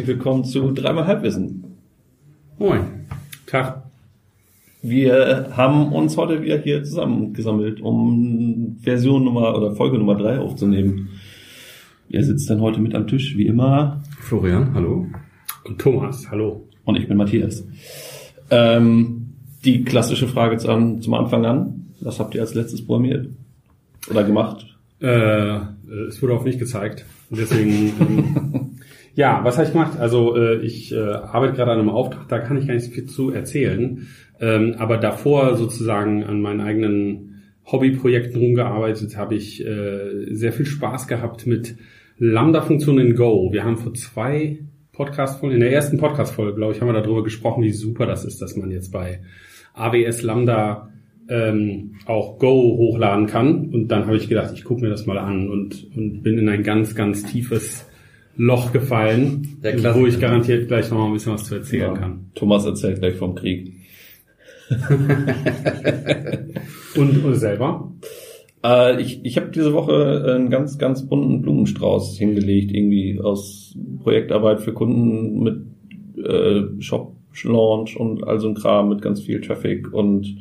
[0.00, 1.62] Herzlich willkommen zu Dreimal Halbwissen.
[2.58, 3.06] Moin.
[3.46, 3.82] Tag.
[4.80, 11.10] Wir haben uns heute wieder hier zusammengesammelt, um Version Nummer oder Folge Nummer drei aufzunehmen.
[12.08, 13.36] Wer sitzt denn heute mit am Tisch?
[13.36, 14.02] Wie immer.
[14.20, 15.06] Florian, hallo.
[15.64, 16.66] Und Thomas, hallo.
[16.84, 17.62] Und ich bin Matthias.
[18.48, 19.34] Ähm,
[19.66, 21.92] die klassische Frage zum, zum Anfang an.
[22.00, 23.28] Was habt ihr als letztes programmiert?
[24.10, 24.64] Oder gemacht?
[25.00, 25.58] Äh,
[26.08, 27.04] es wurde auf mich gezeigt.
[27.28, 28.69] Deswegen, ähm,
[29.14, 29.98] ja, was habe ich gemacht?
[29.98, 32.92] Also äh, ich äh, arbeite gerade an einem Auftrag, da kann ich gar nicht so
[32.92, 34.06] viel zu erzählen.
[34.40, 41.08] Ähm, aber davor sozusagen an meinen eigenen Hobbyprojekten rumgearbeitet, habe ich äh, sehr viel Spaß
[41.08, 41.76] gehabt mit
[42.18, 43.52] Lambda-Funktionen in Go.
[43.52, 44.60] Wir haben vor zwei
[44.92, 48.42] Podcast-Folgen, in der ersten Podcast-Folge, glaube ich, haben wir darüber gesprochen, wie super das ist,
[48.42, 49.20] dass man jetzt bei
[49.74, 50.90] AWS Lambda
[51.28, 53.70] ähm, auch Go hochladen kann.
[53.72, 56.48] Und dann habe ich gedacht, ich gucke mir das mal an und, und bin in
[56.48, 57.86] ein ganz, ganz tiefes
[58.42, 59.58] Loch gefallen,
[59.92, 62.00] wo ich garantiert gleich noch mal ein bisschen was zu erzählen ja.
[62.00, 62.30] kann.
[62.34, 63.74] Thomas erzählt gleich vom Krieg.
[66.96, 67.92] und, und selber?
[68.64, 74.62] Äh, ich ich habe diese Woche einen ganz, ganz bunten Blumenstrauß hingelegt, irgendwie aus Projektarbeit
[74.62, 80.34] für Kunden mit äh, Shop-Launch und all so ein Kram mit ganz viel Traffic und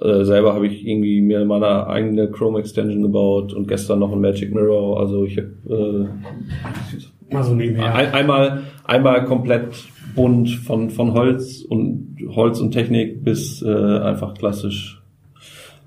[0.00, 4.20] äh, selber habe ich irgendwie mir meine eigene Chrome Extension gebaut und gestern noch ein
[4.20, 5.00] Magic Mirror.
[5.00, 6.96] Also ich habe äh,
[7.30, 9.74] Mal so ein, einmal einmal komplett
[10.14, 15.02] bunt von von Holz und Holz und Technik bis äh, einfach klassisch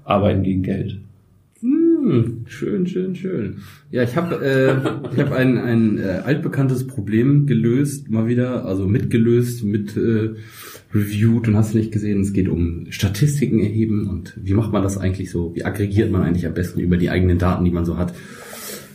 [0.03, 0.99] Arbeiten gegen Geld.
[2.07, 3.57] Hm, schön, schön, schön.
[3.91, 4.75] Ja, ich habe äh,
[5.13, 10.35] ich habe ein ein äh, altbekanntes Problem gelöst, mal wieder, also mitgelöst, mit äh,
[10.93, 12.21] reviewed und hast du nicht gesehen.
[12.21, 15.55] Es geht um Statistiken erheben und wie macht man das eigentlich so?
[15.55, 18.13] Wie aggregiert man eigentlich am besten über die eigenen Daten, die man so hat?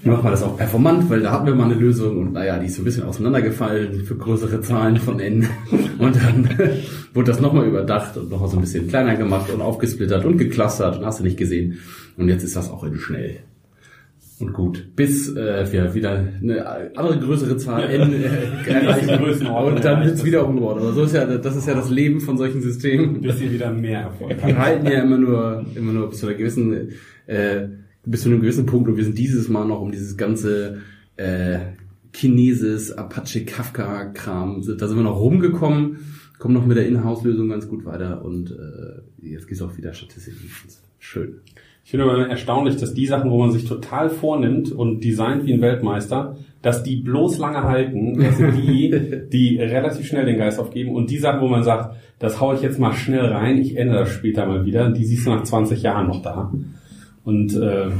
[0.04, 1.08] Macht man das auch performant?
[1.08, 4.04] Weil da hatten wir mal eine Lösung und naja, die ist so ein bisschen auseinandergefallen
[4.04, 5.46] für größere Zahlen von N.
[5.98, 6.48] Und dann
[7.14, 10.98] wurde das nochmal überdacht und nochmal so ein bisschen kleiner gemacht und aufgesplittert und geclustert
[10.98, 11.78] und hast du nicht gesehen.
[12.16, 13.36] Und jetzt ist das auch in schnell
[14.42, 18.26] und gut, bis äh, wir wieder eine andere größere Zahl n äh,
[18.70, 20.78] erreichen und dann wird's wieder umgebaut.
[20.78, 23.20] Aber so ist ja das ist ja das Leben von solchen Systemen.
[23.20, 24.48] Bis sie wieder mehr Erfolg haben.
[24.48, 26.90] Die halten ja immer nur immer nur bis zu einer gewissen
[27.26, 27.68] äh,
[28.04, 30.78] bis zu einem gewissen Punkt und wir sind dieses Mal noch um dieses ganze
[31.16, 31.58] äh,
[32.12, 35.98] Kinesis, Apache, Kafka Kram, da sind wir noch rumgekommen,
[36.38, 40.50] kommen noch mit der Inhouse-Lösung ganz gut weiter und äh, jetzt geht's auch wieder Statistiken.
[40.98, 41.40] Schön.
[41.84, 45.52] Ich finde immer erstaunlich, dass die Sachen, wo man sich total vornimmt und designt wie
[45.52, 48.94] ein Weltmeister, dass die bloß lange halten, das sind die,
[49.32, 52.62] die relativ schnell den Geist aufgeben und die Sachen, wo man sagt, das hau ich
[52.62, 55.82] jetzt mal schnell rein, ich ändere das später mal wieder, die siehst du nach 20
[55.82, 56.52] Jahren noch da.
[57.24, 57.90] Und äh,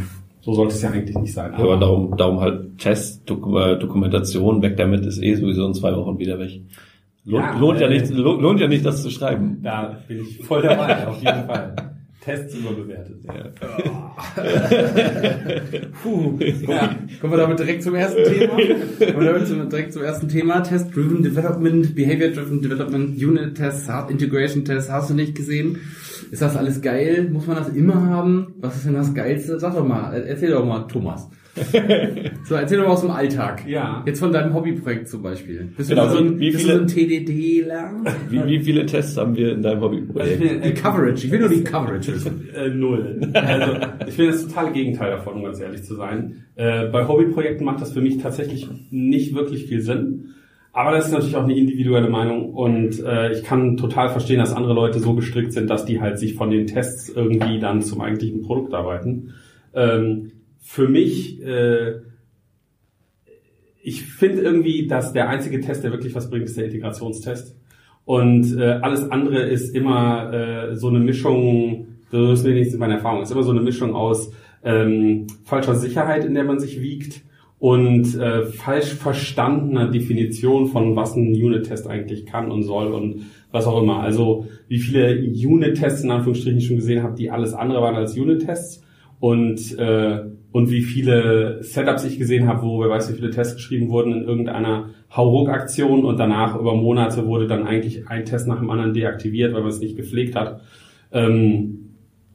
[0.40, 1.54] so sollte es ja eigentlich nicht sein.
[1.54, 5.94] Aber, aber darum, darum halt Test, äh, Dokumentation, weg damit ist eh sowieso in zwei
[5.94, 6.60] Wochen wieder weg.
[7.24, 9.60] Lohnt ja, lohnt, äh, ja nicht, lohnt ja nicht, das zu schreiben.
[9.62, 11.74] Da bin ich voll dabei, auf jeden Fall.
[12.22, 13.16] Tests überbewertet.
[13.24, 13.50] Ja.
[16.02, 16.38] Puh.
[16.68, 16.96] Ja.
[17.20, 18.54] Kommen wir damit direkt zum ersten Thema?
[19.12, 20.60] Kommen wir damit direkt zum ersten Thema?
[20.60, 25.80] Test-Driven Development, Behavior-Driven Development, Unit-Tests, Hard-Integration-Tests, hast du nicht gesehen?
[26.32, 27.28] Ist das alles geil?
[27.30, 28.54] Muss man das immer haben?
[28.58, 29.60] Was ist denn das Geilste?
[29.60, 31.28] Sag doch mal, erzähl doch mal, Thomas.
[32.44, 33.68] so, erzähl doch mal aus dem Alltag.
[33.68, 34.02] Ja.
[34.06, 35.68] Jetzt von deinem Hobbyprojekt zum Beispiel.
[35.76, 37.92] Bist genau, du so ein, wie viele, so ein TDDler?
[38.30, 40.64] Wie, wie viele Tests haben wir in deinem Hobbyprojekt?
[40.64, 41.26] Die Coverage.
[41.26, 42.48] Ich will nur die Coverage wissen.
[42.54, 43.30] Äh, null.
[43.34, 43.76] Also,
[44.06, 46.46] ich finde das totale Gegenteil davon, um ganz ehrlich zu sein.
[46.54, 50.30] Äh, bei Hobbyprojekten macht das für mich tatsächlich nicht wirklich viel Sinn.
[50.74, 54.54] Aber das ist natürlich auch eine individuelle Meinung und äh, ich kann total verstehen, dass
[54.54, 58.00] andere Leute so gestrickt sind, dass die halt sich von den Tests irgendwie dann zum
[58.00, 59.34] eigentlichen Produkt arbeiten.
[59.74, 61.96] Ähm, für mich, äh,
[63.82, 67.54] ich finde irgendwie, dass der einzige Test, der wirklich was bringt, ist der Integrationstest.
[68.06, 73.22] Und äh, alles andere ist immer äh, so eine Mischung, so ist wenigstens meine Erfahrung,
[73.22, 74.32] ist immer so eine Mischung aus
[74.64, 77.22] ähm, falscher Sicherheit, in der man sich wiegt
[77.62, 83.68] und äh, falsch verstandener Definition von was ein Unit-Test eigentlich kann und soll und was
[83.68, 84.00] auch immer.
[84.00, 88.18] Also wie viele Unit-Tests in Anführungsstrichen ich schon gesehen habe, die alles andere waren als
[88.18, 88.82] Unit-Tests
[89.20, 93.54] und äh, und wie viele Setups ich gesehen habe, wo wer weiß, wie viele Tests
[93.54, 98.58] geschrieben wurden in irgendeiner Hauruck-Aktion und danach über Monate wurde dann eigentlich ein Test nach
[98.58, 100.62] dem anderen deaktiviert, weil man es nicht gepflegt hat.
[101.12, 101.94] Ähm,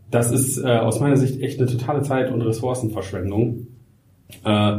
[0.10, 3.68] das ist äh, aus meiner Sicht echt eine totale Zeit- und Ressourcenverschwendung.
[4.46, 4.78] Äh,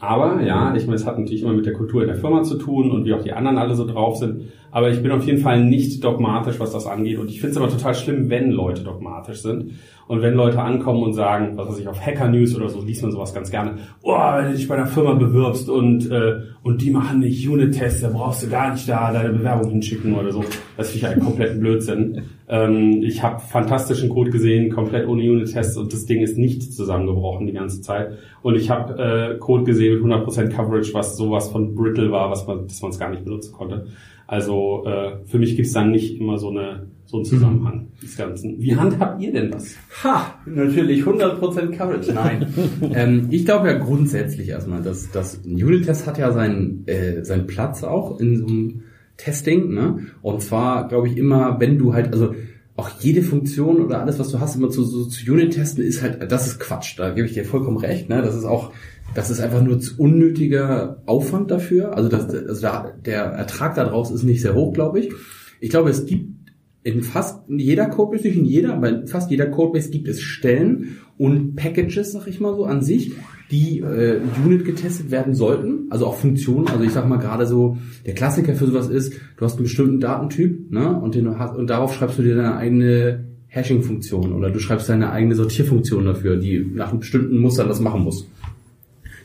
[0.00, 2.56] aber ja, ich meine, es hat natürlich immer mit der Kultur in der Firma zu
[2.56, 4.50] tun und wie auch die anderen alle so drauf sind.
[4.70, 7.18] Aber ich bin auf jeden Fall nicht dogmatisch, was das angeht.
[7.18, 9.72] Und ich finde es aber total schlimm, wenn Leute dogmatisch sind.
[10.10, 13.02] Und wenn Leute ankommen und sagen, was weiß ich, auf Hacker News oder so liest
[13.02, 16.82] man sowas ganz gerne, oh, wenn du dich bei einer Firma bewirbst und, äh, und
[16.82, 20.42] die machen nicht Unit-Tests, dann brauchst du gar nicht da deine Bewerbung hinschicken oder so.
[20.76, 22.22] Das finde ich einen kompletten Blödsinn.
[22.48, 27.46] Ähm, ich habe fantastischen Code gesehen, komplett ohne Unit-Tests und das Ding ist nicht zusammengebrochen
[27.46, 28.18] die ganze Zeit.
[28.42, 32.48] Und ich habe äh, Code gesehen mit 100% Coverage, was sowas von brittle war, was
[32.48, 33.86] man, dass man es gar nicht benutzen konnte.
[34.30, 38.16] Also äh, für mich gibt es dann nicht immer so eine so einen Zusammenhang des
[38.16, 38.60] Ganzen.
[38.60, 39.74] Wie handhabt ihr denn das?
[40.04, 42.12] Ha, natürlich 100% Coverage.
[42.12, 42.46] Nein.
[42.94, 47.82] ähm, ich glaube ja grundsätzlich erstmal, dass das Unit-Test hat ja seinen, äh, seinen Platz
[47.82, 48.82] auch in so einem
[49.16, 49.74] Testing.
[49.74, 50.06] Ne?
[50.22, 52.36] Und zwar glaube ich immer, wenn du halt, also
[52.76, 56.30] auch jede Funktion oder alles, was du hast, immer zu, so, zu Unit-Testen, ist halt,
[56.30, 56.96] das ist Quatsch.
[56.96, 58.08] Da gebe ich dir vollkommen recht.
[58.08, 58.22] Ne?
[58.22, 58.70] Das ist auch
[59.14, 61.96] das ist einfach nur unnötiger Aufwand dafür.
[61.96, 65.12] Also, das, also da, der Ertrag daraus ist nicht sehr hoch, glaube ich.
[65.60, 66.40] Ich glaube, es gibt
[66.82, 70.98] in fast jeder Codebase, nicht in jeder, aber in fast jeder Codebase gibt es Stellen
[71.18, 73.12] und Packages, sag ich mal so, an sich,
[73.50, 76.68] die äh, Unit getestet werden sollten, also auch Funktionen.
[76.68, 80.00] Also ich sag mal gerade so, der Klassiker für sowas ist, du hast einen bestimmten
[80.00, 84.60] Datentyp, ne, und den hast, und darauf schreibst du dir deine eigene Hashing-Funktion oder du
[84.60, 88.26] schreibst deine eigene Sortierfunktion dafür, die nach einem bestimmten Muster das machen muss.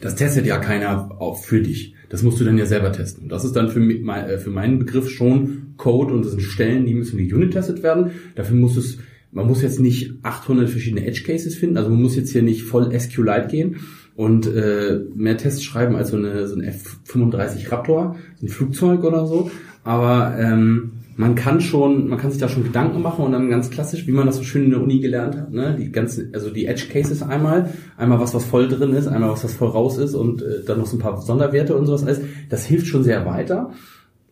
[0.06, 1.96] Das testet ja keiner auch für dich.
[2.10, 3.28] Das musst du dann ja selber testen.
[3.28, 6.94] Das ist dann für, äh, für meinen Begriff schon Code und das sind Stellen, die
[6.94, 8.12] müssen unit-testet werden.
[8.36, 9.00] Dafür muss es,
[9.31, 12.62] man muss jetzt nicht 800 verschiedene Edge Cases finden, also man muss jetzt hier nicht
[12.62, 13.78] voll SQLite gehen
[14.16, 19.04] und äh, mehr Tests schreiben als so, eine, so ein F-35 Raptor, so ein Flugzeug
[19.04, 19.50] oder so.
[19.84, 23.70] Aber ähm, man kann schon, man kann sich da schon Gedanken machen und dann ganz
[23.70, 26.50] klassisch, wie man das so schön in der Uni gelernt hat, ne, die ganzen, also
[26.50, 29.98] die Edge Cases einmal, einmal was, was voll drin ist, einmal was, was voll raus
[29.98, 32.22] ist und äh, dann noch so ein paar Sonderwerte und sowas alles.
[32.50, 33.72] Das hilft schon sehr weiter.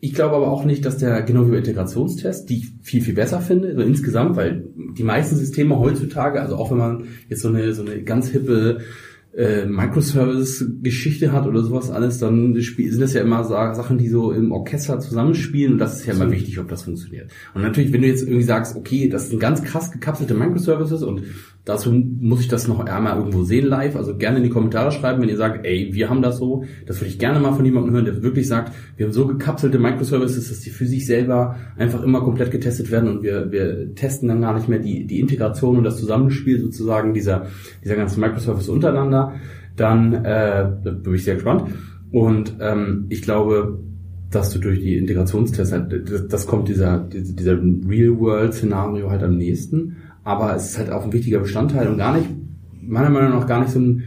[0.02, 3.74] Ich glaube aber auch nicht, dass der, bei Integrationstest, die ich viel, viel besser finde,
[3.74, 4.66] so insgesamt, weil
[4.98, 8.80] die meisten Systeme heutzutage, also auch wenn man jetzt so eine, so eine ganz hippe
[9.36, 14.52] äh, Microservice-Geschichte hat oder sowas alles, dann sind das ja immer Sachen, die so im
[14.52, 17.32] Orchester zusammenspielen und das ist ja immer wichtig, ob das funktioniert.
[17.54, 21.24] Und natürlich, wenn du jetzt irgendwie sagst, okay, das sind ganz krass gekapselte Microservices und
[21.66, 23.96] Dazu muss ich das noch einmal irgendwo sehen live.
[23.96, 26.66] Also gerne in die Kommentare schreiben, wenn ihr sagt, ey, wir haben das so.
[26.86, 29.80] Das würde ich gerne mal von jemandem hören, der wirklich sagt, wir haben so gekapselte
[29.80, 34.28] Microservices, dass die für sich selber einfach immer komplett getestet werden und wir, wir testen
[34.28, 37.46] dann gar nicht mehr die, die Integration und das Zusammenspiel sozusagen dieser,
[37.82, 39.36] dieser ganzen Microservice untereinander.
[39.78, 41.72] Dann äh, bin ich sehr gespannt.
[42.12, 43.80] Und ähm, ich glaube,
[44.30, 49.96] dass du durch die Integrationstests halt, das, das kommt dieser, dieser Real-World-Szenario halt am nächsten
[50.24, 52.30] aber es ist halt auch ein wichtiger Bestandteil und gar nicht,
[52.82, 54.04] meiner Meinung nach gar nicht so ein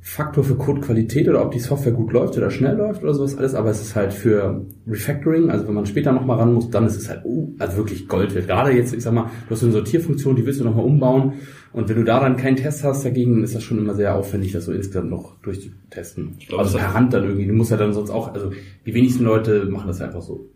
[0.00, 3.54] Faktor für Codequalität oder ob die Software gut läuft oder schnell läuft oder sowas alles,
[3.54, 6.96] aber es ist halt für Refactoring, also wenn man später nochmal ran muss, dann ist
[6.96, 8.46] es halt uh, also wirklich Gold wert.
[8.46, 11.34] Gerade jetzt, ich sag mal, du hast so eine Sortierfunktion, die willst du nochmal umbauen
[11.72, 14.52] und wenn du da dann keinen Test hast dagegen, ist das schon immer sehr aufwendig,
[14.52, 16.36] das so insgesamt noch durchzutesten.
[16.48, 18.50] Glaub, also per Hand dann irgendwie, du musst ja dann sonst auch, also
[18.86, 20.48] die wenigsten Leute machen das einfach so.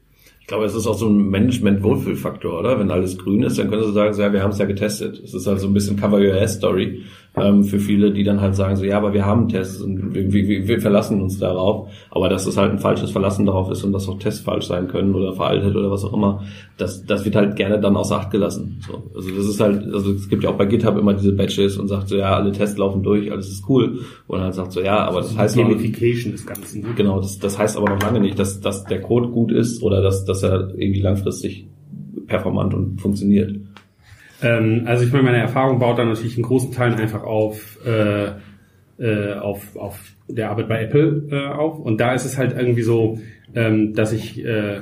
[0.53, 2.79] Glaube, es ist auch so ein Management-Wohlfühlfaktor, oder?
[2.79, 5.19] Wenn alles grün ist, dann können sie sagen, ja, wir haben es ja getestet.
[5.25, 8.41] Es ist halt so ein bisschen Cover Your Ass Story ähm, für viele, die dann
[8.41, 11.89] halt sagen, so, ja, aber wir haben Tests und wir, wir, wir verlassen uns darauf.
[12.11, 14.89] Aber dass es halt ein falsches Verlassen darauf ist und dass auch Tests falsch sein
[14.89, 16.43] können oder veraltet oder was auch immer,
[16.77, 18.81] das, das wird halt gerne dann außer Acht gelassen.
[18.87, 21.79] So, also das ist halt, also es gibt ja auch bei GitHub immer diese Badges
[21.79, 24.01] und sagt so, ja, alle Tests laufen durch, alles ist cool.
[24.27, 26.85] Und dann sagt so, ja, aber das, das heißt Gamification des Ganzen.
[26.97, 30.03] Genau, das, das heißt aber noch lange nicht, dass, dass der Code gut ist oder
[30.03, 31.67] dass, dass er irgendwie langfristig
[32.27, 33.59] performant und funktioniert.
[34.43, 38.33] Ähm, also ich meine, meine Erfahrung baut da natürlich in großen Teilen einfach auf, äh,
[38.99, 41.79] äh, auf, auf der Arbeit bei Apple äh, auf.
[41.79, 43.19] Und da ist es halt irgendwie so,
[43.55, 44.81] ähm, dass ich äh,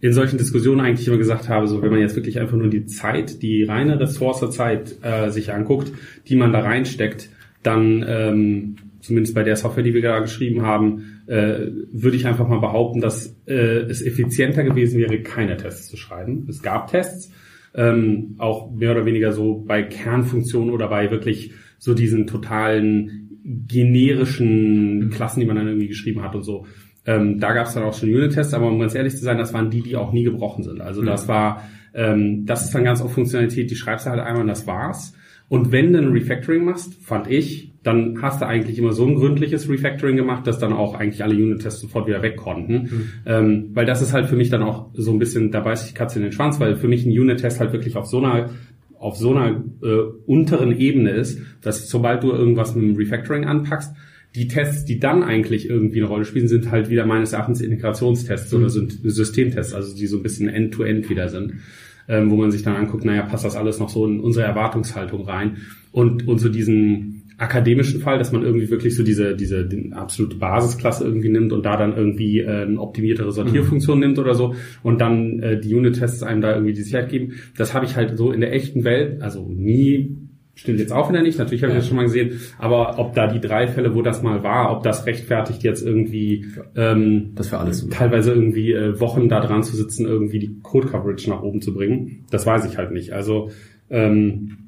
[0.00, 2.86] in solchen Diskussionen eigentlich immer gesagt habe, so wenn man jetzt wirklich einfach nur die
[2.86, 5.92] Zeit, die reine Ressourcezeit äh, sich anguckt,
[6.28, 7.30] die man da reinsteckt,
[7.62, 12.46] dann ähm, zumindest bei der Software, die wir gerade geschrieben haben, äh, würde ich einfach
[12.46, 16.46] mal behaupten, dass äh, es effizienter gewesen wäre, keine Tests zu schreiben.
[16.48, 17.32] Es gab Tests,
[17.76, 23.26] ähm, auch mehr oder weniger so bei Kernfunktionen oder bei wirklich so diesen totalen
[23.68, 26.66] generischen Klassen, die man dann irgendwie geschrieben hat und so.
[27.04, 29.54] Ähm, da gab es dann auch schon Unit-Tests, aber um ganz ehrlich zu sein, das
[29.54, 30.80] waren die, die auch nie gebrochen sind.
[30.80, 31.28] Also das mhm.
[31.28, 31.62] war,
[31.94, 35.14] ähm, das ist dann ganz oft Funktionalität, die schreibst du halt einmal und das war's.
[35.48, 39.14] Und wenn du ein Refactoring machst, fand ich, dann hast du eigentlich immer so ein
[39.14, 42.72] gründliches Refactoring gemacht, dass dann auch eigentlich alle Unit-Tests sofort wieder weg konnten.
[42.72, 43.08] Mhm.
[43.24, 45.92] Ähm, weil das ist halt für mich dann auch so ein bisschen, da beißt sich
[45.92, 48.50] die Katze in den Schwanz, weil für mich ein Unit-Test halt wirklich auf so einer
[48.98, 53.94] auf so einer äh, unteren Ebene ist, dass sobald du irgendwas mit dem Refactoring anpackst,
[54.34, 58.52] die Tests, die dann eigentlich irgendwie eine Rolle spielen, sind halt wieder meines Erachtens Integrationstests
[58.52, 58.58] mhm.
[58.58, 61.60] oder Systemtests, also die so ein bisschen end-to-end -end wieder sind,
[62.08, 65.24] ähm, wo man sich dann anguckt, naja, passt das alles noch so in unsere Erwartungshaltung
[65.24, 65.58] rein
[65.92, 70.36] und, und so diesen akademischen Fall, dass man irgendwie wirklich so diese, diese die absolute
[70.36, 74.04] Basisklasse irgendwie nimmt und da dann irgendwie äh, eine optimiertere Sortierfunktion mhm.
[74.04, 77.34] nimmt oder so und dann äh, die Unit-Tests einem da irgendwie die Sicherheit geben.
[77.56, 80.16] Das habe ich halt so in der echten Welt, also nie
[80.58, 83.26] Stimmt jetzt auch wieder nicht, natürlich habe ich das schon mal gesehen, aber ob da
[83.26, 87.58] die drei Fälle, wo das mal war, ob das rechtfertigt jetzt irgendwie ähm, das für
[87.58, 91.74] alles teilweise irgendwie äh, Wochen da dran zu sitzen, irgendwie die Code-Coverage nach oben zu
[91.74, 93.12] bringen, das weiß ich halt nicht.
[93.12, 93.50] Also
[93.90, 94.65] ähm,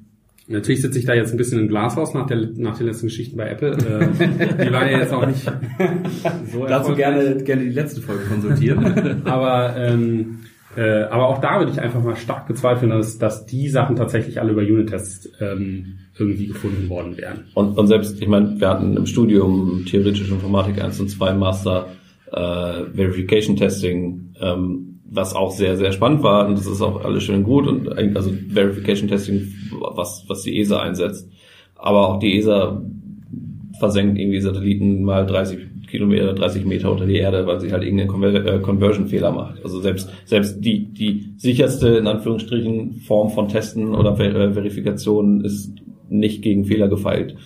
[0.50, 3.36] Natürlich sitze ich da jetzt ein bisschen im Glashaus nach, der, nach den letzten Geschichten
[3.36, 3.72] bei Apple.
[3.72, 5.42] Äh, die waren ja jetzt auch nicht
[6.52, 9.22] so Dazu gerne, gerne die letzte Folge konsultieren.
[9.26, 10.38] aber ähm,
[10.76, 14.40] äh, aber auch da würde ich einfach mal stark bezweifeln, dass, dass die Sachen tatsächlich
[14.40, 17.44] alle über Unit-Tests ähm, irgendwie gefunden worden wären.
[17.54, 21.88] Und, und selbst, ich meine, wir hatten im Studium theoretische Informatik 1 und 2 Master
[22.32, 27.22] äh, Verification Testing, ähm, was auch sehr, sehr spannend war und das ist auch alles
[27.22, 31.30] schön und gut und also Verification Testing, was, was die ESA einsetzt.
[31.76, 32.82] Aber auch die ESA
[33.78, 38.08] versenkt irgendwie Satelliten mal 30 Kilometer, 30 Meter unter die Erde, weil sie halt irgendeinen
[38.08, 39.64] Conver äh, Conversion-Fehler macht.
[39.64, 45.44] Also selbst, selbst die, die sicherste, in Anführungsstrichen, Form von Testen oder Ver äh, Verifikation
[45.44, 45.72] ist
[46.08, 47.36] nicht gegen Fehler gefeilt.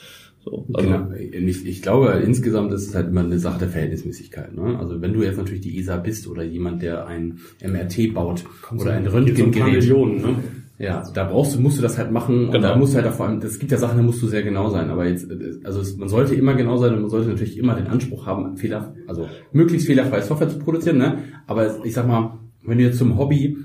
[0.44, 1.12] So, also genau.
[1.12, 4.54] ich, ich glaube, insgesamt ist es halt immer eine Sache der Verhältnismäßigkeit.
[4.54, 4.76] Ne?
[4.78, 8.84] Also wenn du jetzt natürlich die ESA bist oder jemand, der ein MRT baut Kommst
[8.84, 10.36] oder ein Röntgengerät, ne?
[10.78, 12.70] Ja, da brauchst du, musst du das halt machen und genau.
[12.70, 14.68] da musst du halt vor allem, es gibt ja Sachen, da musst du sehr genau
[14.68, 15.28] sein, aber jetzt,
[15.62, 18.56] also es, man sollte immer genau sein und man sollte natürlich immer den Anspruch haben,
[18.56, 21.18] Fehler, also möglichst fehlerfreie Software zu produzieren, ne?
[21.46, 23.56] Aber ich sag mal, wenn du jetzt zum Hobby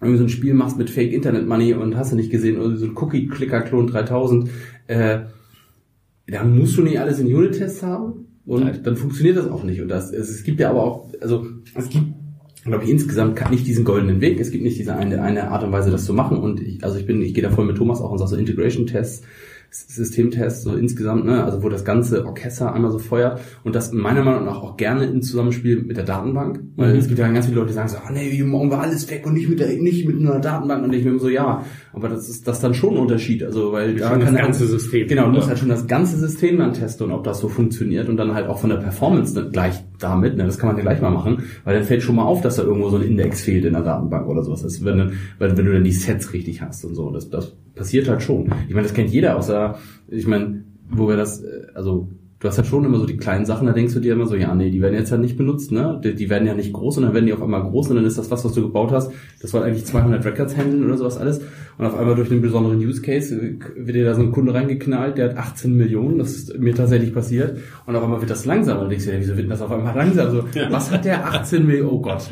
[0.00, 2.76] irgendwie so ein Spiel machst mit Fake Internet Money und hast du nicht gesehen, oder
[2.76, 4.50] so ein Cookie-Clicker-Klon 3000,
[4.88, 5.20] äh,
[6.26, 8.80] dann musst du nicht alles in Unit-Tests haben und Nein.
[8.82, 9.80] dann funktioniert das auch nicht.
[9.80, 12.06] Und das, es, es gibt ja aber auch, also es gibt
[12.64, 14.38] glaube ich, insgesamt nicht diesen goldenen Weg.
[14.38, 16.36] Es gibt nicht diese eine, eine Art und Weise, das zu machen.
[16.38, 18.36] Und ich, also ich bin, ich gehe da voll mit Thomas auch und sage so
[18.36, 19.22] Integration-Tests
[19.70, 24.22] Systemtest so insgesamt, ne, also wo das ganze Orchester einmal so feuert und das meiner
[24.22, 26.98] Meinung nach auch gerne im Zusammenspiel mit der Datenbank, weil mhm.
[26.98, 29.08] es gibt ja ganz viele Leute, die sagen so, ah nee, wir machen wir alles
[29.10, 32.08] weg und nicht mit der, nicht mit einer Datenbank und ich bin so, ja, aber
[32.08, 34.70] das ist das ist dann schon ein Unterschied, also weil da kann das ganze halt,
[34.70, 35.06] System.
[35.06, 38.08] Genau, du musst halt schon das ganze System dann testen und ob das so funktioniert
[38.08, 40.82] und dann halt auch von der Performance dann gleich damit, ne, das kann man ja
[40.82, 43.42] gleich mal machen, weil dann fällt schon mal auf, dass da irgendwo so ein Index
[43.42, 44.84] fehlt in der Datenbank oder sowas.
[44.84, 44.98] Wenn,
[45.38, 48.52] wenn, wenn du dann die Sets richtig hast und so, das, das passiert halt schon.
[48.68, 52.08] Ich meine, das kennt jeder, außer, ich meine, wo wir das, äh, also
[52.38, 54.36] du hast halt schon immer so die kleinen Sachen, da denkst du dir immer so,
[54.36, 55.98] ja, nee, die werden jetzt ja nicht benutzt, ne?
[56.04, 58.04] Die, die werden ja nicht groß und dann werden die auf einmal groß und dann
[58.04, 61.16] ist das was, was du gebaut hast, das soll eigentlich 200 Records handeln oder sowas
[61.16, 61.40] alles
[61.80, 64.52] und auf einmal durch einen besonderen Use Case äh, wird dir da so ein Kunde
[64.52, 68.44] reingeknallt, der hat 18 Millionen, das ist mir tatsächlich passiert und auf einmal wird das
[68.44, 70.30] langsamer und denkst dir, wieso wird das auf einmal langsam?
[70.30, 70.70] So, ja.
[70.70, 71.90] was hat der 18 Millionen?
[71.90, 72.28] Oh Gott.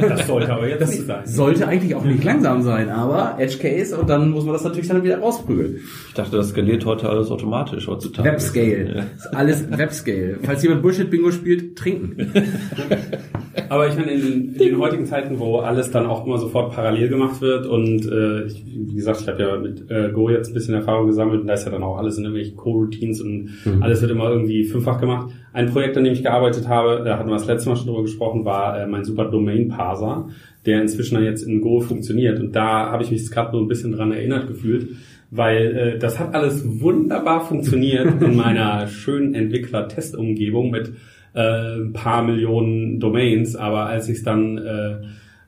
[0.00, 1.24] Das sollte aber jetzt das nicht sein.
[1.26, 4.88] Sollte eigentlich auch nicht langsam sein, aber Edge Case und dann muss man das natürlich
[4.88, 5.76] dann wieder rausprügeln.
[6.08, 8.28] Ich dachte, das skaliert heute alles automatisch heutzutage.
[8.28, 8.96] Webscale.
[8.96, 9.30] Ja.
[9.30, 10.38] Alles Webscale.
[10.42, 12.32] Falls jemand Bullshit-Bingo spielt, trinken.
[13.68, 17.08] Aber ich meine, in, in, den heutigen Zeiten, wo alles dann auch immer sofort parallel
[17.08, 20.54] gemacht wird und äh, ich, wie gesagt, ich habe ja mit äh, Go jetzt ein
[20.54, 23.82] bisschen Erfahrung gesammelt und da ist ja dann auch alles in irgendwelchen Co-Routines und mhm.
[23.82, 25.32] alles wird immer irgendwie fünffach gemacht.
[25.52, 28.02] Ein Projekt, an dem ich gearbeitet habe, da hatten wir das letzte Mal schon drüber
[28.02, 30.28] gesprochen, war äh, mein super Domain-Parser,
[30.66, 33.68] der inzwischen dann jetzt in Go funktioniert und da habe ich mich gerade nur ein
[33.68, 34.88] bisschen dran erinnert gefühlt,
[35.30, 40.92] weil äh, das hat alles wunderbar funktioniert in meiner schönen Entwickler-Testumgebung mit
[41.34, 44.96] äh, ein paar Millionen Domains, aber als ich es dann äh,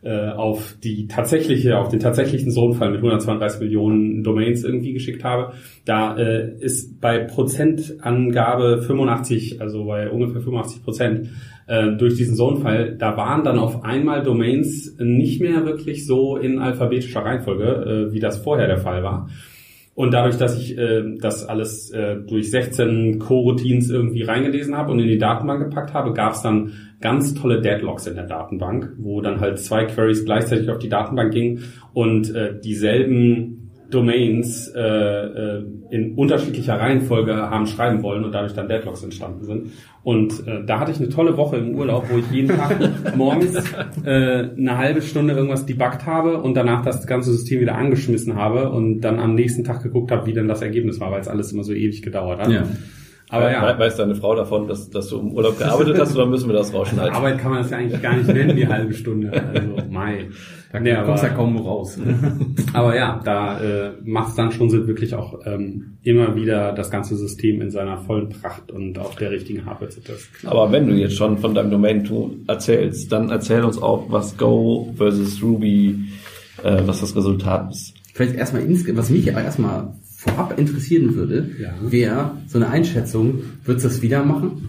[0.08, 5.52] auf die tatsächliche, auf den tatsächlichen Sohnfall mit 132 Millionen Domains irgendwie geschickt habe,
[5.84, 11.28] da äh, ist bei Prozentangabe 85, also bei ungefähr 85 Prozent
[11.66, 16.58] äh, durch diesen Sohnfall, da waren dann auf einmal Domains nicht mehr wirklich so in
[16.58, 19.28] alphabetischer Reihenfolge, äh, wie das vorher der Fall war.
[19.94, 25.00] Und dadurch, dass ich äh, das alles äh, durch 16 Co-Routines irgendwie reingelesen habe und
[25.00, 29.20] in die Datenbank gepackt habe, gab es dann ganz tolle Deadlocks in der Datenbank, wo
[29.20, 33.59] dann halt zwei Queries gleichzeitig auf die Datenbank gingen und äh, dieselben
[33.90, 39.72] Domains äh, äh, in unterschiedlicher Reihenfolge haben schreiben wollen und dadurch dann Deadlocks entstanden sind.
[40.02, 42.78] Und äh, da hatte ich eine tolle Woche im Urlaub, wo ich jeden Tag
[43.16, 43.56] morgens
[44.04, 48.70] äh, eine halbe Stunde irgendwas debuggt habe und danach das ganze System wieder angeschmissen habe
[48.70, 51.52] und dann am nächsten Tag geguckt habe, wie denn das Ergebnis war, weil es alles
[51.52, 52.50] immer so ewig gedauert hat.
[52.50, 52.64] Ja.
[53.30, 53.78] Aber ja.
[53.78, 56.74] Weiß deine Frau davon, dass, dass du im Urlaub gearbeitet hast oder müssen wir das
[56.74, 57.14] rausschneiden?
[57.14, 59.30] Arbeit kann man das ja eigentlich gar nicht nennen, die halbe Stunde.
[59.32, 60.28] Also, Mai.
[60.72, 61.98] Da Nee, kommst aber- ja kaum raus.
[62.72, 66.90] Aber ja, da äh, macht es dann schon Sinn, wirklich auch ähm, immer wieder das
[66.92, 70.48] ganze System in seiner vollen Pracht und auf der richtigen Hardware zu testen.
[70.48, 74.92] Aber wenn du jetzt schon von deinem Domain-Tool erzählst, dann erzähl uns auch, was Go
[74.96, 75.98] versus Ruby,
[76.62, 77.94] äh, was das Resultat ist.
[78.14, 81.74] Vielleicht erstmal, ins- was mich aber erstmal vorab interessieren würde, Ja.
[81.80, 84.68] wäre so eine Einschätzung, würdest du das wieder machen?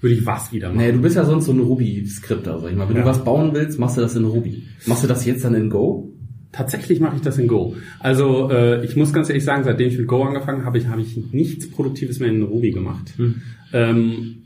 [0.00, 0.78] Würde ich was wieder machen?
[0.78, 2.88] Nee, du bist ja sonst so ein Ruby-Skripter, sag ich mal.
[2.88, 3.02] Wenn Ja.
[3.02, 4.62] du was bauen willst, machst du das in Ruby.
[4.86, 6.10] Machst du das jetzt dann in Go?
[6.52, 7.76] Tatsächlich mache ich das in Go.
[8.00, 11.02] Also äh, ich muss ganz ehrlich sagen, seitdem ich mit Go angefangen habe, ich, habe
[11.02, 13.12] ich nichts Produktives mehr in Ruby gemacht.
[13.74, 14.44] Ähm,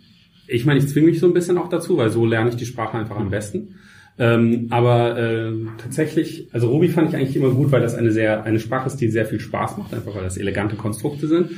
[0.49, 2.66] ich meine, ich zwinge mich so ein bisschen auch dazu, weil so lerne ich die
[2.66, 3.76] Sprache einfach am besten.
[4.19, 8.45] Ähm, aber äh, tatsächlich, also Ruby fand ich eigentlich immer gut, weil das eine sehr
[8.45, 11.50] eine Sprache ist, die sehr viel Spaß macht, einfach weil das elegante Konstrukte sind.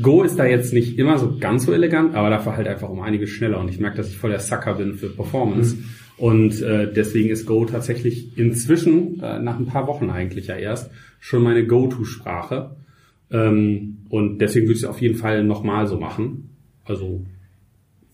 [0.00, 3.00] Go ist da jetzt nicht immer so ganz so elegant, aber dafür halt einfach um
[3.00, 3.58] einiges schneller.
[3.58, 5.76] Und ich merke, dass ich voll der Sucker bin für Performance.
[6.16, 10.90] Und äh, deswegen ist Go tatsächlich inzwischen, äh, nach ein paar Wochen eigentlich ja erst,
[11.20, 12.76] schon meine Go-To-Sprache.
[13.30, 16.50] Ähm, und deswegen würde ich es auf jeden Fall nochmal so machen.
[16.84, 17.24] Also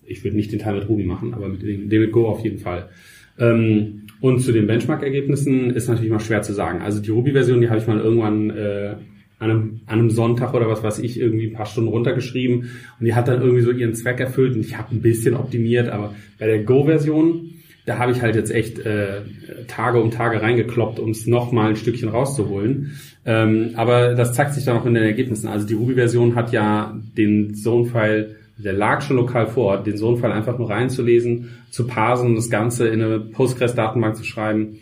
[0.02, 2.40] ich würde nicht den Teil mit Ruby machen, aber mit dem, dem mit Go auf
[2.40, 2.88] jeden Fall.
[3.38, 6.80] Ähm, und zu den Benchmark-Ergebnissen ist natürlich mal schwer zu sagen.
[6.80, 8.94] Also die Ruby-Version, die habe ich mal irgendwann äh,
[9.38, 13.06] an, einem, an einem Sonntag oder was weiß ich irgendwie ein paar Stunden runtergeschrieben und
[13.06, 16.14] die hat dann irgendwie so ihren Zweck erfüllt und ich habe ein bisschen optimiert, aber
[16.38, 17.50] bei der Go-Version,
[17.84, 19.20] da habe ich halt jetzt echt äh,
[19.68, 22.92] Tage um Tage reingekloppt, um es nochmal ein Stückchen rauszuholen.
[23.26, 25.48] Ähm, aber das zeigt sich dann auch in den Ergebnissen.
[25.48, 30.58] Also die Ruby-Version hat ja den Zone-File, der lag schon lokal vor, den Zone-File einfach
[30.58, 34.78] nur reinzulesen, zu parsen, das Ganze in eine Postgres-Datenbank zu schreiben,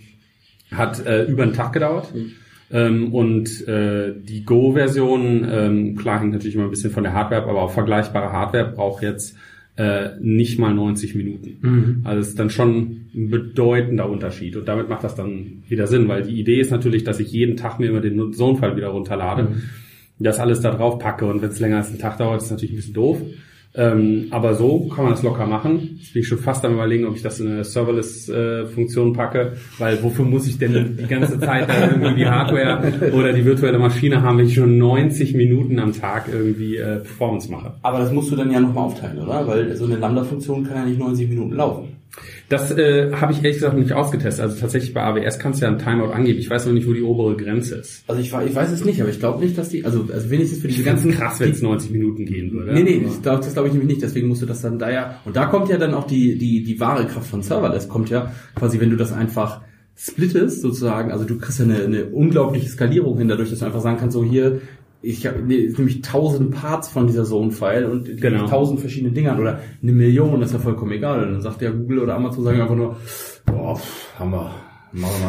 [0.71, 2.12] hat äh, über einen Tag gedauert.
[2.71, 7.43] Ähm, und äh, die Go-Version, ähm, klar hängt natürlich immer ein bisschen von der Hardware
[7.43, 9.37] ab, aber auch vergleichbare Hardware braucht jetzt
[9.76, 11.59] äh, nicht mal 90 Minuten.
[12.05, 14.57] Also es ist dann schon ein bedeutender Unterschied.
[14.57, 17.57] Und damit macht das dann wieder Sinn, weil die Idee ist natürlich, dass ich jeden
[17.57, 19.49] Tag mir immer den Zone-File wieder runterlade,
[20.18, 22.73] das alles da drauf packe und wenn es länger als einen Tag dauert, ist natürlich
[22.73, 23.20] ein bisschen doof.
[23.74, 25.96] Ähm, aber so kann man das locker machen.
[25.98, 30.02] Jetzt bin ich schon fast am überlegen, ob ich das in eine Serverless-Funktion packe, weil
[30.02, 34.22] wofür muss ich denn die ganze Zeit da irgendwie die Hardware oder die virtuelle Maschine
[34.22, 37.74] haben, wenn ich schon 90 Minuten am Tag irgendwie äh, Performance mache?
[37.82, 39.46] Aber das musst du dann ja nochmal aufteilen, oder?
[39.46, 41.91] Weil so eine Lambda-Funktion kann ja nicht 90 Minuten laufen.
[42.48, 44.44] Das äh, habe ich ehrlich gesagt noch nicht ausgetestet.
[44.44, 46.38] Also tatsächlich bei AWS kannst du ja einen Timeout angeben.
[46.38, 48.05] Ich weiß noch nicht, wo die obere Grenze ist.
[48.07, 50.61] Also ich, ich weiß es nicht, aber ich glaube nicht, dass die, also, also wenigstens
[50.61, 52.75] für diese Ganz ganzen krass, wenn es 90 Minuten gehen würde.
[52.75, 54.03] Nee, nee, das, das glaube ich nämlich nicht.
[54.03, 55.20] Deswegen musst du das dann da ja.
[55.25, 57.88] Und da kommt ja dann auch die, die, die wahre Kraft von Serverless.
[57.88, 59.62] Kommt ja quasi, wenn du das einfach
[59.96, 61.12] splittest, sozusagen.
[61.12, 64.14] Also du kriegst ja eine, eine unglaubliche Skalierung hin, dadurch, dass du einfach sagen kannst,
[64.14, 64.61] so hier,
[65.03, 68.47] ich habe nee, nämlich tausend Parts von dieser Zone-File und Genau.
[68.47, 71.25] tausend verschiedene Dingern oder eine Million, das ist ja vollkommen egal.
[71.25, 72.97] Und dann sagt ja Google oder Amazon sagen einfach nur,
[73.45, 73.79] boah,
[74.19, 74.51] haben wir.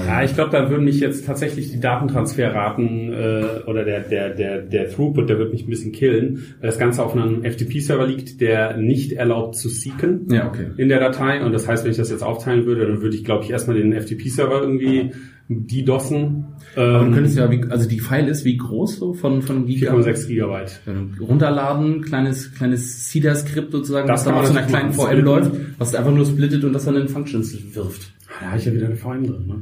[0.06, 4.62] Ja, ich glaube, da würden mich jetzt tatsächlich die Datentransferraten äh, oder der, der, der,
[4.62, 8.42] der Throughput, der wird mich ein bisschen killen, weil das Ganze auf einem FTP-Server liegt,
[8.42, 10.68] der nicht erlaubt zu seeken ja, okay.
[10.76, 11.42] in der Datei.
[11.46, 13.78] Und das heißt, wenn ich das jetzt aufteilen würde, dann würde ich, glaube ich, erstmal
[13.78, 15.12] den FTP-Server irgendwie
[15.50, 16.46] DDoSen.
[16.76, 19.66] Aber du Ähm, könntest ja, wie, also die File ist wie groß so von, von
[19.66, 19.94] Giga?
[19.94, 20.82] 4,6 Gigabyte.
[21.20, 26.14] Runterladen, kleines, kleines CEDAR-Skript sozusagen, Das was dann aus einer kleinen VM läuft, was einfach
[26.14, 28.14] nur splittet und das dann in Functions wirft.
[28.40, 29.48] Da habe ich ja wieder eine VM drin.
[29.48, 29.62] Ne?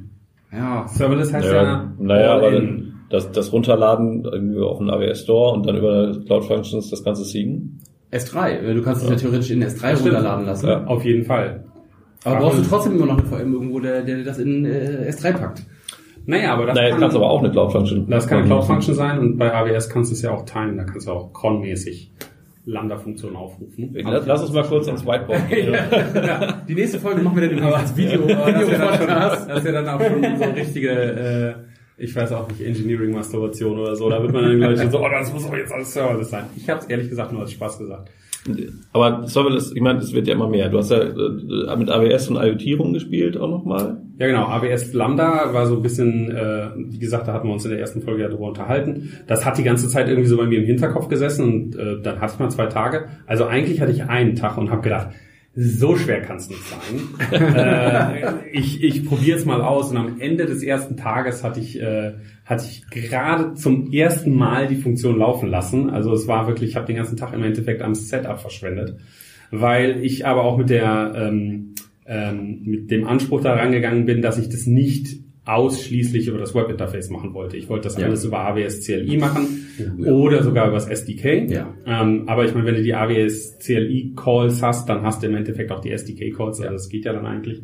[0.57, 0.87] Ja.
[0.87, 5.53] Serverless heißt Ja, ja, naja, aber dann das, das Runterladen irgendwie auf den AWS Store
[5.53, 7.79] und dann über Cloud Functions das Ganze siegen.
[8.11, 10.05] S3, du kannst es ja theoretisch in S3 stimmt.
[10.07, 10.67] runterladen lassen.
[10.67, 10.85] Ja.
[10.85, 11.65] auf jeden Fall.
[12.23, 15.34] Aber brauchst du trotzdem immer noch eine VM irgendwo, der, der das in äh, S3
[15.34, 15.63] packt.
[16.25, 18.07] Naja, aber das Naja, kann, aber auch eine Cloud Function.
[18.10, 20.77] Das kann eine Cloud Function sein und bei AWS kannst du es ja auch teilen.
[20.77, 22.12] Da kannst du auch cron-mäßig
[22.65, 23.89] Lambda-Funktionen aufrufen.
[23.93, 25.75] Lass, lass uns mal kurz ans Whiteboard gehen.
[26.67, 28.21] Die nächste Folge machen wir dann übrigens als Video.
[28.23, 29.49] Aber das ist ja dann schon, Video-Podcast.
[29.49, 31.53] das ist ja dann auch schon so richtige, äh,
[32.03, 34.10] ich weiß auch nicht, Engineering-Masturbation oder so.
[34.10, 36.45] Da wird man dann gleich so, oh, das muss aber jetzt alles Serverless sein.
[36.55, 38.12] Ich habe es ehrlich gesagt nur als Spaß gesagt.
[38.91, 40.69] Aber Serverless, ich meine, es wird ja immer mehr.
[40.69, 44.01] Du hast ja äh, mit AWS und IoT rumgespielt auch nochmal.
[44.17, 47.65] Ja genau, AWS Lambda war so ein bisschen, äh, wie gesagt, da hatten wir uns
[47.65, 49.12] in der ersten Folge ja drüber unterhalten.
[49.27, 52.19] Das hat die ganze Zeit irgendwie so bei mir im Hinterkopf gesessen und äh, dann
[52.19, 53.10] hatte ich mal zwei Tage.
[53.27, 55.10] Also eigentlich hatte ich einen Tag und habe gedacht,
[55.53, 57.31] so schwer kann es nicht sein.
[57.55, 61.79] äh, ich ich probiere es mal aus und am Ende des ersten Tages hatte ich
[61.79, 62.13] äh,
[62.45, 65.89] hatte ich gerade zum ersten Mal die Funktion laufen lassen.
[65.89, 68.97] Also es war wirklich, ich habe den ganzen Tag im Endeffekt am Setup verschwendet,
[69.51, 74.37] weil ich aber auch mit der ähm, ähm, mit dem Anspruch da rangegangen bin, dass
[74.37, 77.58] ich das nicht ausschließlich über das Webinterface machen wollte.
[77.58, 78.06] Ich wollte das Ja.
[78.06, 79.65] alles über AWS CLI machen
[79.97, 80.12] Ja.
[80.12, 81.47] oder sogar über das SDK.
[81.49, 81.73] Ja.
[81.86, 85.36] Ähm, aber ich meine, wenn du die AWS CLI Calls hast, dann hast du im
[85.36, 86.60] Endeffekt auch die SDK Calls.
[86.62, 87.62] Also das geht ja dann eigentlich.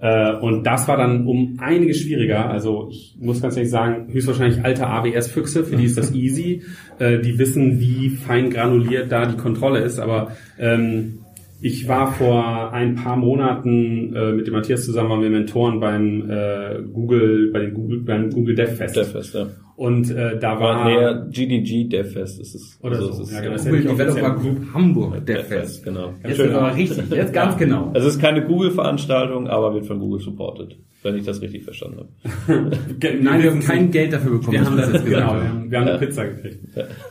[0.00, 2.48] Äh, und das war dann um einiges schwieriger.
[2.48, 6.62] Also ich muss ganz ehrlich sagen, höchstwahrscheinlich alte AWS-Füchse, für die ist das easy.
[7.00, 9.98] Äh, die wissen, wie fein granuliert da die Kontrolle ist.
[9.98, 11.17] Aber ähm,
[11.60, 16.30] ich war vor ein paar Monaten äh, mit dem Matthias zusammen, waren wir Mentoren beim
[16.30, 18.96] äh, Google, bei den Google, beim Google Dev Fest.
[18.96, 19.48] DevFest, ja.
[19.78, 22.80] Und äh, da war näher GDG DevFest ist es.
[22.82, 23.54] Oder so, es ist ja, genau.
[23.54, 24.30] Google nicht Developer.
[24.34, 25.84] Group Hamburg, DevFest.
[25.84, 26.14] genau.
[26.26, 27.92] Jetzt ist aber richtig, jetzt ganz genau.
[27.94, 32.08] Also es ist keine Google-Veranstaltung, aber wird von Google supported, wenn ich das richtig verstanden
[32.48, 32.70] habe.
[33.22, 34.52] Nein, wir haben kein Geld dafür bekommen.
[34.52, 35.58] Wir dass haben wir das jetzt gesagt genau, wir haben.
[35.60, 36.58] haben, wir haben eine Pizza gekriegt.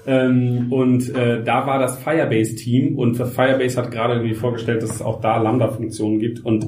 [0.06, 5.01] Ähm, und äh, da war das Firebase-Team und Firebase hat gerade irgendwie vorgestellt, dass es
[5.01, 6.65] auch da Lambda-Funktionen gibt und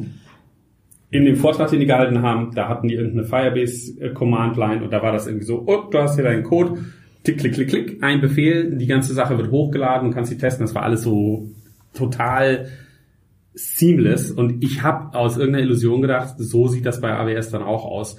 [1.12, 5.12] in dem Vortrag, den die gehalten haben, da hatten die irgendeine Firebase-Command-Line und da war
[5.12, 6.86] das irgendwie so, oh, du hast hier deinen Code,
[7.24, 10.66] tick, klick, klick, klick, ein Befehl, die ganze Sache wird hochgeladen, du kannst sie testen,
[10.66, 11.50] das war alles so
[11.94, 12.70] total
[13.54, 17.86] seamless und ich habe aus irgendeiner Illusion gedacht, so sieht das bei AWS dann auch
[17.86, 18.18] aus.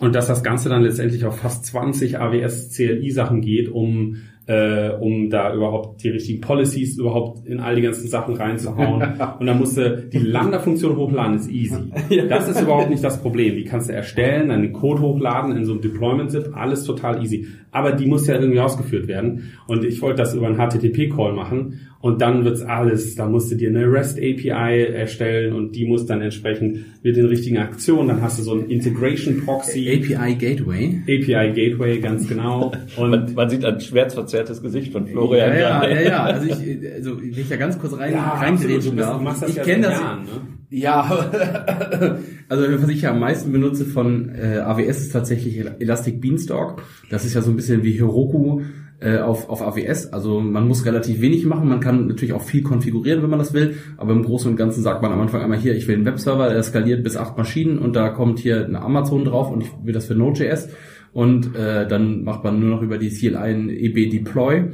[0.00, 4.92] Und dass das Ganze dann letztendlich auf fast 20 AWS CLI Sachen geht, um äh,
[4.98, 9.02] um da überhaupt die richtigen Policies überhaupt in all die ganzen Sachen reinzuhauen.
[9.38, 11.92] Und dann musste die Lambda-Funktion hochladen, ist easy.
[12.28, 13.56] Das ist überhaupt nicht das Problem.
[13.56, 17.46] Die kannst du erstellen, dann den Code hochladen in so einem Deployment-Zip, alles total easy.
[17.70, 19.52] Aber die muss ja irgendwie ausgeführt werden.
[19.66, 21.80] Und ich wollte das über einen HTTP-Call machen.
[22.00, 26.06] Und dann wird's alles, da musst du dir eine REST API erstellen und die muss
[26.06, 31.00] dann entsprechend mit den richtigen Aktionen, dann hast du so ein Integration Proxy, API Gateway.
[31.08, 32.70] API Gateway, ganz genau.
[32.96, 35.50] Man, Und man sieht ein schmerzverzerrtes Gesicht von Florian.
[35.58, 36.24] Ja, ja, ja, ja.
[36.26, 38.86] Also ich, also wenn ich da ganz kurz rein, Ja, reingrätschen absolut.
[38.86, 39.18] Du bist- darf.
[39.18, 39.92] du machst das ich ja kenne das.
[40.00, 40.30] Jahren, ne?
[40.70, 41.00] Ja,
[42.48, 46.82] also was ich ja am meisten benutze von äh, AWS ist tatsächlich Elastic Beanstalk.
[47.10, 48.60] Das ist ja so ein bisschen wie Heroku
[49.00, 50.12] äh, auf, auf AWS.
[50.12, 53.52] Also man muss relativ wenig machen, man kann natürlich auch viel konfigurieren, wenn man das
[53.52, 56.04] will, aber im Großen und Ganzen sagt man am Anfang einmal hier, ich will einen
[56.04, 59.70] Webserver, der skaliert bis acht Maschinen und da kommt hier eine Amazon drauf und ich
[59.82, 60.68] will das für Node.js
[61.12, 64.64] und äh, dann macht man nur noch über die CLI ein EB Deploy.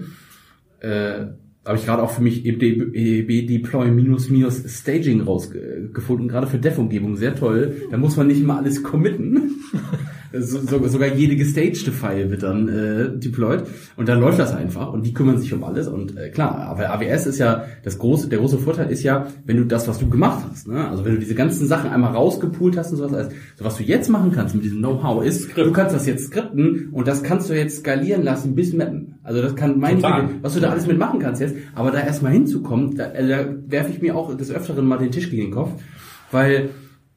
[0.81, 1.27] Äh,
[1.67, 6.59] habe ich gerade auch für mich EB, EB Deploy minus minus Staging rausgefunden, gerade für
[6.59, 7.77] Dev-Umgebung, sehr toll.
[7.91, 9.51] Da muss man nicht immer alles committen.
[10.37, 13.65] So, so, sogar jede gestagte File wird dann äh, deployed
[13.97, 16.91] und dann läuft das einfach und die kümmern sich um alles und äh, klar, aber
[16.91, 20.09] AWS ist ja das große, der große Vorteil ist ja, wenn du das, was du
[20.09, 20.89] gemacht hast, ne?
[20.89, 23.85] also wenn du diese ganzen Sachen einmal rausgepoolt hast und sowas, also, so was du
[23.85, 27.49] jetzt machen kannst mit diesem Know-how ist, du kannst das jetzt skripten und das kannst
[27.49, 29.15] du jetzt skalieren lassen bis mappen.
[29.23, 30.27] Also das kann meine Total.
[30.27, 33.55] Güte, was du da alles mitmachen kannst jetzt, aber da erstmal hinzukommen, da, äh, da
[33.69, 35.71] werfe ich mir auch des Öfteren mal den Tisch gegen den Kopf,
[36.31, 36.71] weil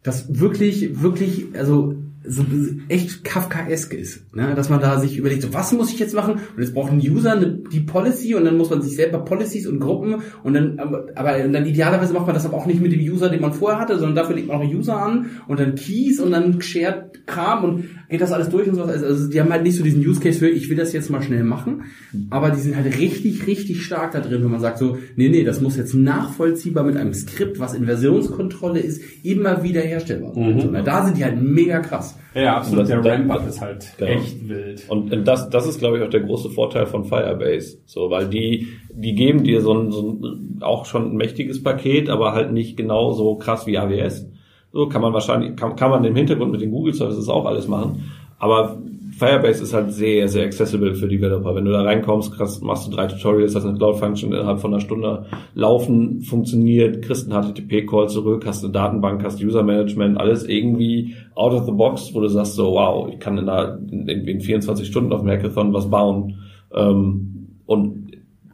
[0.04, 1.96] das wirklich, wirklich, also
[2.28, 2.46] so
[2.90, 4.54] echt Kafkaesk ist, ne?
[4.56, 6.34] dass man da sich überlegt, so was muss ich jetzt machen?
[6.34, 9.66] Und jetzt braucht ein User eine, die Policy und dann muss man sich selber Policies
[9.68, 12.92] und Gruppen und dann, aber, aber dann idealerweise macht man das aber auch nicht mit
[12.92, 15.60] dem User, den man vorher hatte, sondern dafür legt man auch einen User an und
[15.60, 19.04] dann Keys und dann shared Kram und geht das alles durch und sowas.
[19.04, 21.22] Also die haben halt nicht so diesen Use Case für, ich will das jetzt mal
[21.22, 21.84] schnell machen,
[22.30, 25.44] aber die sind halt richtig, richtig stark da drin, wenn man sagt so, nee, nee,
[25.44, 30.60] das muss jetzt nachvollziehbar mit einem Skript, was in Versionskontrolle ist, immer wieder herstellbar sein.
[30.60, 32.17] So, na, da sind die halt mega krass.
[32.36, 32.82] Ja, absolut.
[32.90, 34.12] Das- Der Ramp-Up ist halt Genau.
[34.12, 34.84] echt wild.
[34.90, 37.78] Und und das, das ist, glaube ich, auch der große Vorteil von Firebase.
[37.86, 42.10] So, weil die, die geben dir so ein, so ein auch schon ein mächtiges Paket,
[42.10, 44.28] aber halt nicht genau so krass wie AWS.
[44.74, 47.68] So kann man wahrscheinlich, kann, kann man im Hintergrund mit den Google Services auch alles
[47.68, 48.12] machen.
[48.40, 48.78] Aber
[49.18, 51.56] Firebase ist halt sehr, sehr accessible für Developer.
[51.56, 54.74] Wenn du da reinkommst, kriegst, machst du drei Tutorials, hast eine Cloud Function innerhalb von
[54.74, 60.48] einer Stunde laufen, funktioniert, kriegst einen HTTP-Call zurück, hast eine Datenbank, hast User Management, alles
[60.48, 64.08] irgendwie out of the box, wo du sagst so, wow, ich kann in, einer, in,
[64.08, 66.36] in 24 Stunden auf dem Hackathon was bauen.
[66.76, 67.34] Ähm,
[67.66, 68.08] und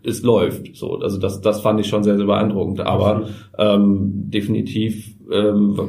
[0.04, 0.76] es läuft.
[0.76, 2.82] So, also das, das fand ich schon sehr, sehr beeindruckend.
[2.82, 5.80] Aber ähm, definitiv ähm,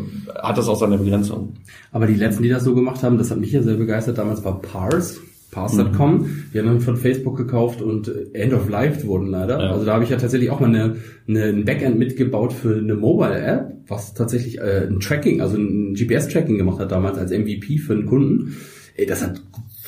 [0.43, 1.55] hat das auch seine Begrenzung.
[1.93, 4.19] Aber die letzten, die das so gemacht haben, das hat mich ja sehr begeistert.
[4.19, 5.21] Damals war Parse,
[5.51, 6.29] Parse.com.
[6.53, 9.61] Die haben dann von Facebook gekauft und äh, End of Life wurden leider.
[9.61, 9.71] Ja.
[9.71, 10.97] Also da habe ich ja tatsächlich auch mal eine,
[11.29, 16.59] eine, ein Backend mitgebaut für eine Mobile-App, was tatsächlich äh, ein Tracking, also ein GPS-Tracking
[16.59, 18.57] gemacht hat damals als MVP für einen Kunden.
[18.97, 19.41] Ey, das hat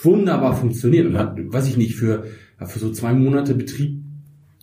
[0.03, 2.25] wunderbar funktioniert und hat, weiß ich nicht, für,
[2.65, 4.06] für so zwei Monate Betrieb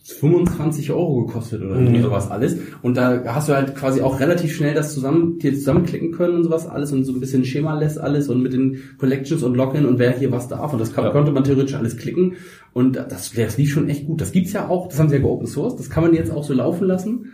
[0.06, 2.56] 25 Euro gekostet oder irgendwie sowas alles.
[2.82, 6.44] Und da hast du halt quasi auch relativ schnell das zusammen, dir zusammenklicken können und
[6.44, 9.98] sowas alles und so ein bisschen Schema-less alles und mit den Collections und Login und
[9.98, 10.72] wer hier was darf.
[10.74, 11.10] Und das kann, Ja.
[11.10, 12.34] konnte man theoretisch alles klicken.
[12.74, 14.20] Und das, das lief schon echt gut.
[14.20, 16.44] Das gibt's ja auch, das haben sie ja geopen source, das kann man jetzt auch
[16.44, 17.30] so laufen lassen.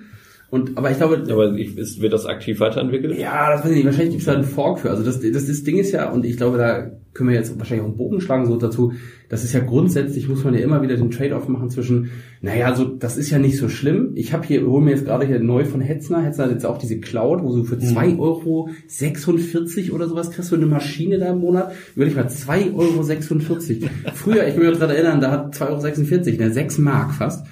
[0.50, 3.16] Und, aber ich glaube, Aber ist, wird das aktiv weiterentwickelt?
[3.16, 3.84] ja, das weiß ich nicht.
[3.86, 4.90] Wahrscheinlich gibt es da einen Fork für.
[4.90, 7.82] Also das, das, das Ding ist ja, und ich glaube, da können wir jetzt wahrscheinlich
[7.84, 8.92] auch einen Bogen schlagen so dazu.
[9.30, 12.10] Das ist ja grundsätzlich, muss man ja immer wieder den Trade-off machen zwischen,
[12.42, 14.10] naja, so, das ist ja nicht so schlimm.
[14.16, 16.20] Ich habe hier, hole mir jetzt gerade hier neu von Hetzner.
[16.20, 20.56] Hetzner hat jetzt auch diese Cloud, wo du für 2,46 Euro oder sowas kriegst du
[20.56, 21.72] eine Maschine da im Monat.
[21.94, 23.90] Überleg mal, 2,46 Euro.
[24.14, 27.46] Früher, ich kann mich daran erinnern, da hat 2,46 Euro, ne, 6 Mark fast.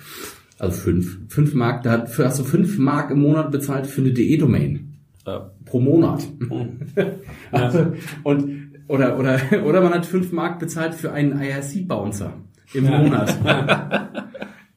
[0.59, 1.19] Also 5.
[1.29, 5.53] 5 Mark, da hast du 5 Mark im Monat bezahlt für eine DE-Domain Ja.
[5.65, 6.27] pro Monat.
[7.53, 7.93] also,
[8.25, 12.33] und oder oder oder man hat fünf Mark bezahlt für einen IRC Bouncer
[12.75, 13.37] im Monat.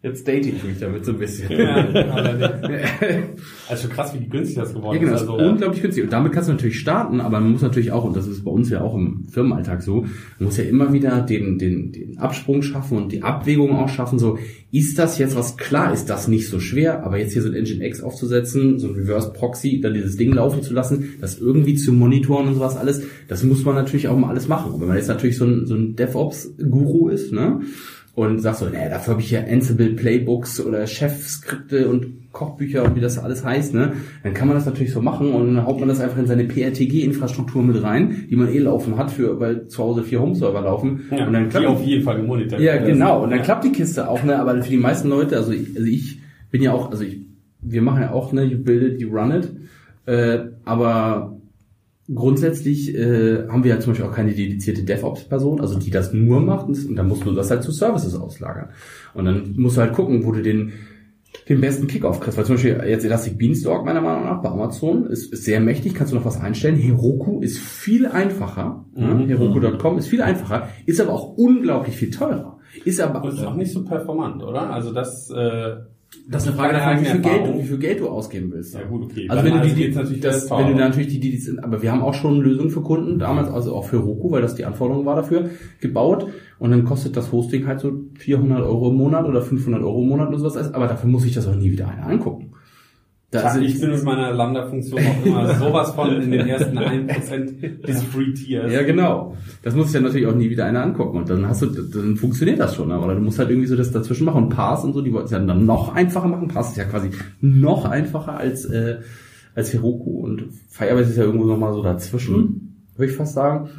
[0.04, 1.52] Jetzt date ich mich damit so ein bisschen.
[1.52, 1.76] Ja,
[3.70, 6.04] also krass, wie günstig das geworden Ja, genau, ist Also, unglaublich günstig.
[6.04, 8.50] Und damit kannst du natürlich starten, aber man muss natürlich auch, und das ist bei
[8.50, 10.02] uns ja auch im Firmenalltag so,
[10.40, 14.18] man muss ja immer wieder den, den, den Absprung schaffen und die Abwägung auch schaffen,
[14.18, 14.40] so,
[14.72, 17.54] ist das jetzt was, klar ist das nicht so schwer, aber jetzt hier so ein
[17.54, 21.76] Engine X aufzusetzen, so ein Reverse Proxy, dann dieses Ding laufen zu lassen, das irgendwie
[21.76, 24.72] zu monitoren und sowas alles, das muss man natürlich auch mal alles machen.
[24.72, 27.62] Und wenn man jetzt natürlich so ein, so ein DevOps-Guru ist, ne,
[28.14, 32.96] und sagst so, nee, dafür habe ich ja Ansible Playbooks oder Chef-Skripte und Kochbücher und
[32.96, 33.94] wie das alles heißt, ne?
[34.24, 36.46] Dann kann man das natürlich so machen und dann haut man das einfach in seine
[36.46, 41.02] PRTG-Infrastruktur mit rein, die man eh laufen hat, für, weil zu Hause vier Home-Server laufen.
[41.12, 43.24] ja, und dann die klappt auf jeden Fall gemonitort ja, genau.
[43.24, 44.40] Und dann klappt die Kiste auch, ne?
[44.40, 46.20] Aber für die meisten Leute, also ich, also ich
[46.52, 47.20] bin ja auch, also ich,
[47.62, 49.50] wir machen ja auch, ne, you build it, you run it.
[50.06, 51.38] Äh, aber
[52.14, 56.40] grundsätzlich äh, haben wir ja zum Beispiel auch keine dedizierte DevOps-Person, also die das nur
[56.40, 56.68] macht.
[56.68, 58.70] Und dann musst du das halt zu Services auslagern.
[59.14, 60.74] Und dann musst du halt gucken, wo du den
[61.48, 62.38] den besten Kickoff kriegst.
[62.38, 65.96] Weil zum Beispiel jetzt Elastic Beanstalk meiner Meinung nach bei Amazon ist, ist sehr mächtig,
[65.96, 66.76] kannst du noch was einstellen.
[66.76, 68.86] Heroku ist viel einfacher.
[68.96, 69.28] Mhm.
[69.28, 72.60] Heroku.com ist viel einfacher, ist aber auch unglaublich viel teurer.
[72.86, 74.70] Ist aber Und ist auch nicht so performant, oder?
[74.72, 75.76] Also das, äh,
[76.28, 77.60] das ist eine Frage davon, wie viel, Geld, Erfahrung.
[77.60, 78.74] wie viel Geld du ausgeben willst.
[78.74, 79.28] Ja, gut, okay.
[79.30, 80.88] Also wenn du den die, die natürlich das, wenn du teuer.
[80.88, 83.74] natürlich die, die, die sind, aber wir haben auch schon Lösungen für Kunden, damals also
[83.74, 86.28] auch für Roku, weil das die Anforderung war dafür, gebaut.
[86.60, 90.10] Und dann kostet das Hosting halt so 400 Euro im Monat oder 500 Euro im
[90.10, 90.74] Monat oder sowas.
[90.74, 92.51] Aber dafür muss ich das auch nie wieder einer angucken.
[93.32, 97.82] Da sind- ich bin mit meiner Lambda-Funktion auch immer sowas von in den ersten 1%
[97.88, 98.72] des Free Tiers.
[98.74, 99.38] Ja, genau.
[99.64, 101.18] Das muss sich ja natürlich auch nie wieder einer angucken.
[101.20, 102.92] Und dann hast du, dann funktioniert das schon.
[102.92, 104.44] Aber du musst halt irgendwie so das dazwischen machen.
[104.44, 106.50] Und Pass und so, die wollten es ja dann noch einfacher machen.
[106.50, 108.98] Pass ist ja quasi noch einfacher als, äh,
[109.56, 110.20] als Heroku.
[110.20, 113.70] Und Firebase ist ja irgendwo nochmal so dazwischen, würde ich fast sagen.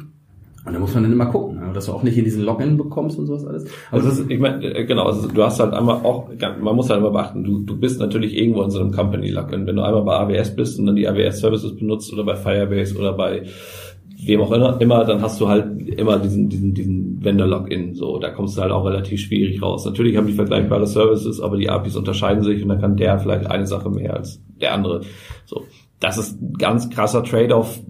[0.65, 1.71] Und da muss man dann immer gucken, ne?
[1.73, 3.65] dass du auch nicht in diesen Login bekommst und sowas alles.
[3.91, 6.29] Also das ist, ich meine, äh, genau, also du hast halt einmal auch,
[6.61, 9.67] man muss halt immer beachten, du, du bist natürlich irgendwo in so einem Company Login.
[9.67, 12.97] Wenn du einmal bei AWS bist und dann die AWS Services benutzt oder bei Firebase
[12.97, 13.43] oder bei
[14.25, 17.93] wem auch immer, immer, dann hast du halt immer diesen, diesen, diesen Vendor Login.
[17.93, 19.85] So, da kommst du halt auch relativ schwierig raus.
[19.85, 23.47] Natürlich haben die vergleichbare Services, aber die APIs unterscheiden sich und dann kann der vielleicht
[23.47, 25.01] eine Sache mehr als der andere.
[25.45, 25.63] So,
[25.99, 27.81] das ist ein ganz krasser Trade-off,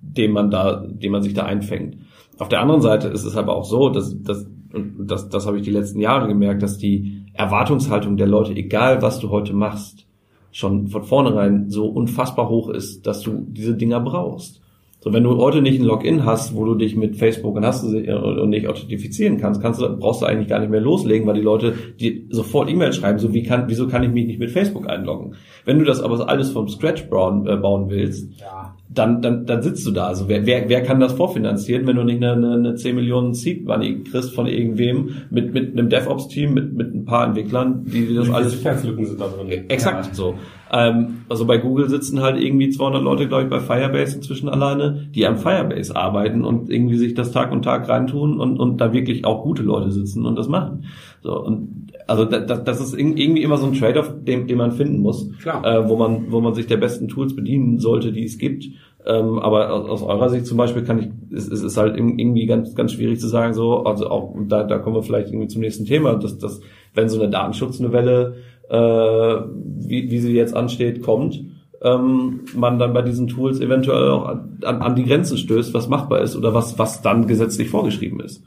[0.00, 1.96] den man da, den man sich da einfängt.
[2.40, 5.58] Auf der anderen Seite ist es aber auch so, dass, dass und das, das habe
[5.58, 10.06] ich die letzten Jahre gemerkt, dass die Erwartungshaltung der Leute, egal was du heute machst,
[10.52, 14.60] schon von vornherein so unfassbar hoch ist, dass du diese Dinger brauchst.
[15.02, 17.88] So, wenn du heute nicht ein Login hast, wo du dich mit Facebook und hast
[17.88, 21.36] sie- und nicht authentifizieren kannst, kannst du, brauchst du eigentlich gar nicht mehr loslegen, weil
[21.36, 24.50] die Leute die sofort E-Mail schreiben, so wie kann, wieso kann ich mich nicht mit
[24.50, 25.36] Facebook einloggen?
[25.64, 28.76] Wenn du das aber alles vom Scratch bauen, äh, bauen willst, Ja.
[28.92, 30.08] Dann, dann, dann sitzt du da.
[30.08, 33.34] Also wer, wer, wer kann das vorfinanzieren, wenn du nicht eine, eine, eine 10 Millionen
[33.34, 38.06] Seed Money kriegst von irgendwem mit, mit einem DevOps-Team, mit, mit ein paar Entwicklern, die
[38.06, 39.68] dir das viele alles Sicherheitslücken sind da drin?
[39.68, 40.34] Exakt so.
[40.72, 45.08] Ähm, also bei Google sitzen halt irgendwie 200 Leute, glaube ich, bei Firebase inzwischen alleine,
[45.14, 48.92] die am Firebase arbeiten und irgendwie sich das Tag und Tag reintun und, und da
[48.92, 50.84] wirklich auch gute Leute sitzen und das machen.
[51.22, 55.00] So und also das, das ist irgendwie immer so ein Trade-off, den, den man finden
[55.00, 55.64] muss, Klar.
[55.64, 58.64] Äh, wo man wo man sich der besten Tools bedienen sollte, die es gibt.
[59.06, 62.46] Ähm, aber aus, aus eurer Sicht zum Beispiel kann ich, es, es ist halt irgendwie
[62.46, 65.60] ganz ganz schwierig zu sagen so, also auch da da kommen wir vielleicht irgendwie zum
[65.60, 66.60] nächsten Thema, dass dass
[66.94, 68.36] wenn so eine Datenschutznovelle
[68.68, 71.42] äh, wie, wie sie jetzt ansteht, kommt,
[71.82, 75.88] ähm, man dann bei diesen Tools eventuell auch an, an an die Grenzen stößt, was
[75.88, 78.42] machbar ist oder was, was dann gesetzlich vorgeschrieben ist.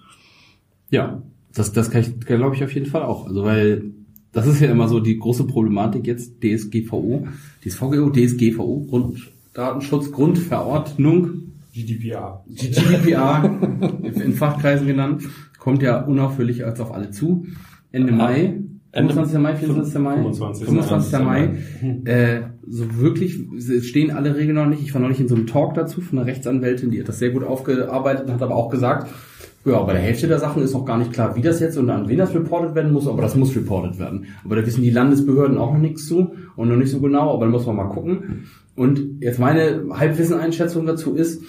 [0.89, 1.21] Ja,
[1.53, 3.27] das, das kann ich, glaube ich, auf jeden Fall auch.
[3.27, 3.83] Also, weil
[4.31, 7.27] das ist ja immer so die große Problematik jetzt, DSGVO,
[7.63, 11.29] DSVGO, DSGVO, Grunddatenschutz, Grundverordnung,
[11.73, 12.43] GDPR.
[12.47, 13.59] GDPR,
[14.01, 15.23] in Fachkreisen genannt,
[15.59, 17.45] kommt ja unaufhörlich als auf alle zu.
[17.91, 18.59] Ende Mai,
[18.93, 19.39] 25.
[19.39, 20.01] Mai, 24.
[20.01, 20.65] Mai, 25.
[20.65, 21.19] 25.
[21.19, 21.49] Mai,
[22.05, 24.81] äh, so wirklich, es stehen alle Regeln noch nicht.
[24.81, 27.31] Ich war neulich in so einem Talk dazu von einer Rechtsanwältin, die hat das sehr
[27.31, 29.11] gut aufgearbeitet und hat aber auch gesagt,
[29.65, 31.89] ja, bei der Hälfte der Sachen ist noch gar nicht klar, wie das jetzt und
[31.89, 34.25] an wen das reported werden muss, aber das muss reported werden.
[34.43, 36.33] Aber da wissen die Landesbehörden auch noch nichts zu.
[36.55, 38.45] und noch nicht so genau, aber da muss man mal gucken.
[38.75, 41.43] Und jetzt meine Halbwissen-Einschätzung dazu ist,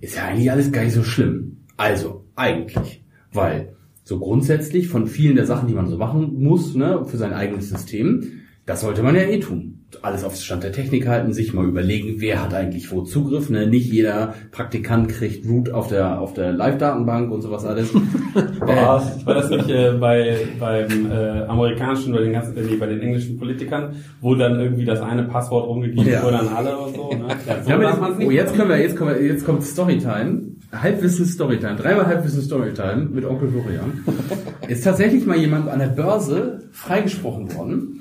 [0.00, 1.58] ist ja eigentlich alles gar nicht so schlimm.
[1.76, 3.04] Also, eigentlich.
[3.32, 3.74] Weil
[4.04, 7.68] so grundsätzlich von vielen der Sachen, die man so machen muss, ne, für sein eigenes
[7.68, 8.22] System,
[8.66, 9.84] das sollte man ja eh tun.
[10.02, 13.48] Alles auf Stand der Technik halten, sich mal überlegen, wer hat eigentlich wo Zugriff.
[13.48, 13.68] Ne?
[13.68, 17.94] Nicht jeder Praktikant kriegt Root auf der auf der Live-Datenbank und sowas alles.
[17.94, 22.86] War, war das nicht äh, bei beim äh, amerikanischen oder den ganzen, äh, nee, bei
[22.86, 26.22] den englischen Politikern, wo dann irgendwie das eine Passwort rumgegeben Ja.
[26.24, 27.10] wurde an alle und so?
[27.12, 27.28] Ne?
[27.46, 30.42] Ja, so Ja, jetzt, oh, jetzt können wir, jetzt kommen wir, jetzt kommt Storytime.
[30.72, 31.76] Halbwissen Storytime.
[31.76, 34.04] Dreimal Halbwissen Storytime mit Onkel Florian.
[34.68, 38.00] Ist tatsächlich mal jemand an der Börse freigesprochen worden.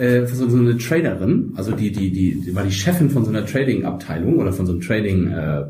[0.00, 3.30] Äh, so, so eine Traderin, also die, die, die, die war die Chefin von so
[3.30, 5.64] einer Trading-Abteilung oder von so einem Trading, äh,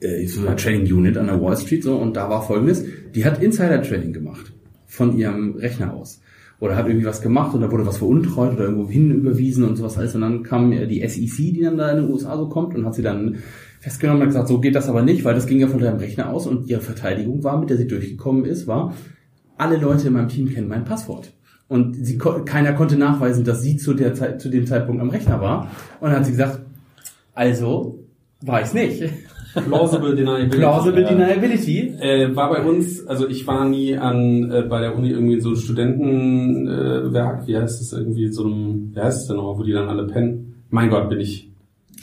[0.00, 2.82] äh, so einer Trading Unit an der Wall Street so und da war folgendes,
[3.14, 4.54] die hat Insider Trading gemacht
[4.86, 6.22] von ihrem Rechner aus.
[6.58, 9.76] Oder hat irgendwie was gemacht und da wurde was veruntreut oder irgendwo hin überwiesen und
[9.76, 10.14] sowas alles.
[10.14, 12.86] Und dann kam äh, die SEC, die dann da in den USA so kommt und
[12.86, 13.36] hat sie dann
[13.80, 16.30] festgenommen und gesagt, so geht das aber nicht, weil das ging ja von deinem Rechner
[16.30, 18.94] aus und ihre Verteidigung war, mit der sie durchgekommen ist, war,
[19.58, 21.34] alle Leute in meinem Team kennen mein Passwort.
[21.68, 25.40] Und sie, keiner konnte nachweisen, dass sie zu, der Zeit, zu dem Zeitpunkt am Rechner
[25.40, 25.70] war.
[26.00, 26.60] Und dann hat sie gesagt,
[27.34, 27.98] also
[28.42, 29.02] war ich's nicht.
[29.64, 30.58] Plausible Deniability.
[30.58, 31.04] Plausible.
[31.04, 31.94] Deniability.
[32.00, 35.48] Äh, war bei uns, also ich war nie an äh, bei der Uni irgendwie so
[35.50, 39.62] einem Studentenwerk, äh, wie heißt es irgendwie, so einem, wie heißt es denn noch, wo
[39.62, 40.62] die dann alle pennen?
[40.70, 41.50] Mein Gott, bin ich.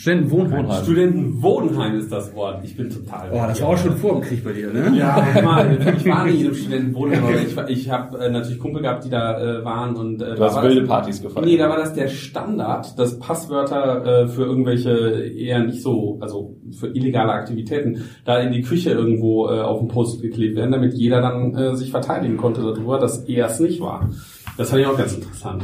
[0.03, 0.83] Studentenwohnheim.
[0.83, 2.59] Studentenwohnheim ist das Wort.
[2.65, 3.29] Ich bin total.
[3.31, 4.93] Oh, das war auch schon vor dem Krieg bei dir, ne?
[4.97, 8.81] Ja, mal, ich war in einem Studentenwohnheim, aber ich, war- ich habe äh, natürlich Kumpel
[8.81, 11.45] gehabt, die da äh, waren und äh, Du da hast war wilde das, Partys gefeiert.
[11.45, 16.57] Nee, da war das der Standard, dass Passwörter äh, für irgendwelche eher nicht so, also
[16.77, 20.93] für illegale Aktivitäten, da in die Küche irgendwo äh, auf den Post geklebt werden, damit
[20.95, 24.09] jeder dann äh, sich verteidigen konnte darüber, dass er es nicht war.
[24.57, 25.63] Das fand ich auch ganz interessant.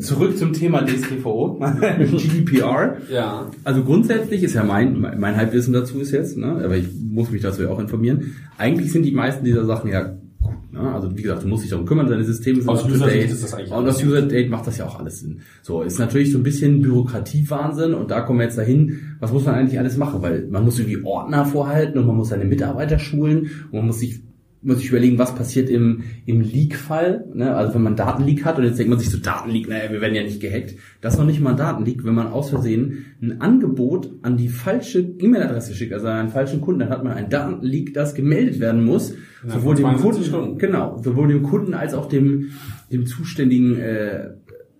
[0.00, 2.96] Zurück zum Thema DSGVO, GDPR.
[3.12, 3.50] Ja.
[3.64, 7.42] Also grundsätzlich ist ja mein, mein Halbwissen dazu ist jetzt, ne, aber ich muss mich
[7.42, 8.34] dazu ja auch informieren.
[8.58, 10.02] Eigentlich sind die meisten dieser Sachen ja
[10.40, 10.72] gut.
[10.72, 10.80] Ne?
[10.80, 13.30] Also wie gesagt, du musst dich darum kümmern, deine Systeme sind Aus User-Sicht date.
[13.30, 15.40] ist das eigentlich Und aus User-Date macht das ja auch alles Sinn.
[15.62, 19.44] So, ist natürlich so ein bisschen Bürokratiewahnsinn und da kommen wir jetzt dahin, was muss
[19.44, 20.22] man eigentlich alles machen?
[20.22, 24.00] Weil man muss irgendwie Ordner vorhalten und man muss seine Mitarbeiter schulen und man muss
[24.00, 24.22] sich
[24.62, 27.24] muss sich überlegen, was passiert im, im Leak-Fall.
[27.34, 27.54] Ne?
[27.54, 30.14] Also wenn man Datenleak hat und jetzt denkt man sich so, Datenleak, naja, wir werden
[30.14, 30.74] ja nicht gehackt.
[31.00, 34.48] Das ist noch nicht mal ein Datenleak, wenn man aus Versehen ein Angebot an die
[34.48, 38.60] falsche E-Mail-Adresse schickt, also an einen falschen Kunden, dann hat man ein Datenleak, das gemeldet
[38.60, 39.14] werden muss.
[39.44, 40.58] Ja, sowohl dem 72 Kunden, Stunden.
[40.58, 42.50] genau, sowohl dem Kunden als auch dem,
[42.92, 44.30] dem zuständigen äh,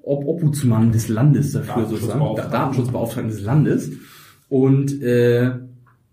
[0.02, 2.52] Ob Obhutsmann des Landes dafür sozusagen, Da- Datenschutzbeauftragten.
[2.52, 3.90] Datenschutzbeauftragten des Landes.
[4.48, 5.50] Und äh,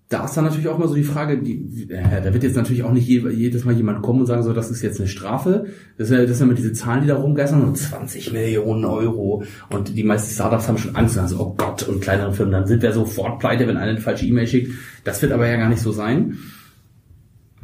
[0.09, 2.81] da ist dann natürlich auch mal so die Frage, die, äh, da wird jetzt natürlich
[2.81, 5.67] auch nicht je, jedes Mal jemand kommen und sagen, so, das ist jetzt eine Strafe.
[5.99, 9.43] Das ist ja, das sind immer diese Zahlen, die da rumgeistern, und 20 Millionen Euro.
[9.69, 12.81] Und die meisten Startups haben schon Angst, also, oh Gott, und kleinere Firmen, dann sind
[12.81, 14.73] wir sofort pleite, wenn einer eine falsche E-Mail schickt.
[15.03, 16.39] Das wird aber ja gar nicht so sein.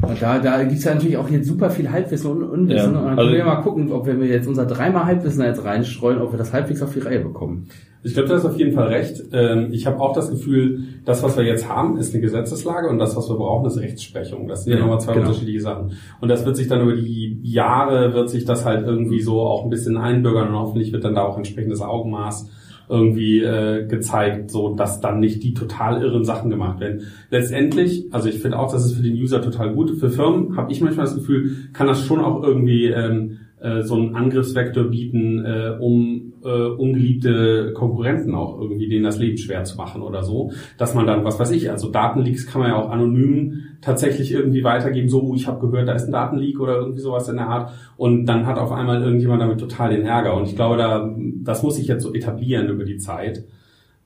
[0.04, 2.78] Und da, da gibt's ja natürlich auch jetzt super viel Halbwissen und Unwissen.
[2.78, 5.64] Ja, und dann also- können wir mal gucken, ob wir jetzt unser dreimal Halbwissen jetzt
[5.64, 7.70] reinstreuen, ob wir das halbwegs auf die Reihe bekommen.
[8.06, 9.24] Ich glaube, du hast auf jeden Fall recht.
[9.34, 13.00] Ähm, Ich habe auch das Gefühl, das, was wir jetzt haben, ist eine Gesetzeslage und
[13.00, 14.48] das, was wir brauchen, ist Rechtsprechung.
[14.48, 15.26] Das sind ja Ja, nochmal zwei genau.
[15.28, 15.94] unterschiedliche Sachen.
[16.22, 19.64] Und das wird sich dann über die Jahre, wird sich das halt irgendwie so auch
[19.64, 22.50] ein bisschen einbürgern und hoffentlich wird dann da auch entsprechendes Augenmaß
[22.88, 27.02] irgendwie äh, gezeigt, so dass dann nicht die total irren Sachen gemacht werden.
[27.32, 29.98] Letztendlich, also ich finde auch, das ist für den User total gut.
[30.00, 33.96] Für Firmen habe ich manchmal das Gefühl, kann das schon auch irgendwie ähm, äh, so
[33.96, 39.78] einen Angriffsvektor bieten, äh, um äh, ungeliebte Konkurrenten auch irgendwie denen das Leben schwer zu
[39.78, 42.90] machen oder so, dass man dann, was weiß ich, also Datenleaks kann man ja auch
[42.90, 47.00] anonym tatsächlich irgendwie weitergeben, so, oh, ich habe gehört, da ist ein Datenleak oder irgendwie
[47.00, 50.48] sowas in der Art und dann hat auf einmal irgendjemand damit total den Ärger und
[50.48, 53.46] ich glaube, da das muss sich jetzt so etablieren über die Zeit.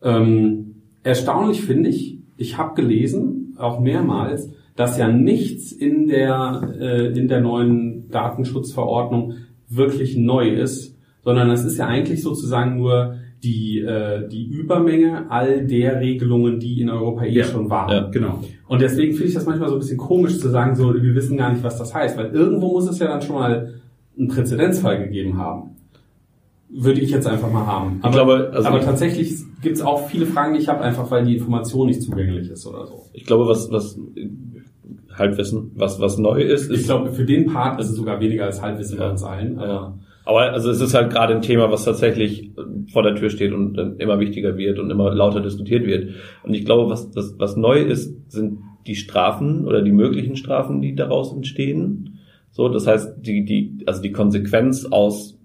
[0.01, 7.07] Ähm, erstaunlich finde ich, ich habe gelesen, auch mehrmals, dass ja nichts in der, äh,
[7.07, 9.33] in der neuen Datenschutzverordnung
[9.69, 15.65] wirklich neu ist, sondern es ist ja eigentlich sozusagen nur die, äh, die Übermenge all
[15.65, 17.45] der Regelungen, die in Europa eh Ja.
[17.45, 17.89] schon waren.
[17.91, 18.09] Ja.
[18.09, 18.39] Genau.
[18.67, 21.37] Und deswegen finde ich das manchmal so ein bisschen komisch zu sagen, so, wir wissen
[21.37, 23.73] gar nicht, was das heißt, weil irgendwo muss es ja dann schon mal
[24.17, 25.71] einen Präzedenzfall gegeben haben.
[26.71, 27.99] Würde ich jetzt einfach mal haben.
[28.03, 31.09] Aber, glaube, also aber ich- tatsächlich gibt es auch viele Fragen, die ich habe, einfach
[31.09, 33.05] weil die Information nicht zugänglich ist oder so.
[33.13, 33.97] Ich glaube, was, was
[35.13, 36.85] Halbwissen, was, was neu ist, Ich ist.
[36.85, 39.57] glaube, für den Part ist es sogar weniger als Halbwissen bei uns allen.
[39.57, 39.93] Aber Ja.
[40.25, 42.51] Aber also es ist halt gerade ein Thema, was tatsächlich
[42.93, 46.09] vor der Tür steht und dann immer wichtiger wird und immer lauter diskutiert wird.
[46.43, 50.81] Und ich glaube, was, was, was neu ist, sind die Strafen oder die möglichen Strafen,
[50.81, 52.19] die daraus entstehen.
[52.51, 55.38] So, das heißt, die, die, also die Konsequenz aus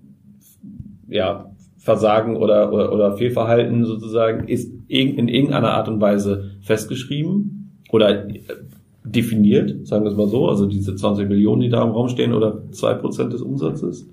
[1.14, 1.46] ja,
[1.78, 8.26] Versagen oder, oder, oder Fehlverhalten sozusagen ist in irgendeiner Art und Weise festgeschrieben oder
[9.04, 12.32] definiert, sagen wir es mal so, also diese 20 Millionen, die da im Raum stehen
[12.32, 14.08] oder zwei Prozent des Umsatzes.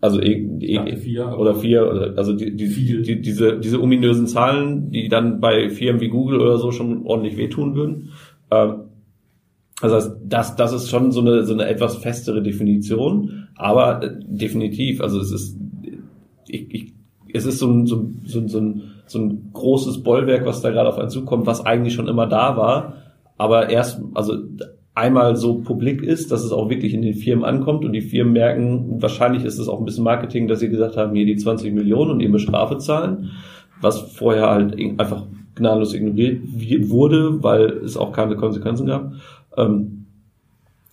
[0.00, 5.08] Also e, vier, oder vier, oder, also die, die, die, diese, diese ominösen Zahlen, die
[5.08, 8.10] dann bei Firmen wie Google oder so schon ordentlich wehtun würden.
[8.50, 8.84] Ähm,
[9.82, 15.02] also das, das ist schon so eine, so eine etwas festere Definition, aber äh, definitiv,
[15.02, 15.58] also es ist
[16.54, 16.92] ich, ich,
[17.32, 20.88] es ist so ein, so, so, so, ein, so ein großes Bollwerk, was da gerade
[20.88, 22.94] auf einen zukommt, was eigentlich schon immer da war,
[23.38, 24.34] aber erst, also
[24.94, 28.32] einmal so publik ist, dass es auch wirklich in den Firmen ankommt und die Firmen
[28.32, 31.72] merken, wahrscheinlich ist es auch ein bisschen Marketing, dass sie gesagt haben, hier die 20
[31.72, 33.30] Millionen und eben Strafe zahlen,
[33.80, 35.24] was vorher halt einfach
[35.54, 39.12] gnadenlos ignoriert wurde, weil es auch keine Konsequenzen gab.
[39.56, 40.06] Ähm,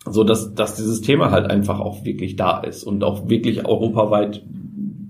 [0.09, 4.41] so dass, dass dieses Thema halt einfach auch wirklich da ist und auch wirklich europaweit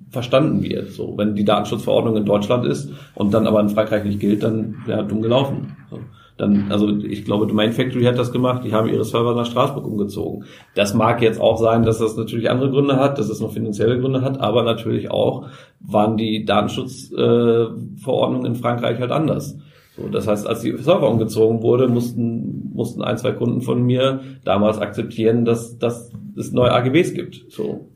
[0.09, 0.91] verstanden wird.
[0.91, 4.75] So, wenn die Datenschutzverordnung in Deutschland ist und dann aber in Frankreich nicht gilt, dann
[4.85, 5.75] wäre dumm gelaufen.
[5.89, 5.99] So,
[6.37, 9.85] dann, also ich glaube, Domain Factory hat das gemacht, die haben ihre Server nach Straßburg
[9.85, 10.45] umgezogen.
[10.75, 13.99] Das mag jetzt auch sein, dass das natürlich andere Gründe hat, dass es noch finanzielle
[13.99, 15.47] Gründe hat, aber natürlich auch
[15.79, 19.57] waren die Datenschutzverordnungen äh, in Frankreich halt anders.
[19.97, 24.21] So, das heißt, als die Server umgezogen wurde, mussten, mussten ein, zwei Kunden von mir
[24.43, 27.45] damals akzeptieren, dass, dass es neue AGBs gibt.
[27.49, 27.87] So.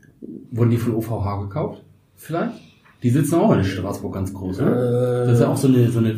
[0.50, 1.84] Wurden die von OVH gekauft?
[2.22, 2.54] Vielleicht?
[3.02, 4.66] Die sitzen auch in Straßburg ganz groß, ne?
[4.66, 6.14] Äh, das ist ja auch so eine, so eine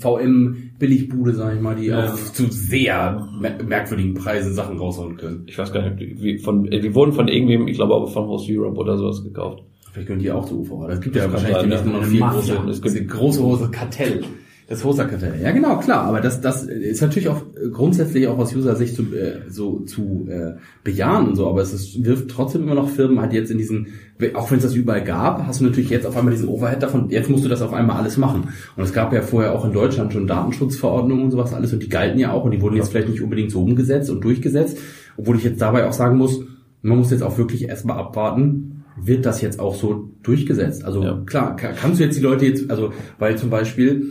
[0.00, 2.12] VM-Billigbude, sag ich mal, die ja.
[2.12, 5.44] auch zu sehr merkwürdigen Preisen Sachen raushauen können.
[5.46, 8.48] Ich weiß gar nicht, wie, von, die wurden von irgendwem, ich glaube aber von Host
[8.50, 9.62] Europe oder sowas gekauft.
[9.92, 10.88] Vielleicht können die auch zu UVA.
[10.88, 14.24] Das gibt das ja wahrscheinlich demnächst noch viel große, es große Hose Kartell.
[14.68, 15.40] Das Hosterkartell.
[15.42, 16.04] Ja, genau, klar.
[16.04, 17.42] Aber das, das ist natürlich auch
[17.72, 21.48] grundsätzlich auch aus User-Sicht zu, äh, so zu äh, bejahen und so.
[21.48, 23.86] Aber es ist, wirft trotzdem immer noch Firmen halt jetzt in diesen,
[24.34, 27.08] auch wenn es das überall gab, hast du natürlich jetzt auf einmal diesen Overhead davon.
[27.08, 28.48] Jetzt musst du das auf einmal alles machen.
[28.76, 31.88] Und es gab ja vorher auch in Deutschland schon Datenschutzverordnungen und sowas alles und die
[31.88, 34.76] galten ja auch und die wurden jetzt vielleicht nicht unbedingt so umgesetzt und durchgesetzt.
[35.16, 36.42] Obwohl ich jetzt dabei auch sagen muss,
[36.82, 40.84] man muss jetzt auch wirklich erstmal abwarten, wird das jetzt auch so durchgesetzt?
[40.84, 41.22] Also ja.
[41.24, 44.10] klar, kannst du jetzt die Leute jetzt, also weil zum Beispiel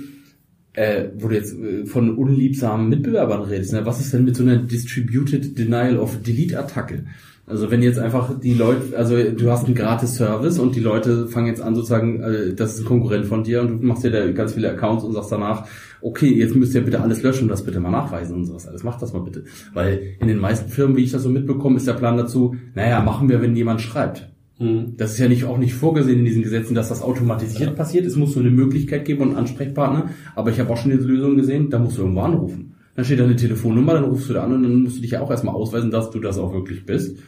[0.78, 3.86] äh, wo du jetzt äh, von unliebsamen Mitbewerbern redest, ne?
[3.86, 7.06] was ist denn mit so einer Distributed Denial of Delete Attacke?
[7.48, 11.28] Also wenn jetzt einfach die Leute, also du hast einen gratis Service und die Leute
[11.28, 14.12] fangen jetzt an sozusagen, äh, das ist ein Konkurrent von dir und du machst dir
[14.12, 15.66] da ganz viele Accounts und sagst danach,
[16.02, 18.84] okay, jetzt müsst ihr bitte alles löschen und das bitte mal nachweisen und sowas alles.
[18.84, 19.46] Macht das mal bitte.
[19.74, 23.02] Weil in den meisten Firmen, wie ich das so mitbekomme, ist der Plan dazu, naja,
[23.02, 24.30] machen wir, wenn jemand schreibt.
[24.60, 24.94] Mhm.
[24.98, 27.76] Das ist ja nicht auch nicht vorgesehen in diesen Gesetzen, dass das automatisiert ja.
[27.76, 28.06] passiert.
[28.06, 30.10] Es muss so eine Möglichkeit geben und einen Ansprechpartner.
[30.36, 32.74] Aber ich habe auch schon diese Lösung gesehen, da musst du irgendwo anrufen.
[32.96, 35.12] Dann steht da eine Telefonnummer, dann rufst du da an und dann musst du dich
[35.12, 37.20] ja auch erstmal ausweisen, dass du das auch wirklich bist.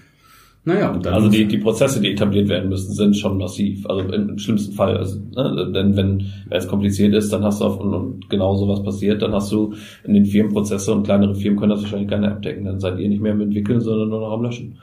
[0.66, 3.86] Naja, und dann also die, die Prozesse, die etabliert werden müssen, sind schon massiv.
[3.88, 4.98] Also im, schlimmsten Fall.
[4.98, 8.84] Also, ne, denn wenn es kompliziert ist, dann hast du auf, und, und genau sowas
[8.84, 9.74] passiert, dann hast du
[10.04, 12.66] in den Firmen Prozesse und kleinere Firmen können das wahrscheinlich gar nicht abdecken.
[12.66, 14.80] Dann seid ihr nicht mehr am entwickeln, sondern nur noch am löschen.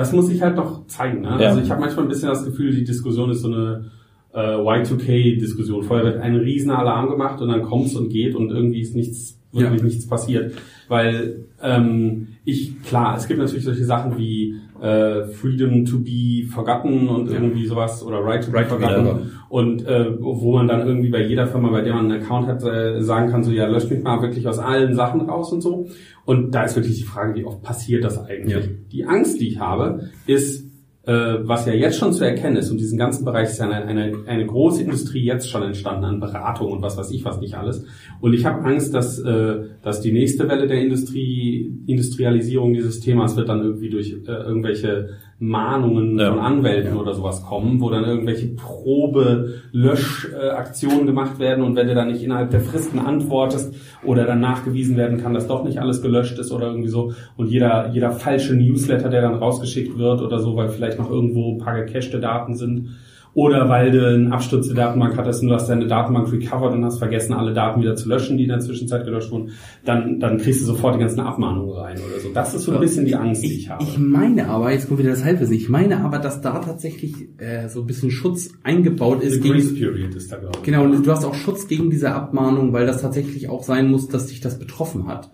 [0.00, 1.20] Das muss ich halt doch zeigen.
[1.20, 1.36] Ne?
[1.40, 1.48] Ja.
[1.48, 3.90] Also ich habe manchmal ein bisschen das Gefühl, die Diskussion ist so eine
[4.32, 5.82] äh, Y2K-Diskussion.
[5.82, 9.38] Vorher wird ein riesen Alarm gemacht und dann kommt's und geht und irgendwie ist nichts
[9.52, 9.86] wirklich ja.
[9.86, 10.54] nichts passiert.
[10.88, 17.08] Weil ähm, ich, klar, es gibt natürlich solche Sachen wie äh, Freedom to be Forgotten
[17.08, 17.34] und ja.
[17.34, 20.86] irgendwie sowas oder Right to be right Forgotten to be und äh, wo man dann
[20.86, 23.66] irgendwie bei jeder Firma, bei der man einen Account hat, äh, sagen kann, so ja,
[23.66, 25.88] löscht mich mal wirklich aus allen Sachen raus und so.
[26.24, 28.64] Und da ist wirklich die Frage, wie oft passiert das eigentlich?
[28.64, 28.72] Ja.
[28.92, 30.69] Die Angst, die ich habe, ist,
[31.12, 34.12] was ja jetzt schon zu erkennen ist, und diesen ganzen Bereich ist ja eine, eine,
[34.26, 37.84] eine große Industrie jetzt schon entstanden an Beratung und was weiß ich was nicht alles.
[38.20, 43.36] Und ich habe Angst, dass, äh, dass die nächste Welle der Industrie, Industrialisierung dieses Themas
[43.36, 45.10] wird dann irgendwie durch äh, irgendwelche
[45.42, 46.30] Mahnungen ja.
[46.30, 47.00] von Anwälten ja.
[47.00, 52.50] oder sowas kommen, wo dann irgendwelche Probe-Löschaktionen gemacht werden und wenn du dann nicht innerhalb
[52.50, 53.74] der Fristen antwortest
[54.04, 57.50] oder dann nachgewiesen werden kann, dass doch nicht alles gelöscht ist oder irgendwie so und
[57.50, 61.58] jeder, jeder falsche Newsletter, der dann rausgeschickt wird oder so, weil vielleicht noch irgendwo ein
[61.58, 62.98] paar gecachte Daten sind,
[63.34, 66.84] oder weil du einen Absturz der Datenbank hattest und du hast deine Datenbank recovered und
[66.84, 69.50] hast vergessen, alle Daten wieder zu löschen, die in der Zwischenzeit gelöscht wurden,
[69.84, 72.32] dann, dann kriegst du sofort die ganzen Abmahnungen rein oder so.
[72.32, 73.82] Das ist so ein bisschen die Angst, die ich habe.
[73.84, 77.68] Ich meine aber, jetzt kommt wieder das Halbwissen, ich meine aber, dass da tatsächlich äh,
[77.68, 79.34] so ein bisschen Schutz eingebaut ist.
[79.34, 80.64] The gegen, Grace Period ist da, glaube ich.
[80.64, 84.08] Genau, und du hast auch Schutz gegen diese Abmahnung, weil das tatsächlich auch sein muss,
[84.08, 85.30] dass dich das betroffen hat.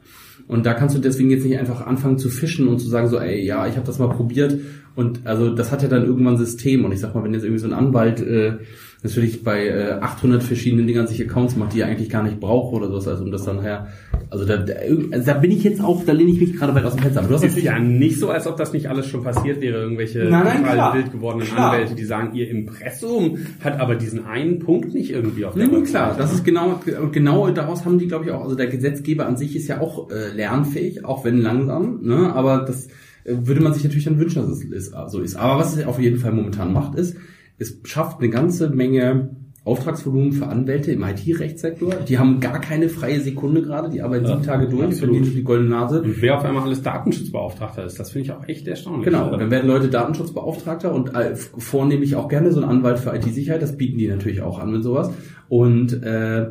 [0.49, 3.18] Und da kannst du deswegen jetzt nicht einfach anfangen zu fischen und zu sagen so,
[3.18, 4.59] ey, ja, ich habe das mal probiert
[4.97, 6.86] und also das hat ja dann irgendwann System.
[6.86, 8.55] Und ich sag mal, wenn jetzt irgendwie so ein Anwalt äh,
[9.03, 12.72] natürlich bei äh, 800 verschiedenen Dingern sich Accounts macht, die er eigentlich gar nicht braucht
[12.72, 13.88] oder sowas, also um das dann her,
[14.30, 14.72] also da, da,
[15.12, 17.20] also da bin ich jetzt auch, da lehne ich mich gerade weit aus dem Fenster.
[17.20, 19.61] Aber du hast Es ist ja nicht so, als ob das nicht alles schon passiert
[19.61, 21.72] wäre, irgendwelche Nein, nein, total wild gewordenen Klar.
[21.72, 25.82] Anwälte, die sagen, ihr Impressum hat aber diesen einen Punkt nicht irgendwie auf der nee,
[25.82, 29.26] klar, das ist genau, und genau daraus haben die, glaube ich, auch, also der Gesetzgeber
[29.26, 32.88] an sich ist ja auch äh, lernfähig, auch wenn langsam, ne, aber das
[33.26, 35.36] würde man sich natürlich dann wünschen, dass es ist, so ist.
[35.36, 37.16] Aber was es auf jeden Fall momentan macht, ist,
[37.58, 39.30] es schafft eine ganze Menge
[39.66, 41.92] Auftragsvolumen für Anwälte im IT-Rechtssektor.
[42.08, 45.16] Die haben gar keine freie Sekunde gerade, die arbeiten sieben Tage durch, absolut.
[45.16, 46.02] verdienen die goldene Nase.
[46.02, 49.06] Und wer auf einmal alles Datenschutzbeauftragter ist, das finde ich auch echt erstaunlich.
[49.06, 53.60] Genau, dann werden Leute Datenschutzbeauftragter und äh, vornehmlich auch gerne so ein Anwalt für IT-Sicherheit,
[53.60, 55.10] das bieten die natürlich auch an mit sowas.
[55.48, 56.46] Und äh,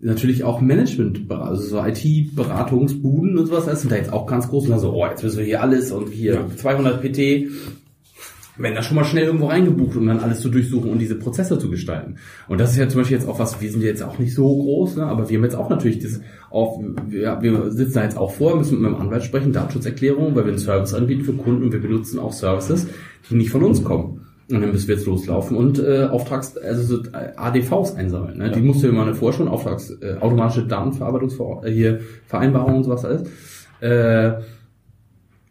[0.00, 4.64] natürlich auch Management, also so IT-Beratungsbuden und sowas, das sind da jetzt auch ganz groß
[4.64, 6.46] und dann so, oh, jetzt müssen wir hier alles und hier Ja.
[6.56, 7.50] 200 PT,
[8.62, 11.58] werden da schon mal schnell irgendwo reingebucht, um dann alles zu durchsuchen und diese Prozesse
[11.58, 12.16] zu gestalten.
[12.48, 14.44] Und das ist ja zum Beispiel jetzt auch was, wir sind jetzt auch nicht so
[14.44, 16.20] groß, ne, aber wir haben jetzt auch natürlich das
[16.50, 16.78] auf,
[17.08, 20.52] wir, wir sitzen da jetzt auch vor, müssen mit meinem Anwalt sprechen, Datenschutzerklärung, weil wir
[20.52, 22.86] einen Service anbieten für Kunden und wir benutzen auch Services,
[23.30, 24.26] die nicht von uns kommen.
[24.50, 28.38] Und dann müssen wir jetzt loslaufen und äh, Auftrags, also so äh, ADVs einsammeln.
[28.38, 28.50] Ne?
[28.50, 33.04] Die musst du immer vorher schon, Auftrags, äh, automatische Datenverarbeitungsver äh, hier Vereinbarungen und sowas
[33.04, 33.28] alles.
[33.80, 34.40] Äh,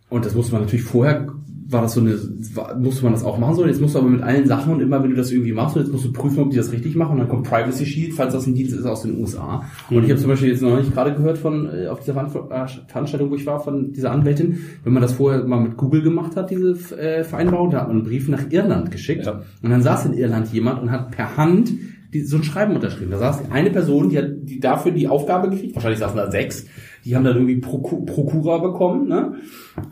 [0.09, 1.27] und das musste man natürlich vorher,
[1.71, 2.17] war das so eine,
[2.55, 3.65] war, musste man das auch machen so.
[3.65, 5.83] Jetzt musst du aber mit allen Sachen und immer, wenn du das irgendwie machst, und
[5.83, 7.13] jetzt musst du prüfen, ob die das richtig machen.
[7.13, 9.63] Und dann kommt Privacy Shield, falls das ein Dienst ist aus den USA.
[9.89, 12.67] Und ich habe zum Beispiel jetzt noch nicht gerade gehört von, äh, auf dieser Veran-
[12.87, 16.35] Veranstaltung, wo ich war, von dieser Anwältin, wenn man das vorher mal mit Google gemacht
[16.35, 19.25] hat, diese äh, Vereinbarung, da hat man einen Brief nach Irland geschickt.
[19.25, 19.41] Ja.
[19.61, 21.71] Und dann saß in Irland jemand und hat per Hand
[22.13, 23.11] die, so ein Schreiben unterschrieben.
[23.11, 26.65] Da saß eine Person, die hat die dafür die Aufgabe gekriegt, wahrscheinlich saßen da sechs,
[27.05, 29.35] die haben dann irgendwie Proku Prokura bekommen, ne?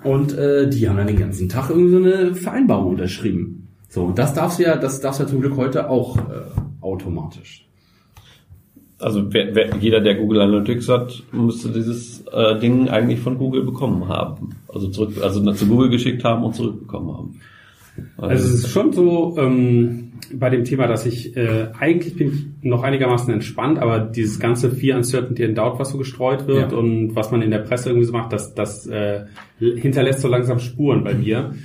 [0.03, 3.67] Und äh, die haben dann den ganzen Tag irgendwie so eine Vereinbarung unterschrieben.
[3.89, 6.21] So, und das darfst du ja, das darfst du ja zum Glück heute auch äh,
[6.81, 7.65] automatisch.
[8.99, 13.63] Also wer, wer, jeder, der Google Analytics hat, müsste dieses äh, Ding eigentlich von Google
[13.63, 14.55] bekommen haben.
[14.67, 17.39] Also zurück, also zu Google geschickt haben und zurückbekommen haben.
[18.17, 22.27] Also es ist schon so ähm, bei dem Thema, dass ich äh, eigentlich bin
[22.61, 26.71] ich noch einigermaßen entspannt, aber dieses ganze Fear, Uncertainty and Doubt, was so gestreut wird
[26.71, 26.77] Ja.
[26.77, 29.25] und was man in der Presse irgendwie so macht, das, das äh,
[29.59, 31.55] hinterlässt so langsam Spuren bei mir.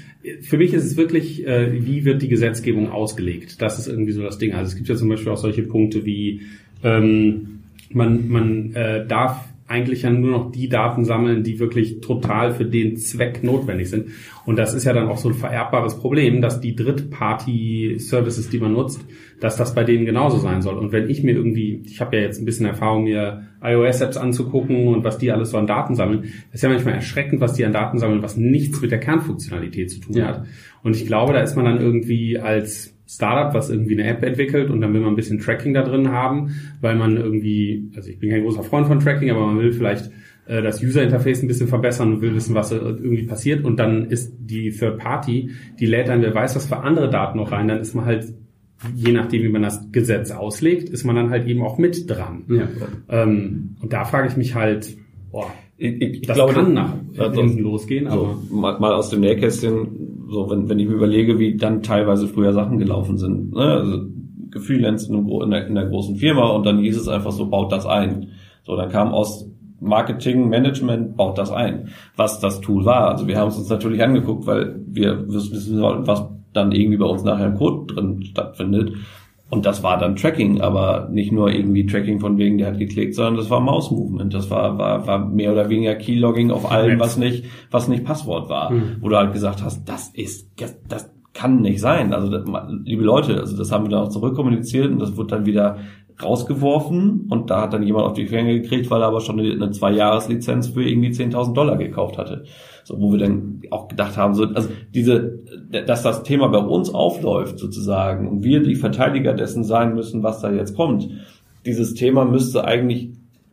[0.43, 3.61] Für mich ist es wirklich, äh, wie wird die Gesetzgebung ausgelegt?
[3.61, 4.53] Das ist irgendwie so das Ding.
[4.53, 6.43] Also es gibt ja zum Beispiel auch solche Punkte wie
[6.85, 7.59] ähm,
[7.91, 12.67] man, man äh, darf eigentlich ja nur noch die Daten sammeln, die wirklich total für
[12.67, 14.09] den Zweck notwendig sind.
[14.45, 18.73] Und das ist ja dann auch so ein vererbbares Problem, dass die Drittparty-Services, die man
[18.73, 19.05] nutzt,
[19.41, 20.77] dass das bei denen genauso sein soll.
[20.77, 24.89] Und wenn ich mir irgendwie, ich habe ja jetzt ein bisschen Erfahrung, mir iOS-Apps anzugucken
[24.89, 27.65] und was die alles so an Daten sammeln, das ist ja manchmal erschreckend, was die
[27.65, 30.27] an Daten sammeln, was nichts mit der Kernfunktionalität zu tun Ja.
[30.27, 30.45] hat.
[30.83, 34.71] Und ich glaube, da ist man dann irgendwie als Startup, was irgendwie eine App entwickelt
[34.71, 38.19] und dann will man ein bisschen Tracking da drin haben, weil man irgendwie, also ich
[38.19, 40.11] bin kein großer Freund von Tracking, aber man will vielleicht
[40.47, 44.07] äh, das User-Interface ein bisschen verbessern und will wissen, was äh, irgendwie passiert und dann
[44.07, 47.69] ist die Third Party, die lädt dann, wer weiß was für andere Daten noch rein,
[47.69, 48.33] dann ist man halt,
[48.95, 52.45] je nachdem wie man das Gesetz auslegt, ist man dann halt eben auch mit dran.
[52.49, 52.69] Ja.
[53.09, 54.97] Ähm, und da frage ich mich halt,
[55.31, 59.11] boah, ich, ich, das glaube, kann nach also, hinten losgehen, aber so, mal, mal aus
[59.11, 59.89] dem Nähkästchen,
[60.33, 63.53] so wenn, wenn ich mir überlege, wie dann teilweise früher Sachen gelaufen sind.
[63.53, 63.63] Ne?
[63.63, 64.07] Also
[64.51, 67.87] gefreelanced in, in, in einer großen Firma und dann hieß es einfach so, baut das
[67.87, 68.29] ein.
[68.65, 69.49] So, dann kam aus
[69.81, 73.11] Marketing, Management, baut das ein, was das Tool war.
[73.11, 77.25] Also wir haben es uns natürlich angeguckt, weil wir wissen was dann irgendwie bei uns
[77.25, 78.93] nachher im Code drin stattfindet.
[79.53, 83.15] Und das war dann Tracking, aber nicht nur irgendwie Tracking von wegen, der hat geklickt,
[83.15, 84.33] sondern das war Mouse Movement.
[84.33, 88.49] Das war, war, war mehr oder weniger Keylogging auf allem, was nicht, was nicht Passwort
[88.49, 88.73] war.
[89.03, 92.15] Wo du halt gesagt hast, das ist, das, das kann nicht sein.
[92.15, 92.47] Also, das,
[92.85, 95.77] liebe Leute, also das haben wir dann auch zurückkommuniziert und das wurde dann wieder
[96.23, 99.53] rausgeworfen und da hat dann jemand auf die Finger gekriegt, weil er aber schon eine,
[99.53, 102.45] eine Zwei-Jahres-Lizenz für irgendwie 10.000 Dollar gekauft hatte.
[102.93, 105.39] So, wo wir dann auch gedacht haben, so, also diese,
[105.87, 110.41] dass das Thema bei uns aufläuft sozusagen und wir die Verteidiger dessen sein müssen, was
[110.43, 111.09] da jetzt kommt.
[111.65, 113.09] Dieses Thema müsste eigentlich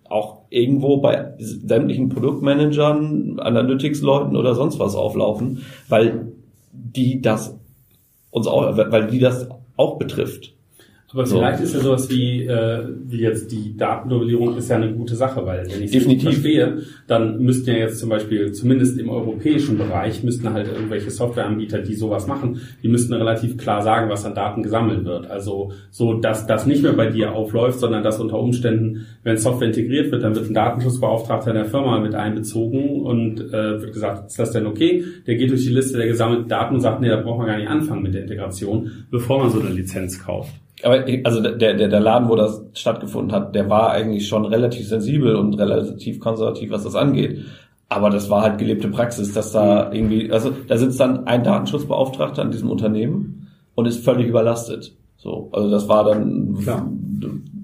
[0.09, 6.33] auch irgendwo bei sämtlichen Produktmanagern, Analytics-Leuten oder sonst was auflaufen, weil
[6.73, 7.57] die das
[8.31, 10.53] uns auch, weil die das auch betrifft.
[11.11, 11.37] Aber So.
[11.37, 15.43] vielleicht ist ja sowas wie, äh, wie jetzt die Datennovellierung ist ja eine gute Sache,
[15.45, 20.23] weil wenn ich es verstehe, dann müssten ja jetzt zum Beispiel, zumindest im europäischen Bereich,
[20.23, 24.61] müssten halt irgendwelche Softwareanbieter, die sowas machen, die müssten relativ klar sagen, was an Daten
[24.61, 25.29] gesammelt wird.
[25.31, 29.69] Also so, dass das nicht mehr bei dir aufläuft, sondern dass unter Umständen, wenn Software
[29.69, 34.37] integriert wird, dann wird ein Datenschutzbeauftragter der Firma mit einbezogen und äh, wird gesagt, ist
[34.37, 35.03] das denn okay?
[35.25, 37.57] Der geht durch die Liste der gesammelten Daten und sagt, nee, da braucht man gar
[37.57, 40.53] nicht anfangen mit der Integration, bevor man so eine Lizenz kauft.
[40.83, 44.87] Aber also der, der, der Laden, wo das stattgefunden hat, der war eigentlich schon relativ
[44.87, 47.39] sensibel und relativ konservativ, was das angeht.
[47.89, 52.43] Aber das war halt gelebte Praxis, dass da irgendwie, also da sitzt dann ein Datenschutzbeauftragter
[52.43, 54.93] in diesem Unternehmen und ist völlig überlastet.
[55.17, 56.87] So, also das war dann Klar.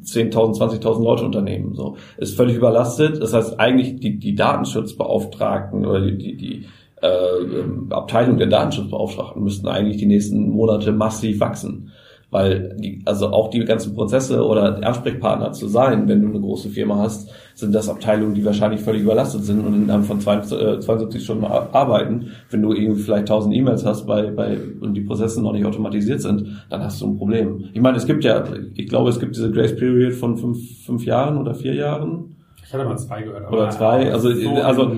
[0.03, 1.73] 10.000, 20.000 Leute Unternehmen.
[1.75, 3.21] So, ist völlig überlastet.
[3.21, 6.65] Das heißt, eigentlich die, die Datenschutzbeauftragten oder die, die, die
[7.01, 11.91] äh, Abteilung der Datenschutzbeauftragten müssten eigentlich die nächsten Monate massiv wachsen.
[12.35, 16.67] Weil die, also auch die ganzen Prozesse oder Ansprechpartner zu sein, wenn du eine große
[16.67, 21.45] Firma hast, sind das Abteilungen, die wahrscheinlich völlig überlastet sind und innerhalb von 72 Stunden
[21.45, 22.31] arbeiten.
[22.49, 26.19] Wenn du irgendwie vielleicht 1000 E-Mails hast bei, bei, und die Prozesse noch nicht automatisiert
[26.19, 27.69] sind, dann hast du ein Problem.
[27.73, 31.05] Ich meine, es gibt ja, ich glaube, es gibt diese Grace Period von fünf, fünf
[31.05, 32.35] Jahren oder vier Jahren.
[32.67, 33.51] Ich hatte mal zwei gehört.
[33.51, 34.91] Oder zwei, also- also-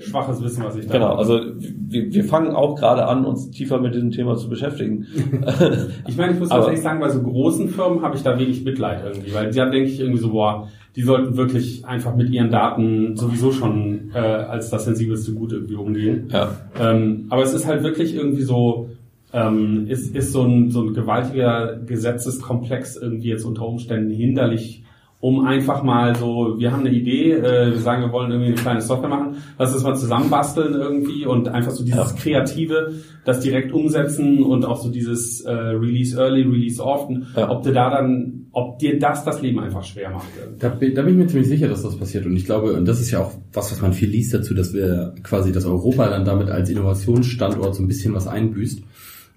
[0.00, 1.18] schwaches Wissen, was ich da Genau, habe.
[1.18, 5.06] also wir, wir fangen auch gerade an, uns tiefer mit diesem Thema zu beschäftigen.
[6.08, 9.02] Ich meine, ich muss tatsächlich sagen, bei so großen Firmen habe ich da wenig Mitleid
[9.04, 13.16] irgendwie, weil da denke ich irgendwie so, boah, die sollten wirklich einfach mit ihren Daten
[13.16, 16.28] sowieso schon äh, als das sensibelste Gut irgendwie umgehen.
[16.32, 16.50] ja.
[16.80, 18.88] Ähm, aber es ist halt wirklich irgendwie so,
[19.32, 24.84] ähm, ist, ist so ein, so ein gewaltiger Gesetzeskomplex irgendwie jetzt unter Umständen hinderlich,
[25.22, 28.60] um einfach mal so, wir haben eine Idee, äh, wir sagen, wir wollen irgendwie eine
[28.60, 32.16] kleine Software machen, lass das mal zusammenbasteln irgendwie und einfach so dieses Ja.
[32.18, 32.94] Kreative,
[33.24, 37.48] das direkt umsetzen und auch so dieses äh, Release Early, Release Often, Ja.
[37.50, 40.26] ob du da dann, ob dir das das Leben einfach schwer macht.
[40.58, 42.26] Da, bin- da bin ich mir ziemlich sicher, dass das passiert.
[42.26, 44.74] Und ich glaube, und das ist ja auch was, was man viel liest dazu, dass
[44.74, 48.82] wir quasi, dass Europa dann damit als Innovationsstandort so ein bisschen was einbüßt.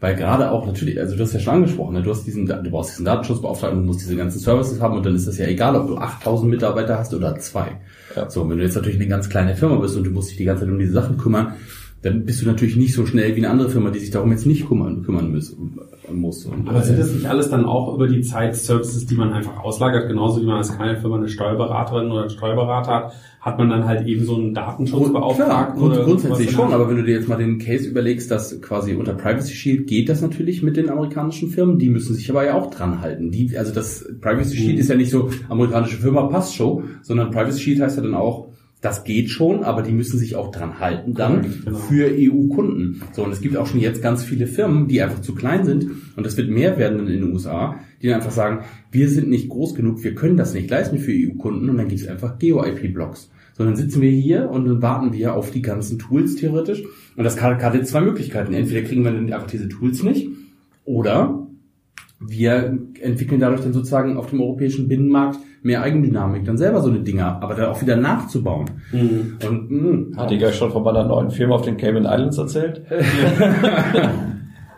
[0.01, 2.03] Weil gerade auch natürlich, also du hast ja schon angesprochen, ne?
[2.03, 5.15] du hast diesen, du brauchst diesen Datenschutzbeauftragten, du musst diese ganzen Services haben und dann
[5.15, 7.79] ist das ja egal, ob du 8000 Mitarbeiter hast oder zwei.
[8.15, 8.29] Ja.
[8.29, 10.43] So, wenn du jetzt natürlich eine ganz kleine Firma bist und du musst dich die
[10.43, 11.53] ganze Zeit um diese Sachen kümmern,
[12.01, 14.45] dann bist du natürlich nicht so schnell wie eine andere Firma, die sich darum jetzt
[14.45, 15.55] nicht kümmern, kümmern muss.
[16.13, 16.45] Muss.
[16.45, 19.63] Und, Aber sind das nicht alles dann auch über die Zeit Services, die man einfach
[19.63, 23.69] auslagert, genauso wie man als kleine Firma eine Steuerberaterin oder einen Steuerberater hat, hat man
[23.69, 27.27] dann halt eben so einen Datenschutzbeauftragten grund, oder grundsätzlich schon, aber wenn du dir jetzt
[27.27, 31.49] mal den Case überlegst, dass quasi unter Privacy Shield geht das natürlich mit den amerikanischen
[31.49, 33.31] Firmen, die müssen sich aber ja auch dran halten.
[33.31, 34.79] Die, also das Privacy Shield Mhm.
[34.79, 38.49] ist ja nicht so amerikanische Firma passt schon, sondern Privacy Shield heißt ja dann auch,
[38.85, 41.77] das geht schon, aber die müssen sich auch dran halten dann genau.
[41.77, 43.01] für EU-Kunden.
[43.13, 45.87] So, und es gibt auch schon jetzt ganz viele Firmen, die einfach zu klein sind,
[46.15, 49.49] und das wird mehr werden in den USA, die dann einfach sagen, wir sind nicht
[49.49, 53.31] groß genug, wir können das nicht leisten für EU-Kunden, und dann gibt es einfach Geo-IP-Blocks.
[53.57, 56.83] So, dann sitzen wir hier und dann warten wir auf die ganzen Tools theoretisch.
[57.15, 58.53] Und das hat hat jetzt zwei Möglichkeiten.
[58.53, 60.29] Entweder kriegen wir dann einfach diese Tools nicht,
[60.83, 61.47] oder
[62.19, 66.99] wir entwickeln dadurch dann sozusagen auf dem europäischen Binnenmarkt mehr Eigendynamik, dann selber so eine
[66.99, 68.65] Dinger, aber dann auch wieder nachzubauen.
[68.91, 69.37] Mhm.
[69.47, 72.83] Und mh, Hat die gleich schon von meiner neuen Firma auf den Cayman Islands erzählt?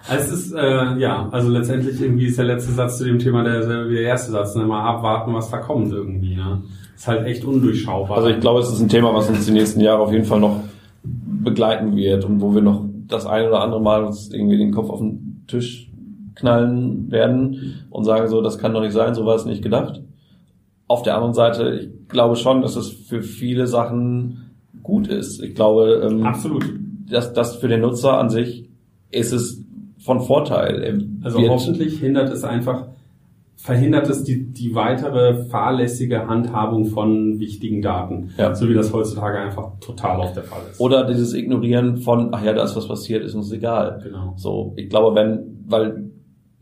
[0.10, 3.44] Also es ist, äh, ja, also letztendlich irgendwie ist der letzte Satz zu dem Thema
[3.44, 4.64] derselbe wie der erste Satz, ne?
[4.64, 6.62] mal abwarten, was da kommt irgendwie, ne?
[6.96, 8.16] Ist halt echt undurchschaubar.
[8.16, 10.40] Also ich glaube, es ist ein Thema, was uns die nächsten Jahre auf jeden Fall
[10.40, 10.62] noch
[11.04, 14.90] begleiten wird und wo wir noch das ein oder andere Mal uns irgendwie den Kopf
[14.90, 15.92] auf den Tisch
[16.36, 20.04] knallen werden und sagen so, das kann doch nicht sein, so war es nicht gedacht.
[20.88, 24.52] Auf der anderen Seite, ich glaube schon, dass es für viele Sachen
[24.84, 25.42] gut ist.
[25.44, 26.66] Ich glaube, ähm, Absolut.
[27.10, 28.70] dass das für den Nutzer an sich
[29.12, 29.64] ist es
[30.00, 31.04] von Vorteil.
[31.24, 32.88] Also hoffentlich hindert es einfach,
[33.56, 38.30] verhindert es die, die weitere fahrlässige Handhabung von wichtigen Daten.
[38.38, 38.56] Ja.
[38.56, 40.80] So wie das heutzutage einfach total oft der Fall ist.
[40.80, 44.00] Oder dieses Ignorieren von, ach ja, da ist was passiert, ist uns egal.
[44.04, 44.34] Genau.
[44.38, 46.12] So, ich glaube, wenn, weil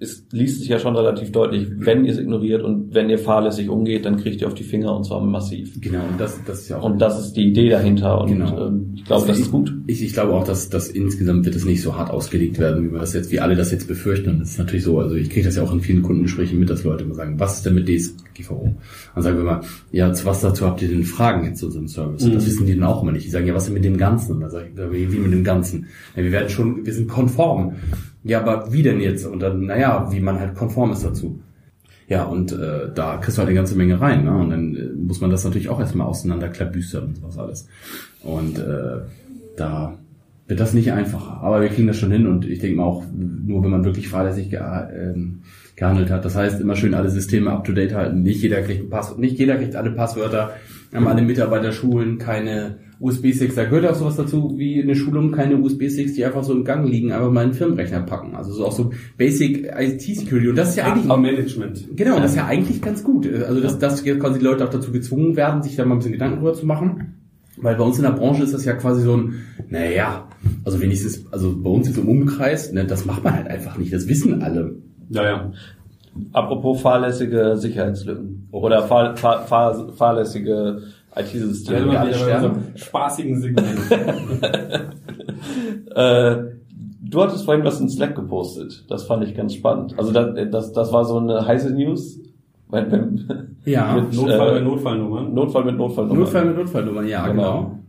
[0.05, 3.69] es liest sich ja schon relativ deutlich, wenn ihr es ignoriert und wenn ihr fahrlässig
[3.69, 5.79] umgeht, dann kriegt ihr auf die Finger und zwar massiv.
[5.81, 8.67] genau, und das, das ist ja auch Und das ist die Idee dahinter und Genau.
[8.67, 9.73] ähm, ich glaube, das ist gut.
[9.87, 12.91] Ich, ich glaube auch, dass, dass insgesamt wird es nicht so hart ausgelegt werden, wie
[12.93, 14.29] wir das jetzt, wie alle das jetzt befürchten.
[14.29, 16.69] Und das ist natürlich so, also ich kriege das ja auch in vielen Kundengesprächen mit,
[16.69, 18.73] dass Leute immer sagen, was ist denn mit DSGVO?
[19.13, 21.87] Dann sagen wir mal, ja, zu was dazu habt ihr denn Fragen jetzt zu unserem
[21.87, 22.23] Service?
[22.23, 22.47] Und das Mhm.
[22.47, 23.25] wissen die dann auch immer nicht.
[23.25, 24.33] Die sagen, ja, was denn mit dem Ganzen?
[24.33, 25.87] Und dann sage ich, wie wie mit dem Ganzen?
[26.15, 27.73] Ja, wir werden schon, wir sind konform.
[28.25, 29.25] Ja, aber wie denn jetzt?
[29.25, 31.39] Und dann, naja, wie man halt konform ist dazu.
[32.07, 34.35] Ja, und äh, da kriegst du halt eine ganze Menge rein, ne?
[34.35, 37.67] Und dann äh, muss man das natürlich auch erstmal auseinanderklabüstern und sowas alles.
[38.23, 39.01] Und äh,
[39.57, 39.97] da
[40.47, 41.39] wird das nicht einfacher.
[41.41, 44.09] Aber wir kriegen das schon hin und ich denke mal auch, nur wenn man wirklich
[44.09, 45.41] fahrlässig ge ähm,
[45.75, 46.25] gehandelt hat.
[46.25, 48.23] Das heißt, immer schön alle Systeme up to date halten.
[48.23, 50.53] Nicht jeder kriegt ein Passwort, nicht jeder kriegt alle Passwörter,
[50.93, 53.55] haben alle Mitarbeiter schulen, keine USB-Sticks.
[53.55, 56.87] Da gehört auch sowas dazu wie eine Schulung, keine USB-Sticks, die einfach so im Gang
[56.87, 58.35] liegen, einfach mal in den Firmenrechner packen.
[58.35, 60.49] Also so auch so Basic IT-Security.
[60.49, 61.95] Und das ist ja eigentlich Am Management.
[61.95, 63.27] Genau, das ist ja eigentlich ganz gut.
[63.27, 66.13] Also, dass, dass quasi die Leute auch dazu gezwungen werden, sich da mal ein bisschen
[66.13, 67.15] Gedanken drüber zu machen.
[67.57, 69.35] Weil bei uns in der Branche ist das ja quasi so ein,
[69.69, 70.27] naja,
[70.65, 73.93] also wenigstens, also bei uns jetzt im Umkreis, ne, das macht man halt einfach nicht.
[73.93, 74.75] Das wissen alle.
[75.09, 75.51] Ja, ja.
[76.33, 80.81] Apropos fahrlässige Sicherheitslücken oder fahr, fahr, fahr, fahrlässige
[81.15, 81.93] IT-Systeme.
[81.93, 82.45] Ja, sterben.
[82.45, 83.79] unserem spaßigen Segment.
[85.95, 86.35] Äh,
[87.01, 88.85] du hattest vorhin was in Slack gepostet.
[88.89, 89.97] Das fand ich ganz spannend.
[89.97, 92.19] Also das, das, das war so eine heiße News.
[92.69, 93.95] Wenn, wenn, Ja.
[93.95, 95.33] mit, Notfall äh, mit Notfallnummern.
[95.33, 96.19] Notfall mit Notfallnummer.
[96.19, 97.79] Notfall mit Notfallnummern, ja, genau.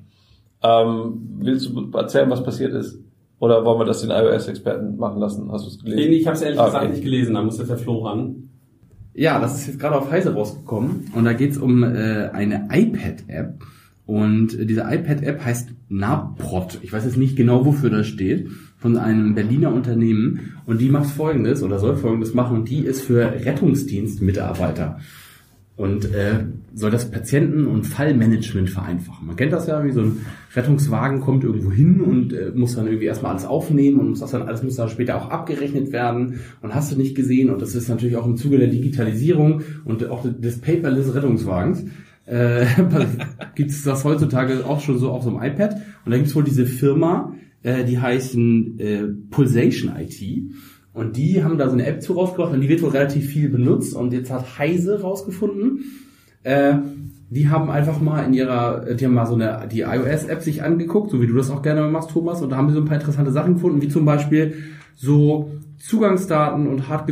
[0.63, 3.01] Ähm, willst du erzählen, was passiert ist?
[3.39, 5.51] Oder wollen wir das den iOS-Experten machen lassen?
[5.53, 6.11] Hast du es gelesen?
[6.11, 6.93] Nee, ich habe es ehrlich Ah, gesagt okay.
[6.93, 8.51] nicht gelesen, da muss jetzt der Flo ran.
[9.19, 13.65] Ja, das ist jetzt gerade auf Heise rausgekommen und da geht's um äh, eine iPad-App
[14.05, 16.79] und diese iPad-App heißt Naprot.
[16.83, 21.09] Ich weiß jetzt nicht genau, wofür das steht, von einem Berliner Unternehmen und die macht
[21.09, 25.01] Folgendes oder soll Folgendes machen die ist für Rettungsdienstmitarbeiter
[25.77, 26.45] und äh,
[26.77, 29.27] soll das Patienten- und Fallmanagement vereinfachen.
[29.27, 32.87] Man kennt das ja, wie so ein Rettungswagen kommt irgendwo hin und äh, muss dann
[32.87, 36.41] irgendwie erstmal alles aufnehmen und muss das dann alles muss dann später auch abgerechnet werden
[36.61, 40.07] und hast du nicht gesehen und das ist natürlich auch im Zuge der Digitalisierung und
[40.11, 41.87] auch des paperless Rettungswagens
[42.27, 42.67] äh,
[43.55, 46.37] gibt es das heutzutage auch schon so auf so einem iPad und da gibt es
[46.37, 50.21] wohl diese Firma, äh, die heißen äh, Pulsation IT
[50.93, 53.49] und die haben da so eine App zu rausgebracht und die wird wohl relativ viel
[53.49, 55.81] benutzt und jetzt hat Heise rausgefunden,
[56.47, 56.79] äh,
[57.29, 61.11] die haben einfach mal in ihrer, die haben mal so eine, die iOS-App sich angeguckt,
[61.11, 62.99] so wie du das auch gerne machst, Thomas, und da haben sie so ein paar
[62.99, 64.55] interessante Sachen gefunden, wie zum Beispiel
[64.95, 67.11] so Zugangsdaten und hart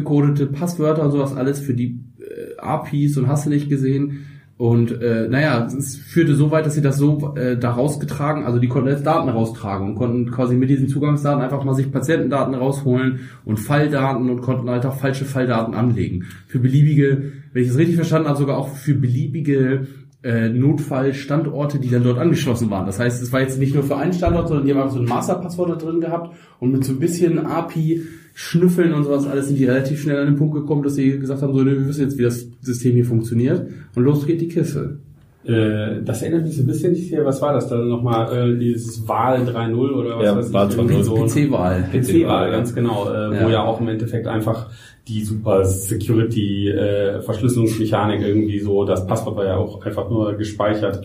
[0.52, 4.26] Passwörter und sowas alles für die äh, APIs und hast du nicht gesehen.
[4.56, 8.60] Und äh, naja, es führte so weit, dass sie das so äh, da rausgetragen, also
[8.60, 12.54] die konnten jetzt Daten raustragen und konnten quasi mit diesen Zugangsdaten einfach mal sich Patientendaten
[12.54, 16.26] rausholen und Falldaten und konnten halt auch falsche Falldaten anlegen.
[16.46, 19.86] Für beliebige, wenn ich es richtig verstanden habe, sogar auch für beliebige
[20.22, 22.84] äh, Notfallstandorte, die dann dort angeschlossen waren.
[22.84, 24.98] Das heißt, es war jetzt nicht nur für einen Standort, sondern die haben auch so
[24.98, 28.02] ein Masterpasswort da drin gehabt und mit so ein bisschen API
[28.34, 31.40] Schnüffeln und sowas alles sind die relativ schnell an den Punkt gekommen, dass sie gesagt
[31.42, 34.48] haben, so, ne, wir wissen jetzt, wie das System hier funktioniert und los geht die
[34.48, 34.98] Kiste.
[35.46, 39.06] Äh, das erinnert mich so ein bisschen, sehe, was war das dann nochmal, äh, dieses
[39.06, 40.54] Wahl 3.0 oder was Ja, weiß ich.
[40.54, 40.78] Wahl 2.0.
[40.78, 41.84] irgendwie so ein- PC-Wahl.
[41.92, 43.50] PC-Wahl, ganz genau, äh, wo Ja.
[43.50, 44.70] ja auch im Endeffekt einfach
[45.06, 51.02] die super Security äh, Verschlüsselungsmechanik irgendwie so, das Passwort war ja auch einfach nur gespeichert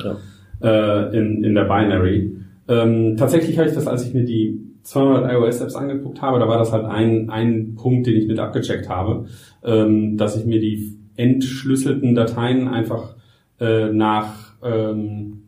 [0.63, 2.31] äh, in, in der Binary.
[2.69, 6.57] Ähm, tatsächlich habe ich das, als ich mir die 200 iOS-Apps angeguckt habe, da war
[6.57, 9.25] das halt ein, ein Punkt, den ich mit abgecheckt habe,
[9.65, 13.15] ähm, dass ich mir die entschlüsselten Dateien einfach
[13.59, 15.43] äh, nach ähm,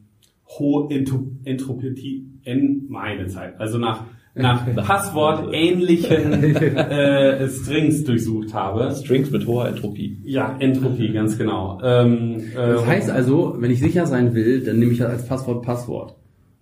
[0.59, 4.03] hohe Entro- Entropie, en, meine Zeit, also nach
[4.34, 8.93] nach Passwort-ähnlichen äh, Strings durchsucht habe.
[8.95, 10.18] Strings mit hoher Entropie.
[10.24, 11.80] Ja, Entropie, ganz genau.
[11.84, 15.28] Ähm, äh, Das heißt also, wenn ich sicher sein will, dann nehme ich das als
[15.28, 16.16] Passwort Passwort.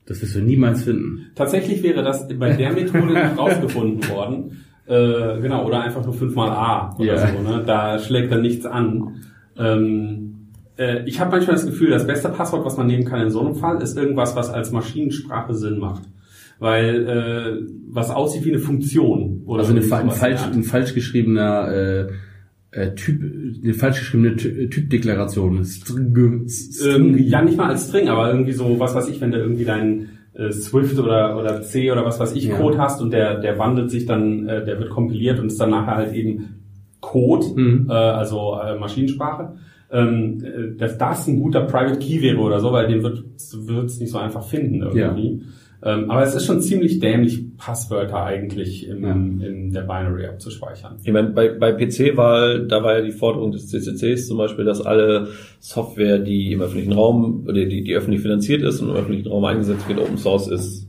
[0.08, 1.28] Das wirst du niemals finden.
[1.36, 4.64] Tatsächlich wäre das bei der Methode nicht rausgefunden worden.
[4.88, 7.28] Äh, genau, oder einfach nur fünfmal A oder Ja.
[7.28, 7.42] so.
[7.48, 7.64] Ne?
[7.68, 9.18] Da schlägt dann nichts an.
[9.60, 10.29] Ähm,
[10.80, 13.42] äh, ich habe manchmal das Gefühl, das beste Passwort, was man nehmen kann in so
[13.42, 16.04] einem Fall, ist irgendwas, was als Maschinensprache Sinn macht.
[16.60, 19.44] Weil äh, was aussieht wie eine Funktion.
[19.46, 22.08] Oder Also eine, ein, falsch, ein falsch geschriebener äh,
[22.72, 23.22] äh, Typ,
[23.64, 25.64] eine falsch geschriebene Ty- Typdeklaration.
[25.64, 29.32] String, Ähm, String, ja, nicht mal als String, aber irgendwie so, was weiß ich, wenn
[29.32, 32.58] du irgendwie dein äh, Swift oder, oder C oder was weiß ich Ja.
[32.58, 35.70] Code hast und der, der wandelt sich dann, äh, der wird kompiliert und ist dann
[35.72, 36.56] nachher halt eben
[37.00, 37.88] Code, Mhm.
[37.90, 39.54] äh, also äh, Maschinensprache.
[39.92, 44.00] Ähm, äh, dass das ein guter Private Key wäre oder so, weil den wird es
[44.00, 45.42] nicht so einfach finden irgendwie.
[45.82, 49.12] Ähm, aber es ist schon ziemlich dämlich, Passwörter eigentlich im, Ja.
[49.14, 50.98] in der Binary abzuspeichern.
[51.04, 54.82] Ich meine, bei, bei PC-Wahl, da war ja die Forderung des CCCs zum Beispiel, dass
[54.82, 55.30] alle
[55.60, 59.46] Software, die im öffentlichen Raum, oder die, die öffentlich finanziert ist und im öffentlichen Raum
[59.46, 60.86] eingesetzt wird, Open Source ist.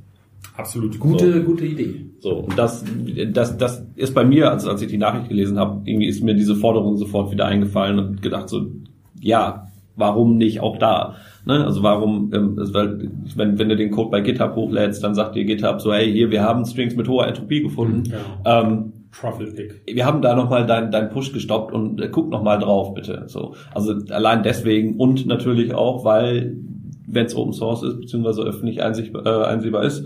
[0.57, 2.07] Absolut gute, gute Idee.
[2.19, 2.85] So, und das,
[3.33, 6.35] das, das ist bei mir, als, als ich die Nachricht gelesen habe, irgendwie ist mir
[6.35, 8.67] diese Forderung sofort wieder eingefallen und gedacht so,
[9.21, 11.17] ja, warum nicht auch da?
[11.45, 11.65] Ne?
[11.65, 15.45] Also warum, ähm, weil, wenn, wenn du den Code bei GitHub hochlädst, dann sagt dir
[15.45, 18.13] GitHub so, hey, hier, wir haben Strings mit hoher Entropie gefunden.
[18.45, 18.63] Ja.
[18.63, 19.83] Ähm, Truffle Pick.
[19.87, 23.25] wir haben da nochmal deinen dein Push gestoppt und äh, guck nochmal drauf, bitte.
[23.27, 26.57] So, also allein deswegen und natürlich auch, weil
[27.09, 30.05] wenn es Open Source ist beziehungsweise öffentlich einsicht, äh, einsehbar ist,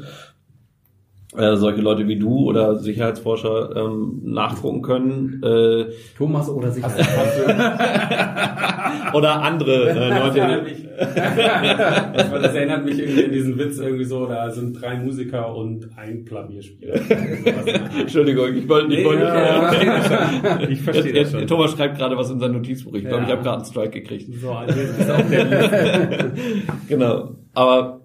[1.37, 6.85] äh, solche Leute wie du oder Sicherheitsforscher ähm, nachgucken können äh, Thomas oder sich.
[9.12, 10.66] oder andere äh, Leute.
[10.97, 15.55] das, war- das erinnert mich irgendwie an diesen Witz irgendwie so, da sind drei Musiker
[15.55, 16.95] und ein Klavierspieler.
[18.01, 19.70] Entschuldigung, ich wollte ich Nee, wollte ja,
[20.59, 20.70] nicht.
[20.70, 21.47] ich verstehe das Jetzt- schon.
[21.47, 22.95] Thomas schreibt gerade was in sein Notizbuch.
[22.95, 23.26] Ich glaube, Ja.
[23.26, 24.32] ich habe gerade einen Strike gekriegt.
[24.41, 26.30] So, also jetzt ist auch der
[26.89, 27.30] Genau.
[27.55, 28.01] Aber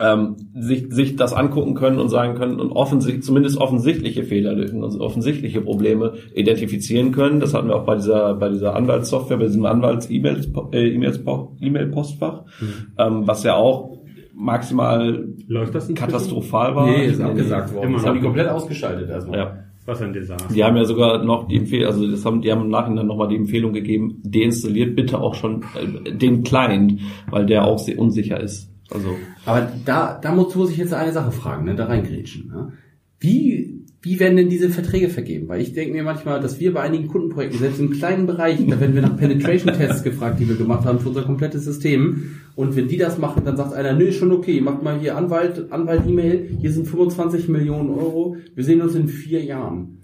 [0.00, 5.00] ähm, sich, sich das angucken können und sagen können und offensichtlich, zumindest offensichtliche Fehlerlücken und
[5.00, 7.40] offensichtliche Probleme identifizieren können.
[7.40, 12.86] Das hatten wir auch bei dieser, bei dieser Anwaltssoftware, bei diesem Anwalts-E-Mail-Postfach, äh, E-Mail-Postfach, mhm.
[12.98, 13.98] ähm, was ja auch
[14.34, 16.86] maximal Läuft das katastrophal war.
[16.86, 17.88] Nee, ist abgesagt worden.
[17.88, 19.38] Immer Das haben die komplett ausgeschaltet erstmal.
[19.38, 19.58] Ja.
[19.86, 20.52] Was ein Desaster.
[20.52, 23.28] Die haben ja sogar noch die Empfehlung, also das haben, die haben im Nachhinein nochmal
[23.28, 28.40] die Empfehlung gegeben, deinstalliert bitte auch schon äh, den Client, weil der auch sehr unsicher
[28.40, 28.70] ist.
[28.90, 29.10] Also
[29.46, 32.48] Aber da, da muss, muss ich jetzt eine Sache fragen, ne, da reingrätschen.
[32.48, 32.72] Ne?
[33.20, 35.48] Wie, wie werden denn diese Verträge vergeben?
[35.48, 38.78] Weil ich denke mir manchmal, dass wir bei einigen Kundenprojekten, selbst im kleinen Bereich, da
[38.78, 42.36] werden wir nach Penetration-Tests gefragt, die wir gemacht haben für unser komplettes System.
[42.54, 45.16] Und wenn die das machen, dann sagt einer, nö, ist schon okay, macht mal hier
[45.16, 50.03] Anwalt, Anwalt-E-Mail, hier sind 25 Millionen Euro, wir sehen uns in vier Jahren.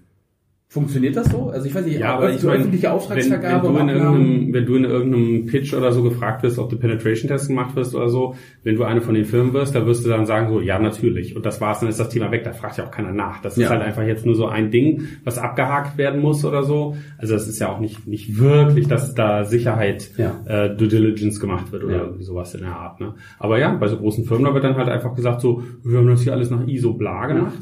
[0.72, 1.48] Funktioniert das so?
[1.50, 4.54] Also ich weiß nicht, Ja, aber ich meine, öffentliche wenn, Auftragsvergabe wenn, du in irgendeinem,
[4.54, 8.08] wenn du in irgendeinem Pitch oder so gefragt wirst, ob du Penetration-Tests gemacht wirst oder
[8.08, 10.78] so, wenn du eine von den Firmen wirst, da wirst du dann sagen so, ja,
[10.78, 11.34] natürlich.
[11.34, 12.44] Und das war's, dann ist das Thema weg.
[12.44, 13.42] Da fragt ja auch keiner nach.
[13.42, 13.70] Das ist Ja.
[13.70, 16.94] halt einfach jetzt nur so ein Ding, was abgehakt werden muss oder so.
[17.18, 20.36] Also das ist ja auch nicht, nicht wirklich, dass da Sicherheit, Ja.
[20.46, 22.02] äh, Due Diligence gemacht wird oder Ja.
[22.04, 23.00] irgendwie sowas in der Art.
[23.00, 23.14] Ne?
[23.40, 26.06] Aber ja, bei so großen Firmen, da wird dann halt einfach gesagt so, wir haben
[26.06, 27.58] das hier alles nach ISO bla gemacht.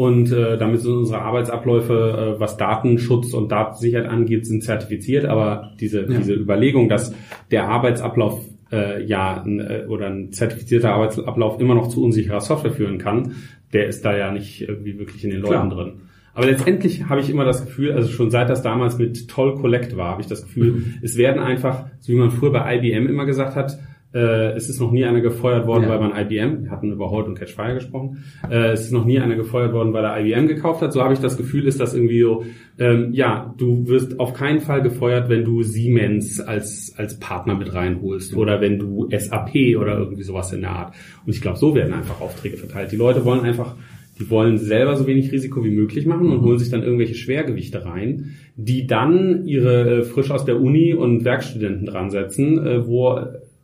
[0.00, 5.26] Und äh, damit sind unsere Arbeitsabläufe, äh, was Datenschutz und Datensicherheit angeht, sind zertifiziert.
[5.26, 6.16] Aber diese, Ja.
[6.18, 7.14] diese Überlegung, dass
[7.50, 8.40] der Arbeitsablauf
[8.72, 13.32] äh, ja ein, äh, oder ein zertifizierter Arbeitsablauf immer noch zu unsicherer Software führen kann,
[13.74, 15.84] der ist da ja nicht irgendwie wirklich in den Leuten Klar.
[15.84, 15.92] drin.
[16.32, 19.98] Aber letztendlich habe ich immer das Gefühl, also schon seit das damals mit Toll Collect
[19.98, 20.94] war, habe ich das Gefühl, Mhm.
[21.02, 23.78] es werden einfach, so wie man früher bei IBM immer gesagt hat,
[24.12, 25.90] äh, es ist noch nie einer gefeuert worden, Ja.
[25.90, 29.20] weil man IBM, wir hatten über Holt und Catchfire gesprochen, äh, es ist noch nie
[29.20, 30.92] einer gefeuert worden, weil er IBM gekauft hat.
[30.92, 32.44] So habe ich das Gefühl, ist das irgendwie so,
[32.78, 37.72] ähm, ja, du wirst auf keinen Fall gefeuert, wenn du Siemens als, als Partner mit
[37.72, 40.94] reinholst oder wenn du SAP oder irgendwie sowas in der Art.
[41.24, 42.92] Und ich glaube, so werden einfach Aufträge verteilt.
[42.92, 43.76] Die Leute wollen einfach
[44.18, 47.86] die wollen selber so wenig Risiko wie möglich machen und holen sich dann irgendwelche Schwergewichte
[47.86, 53.18] rein, die dann ihre äh, frisch aus der Uni und Werkstudenten dran setzen, äh, wo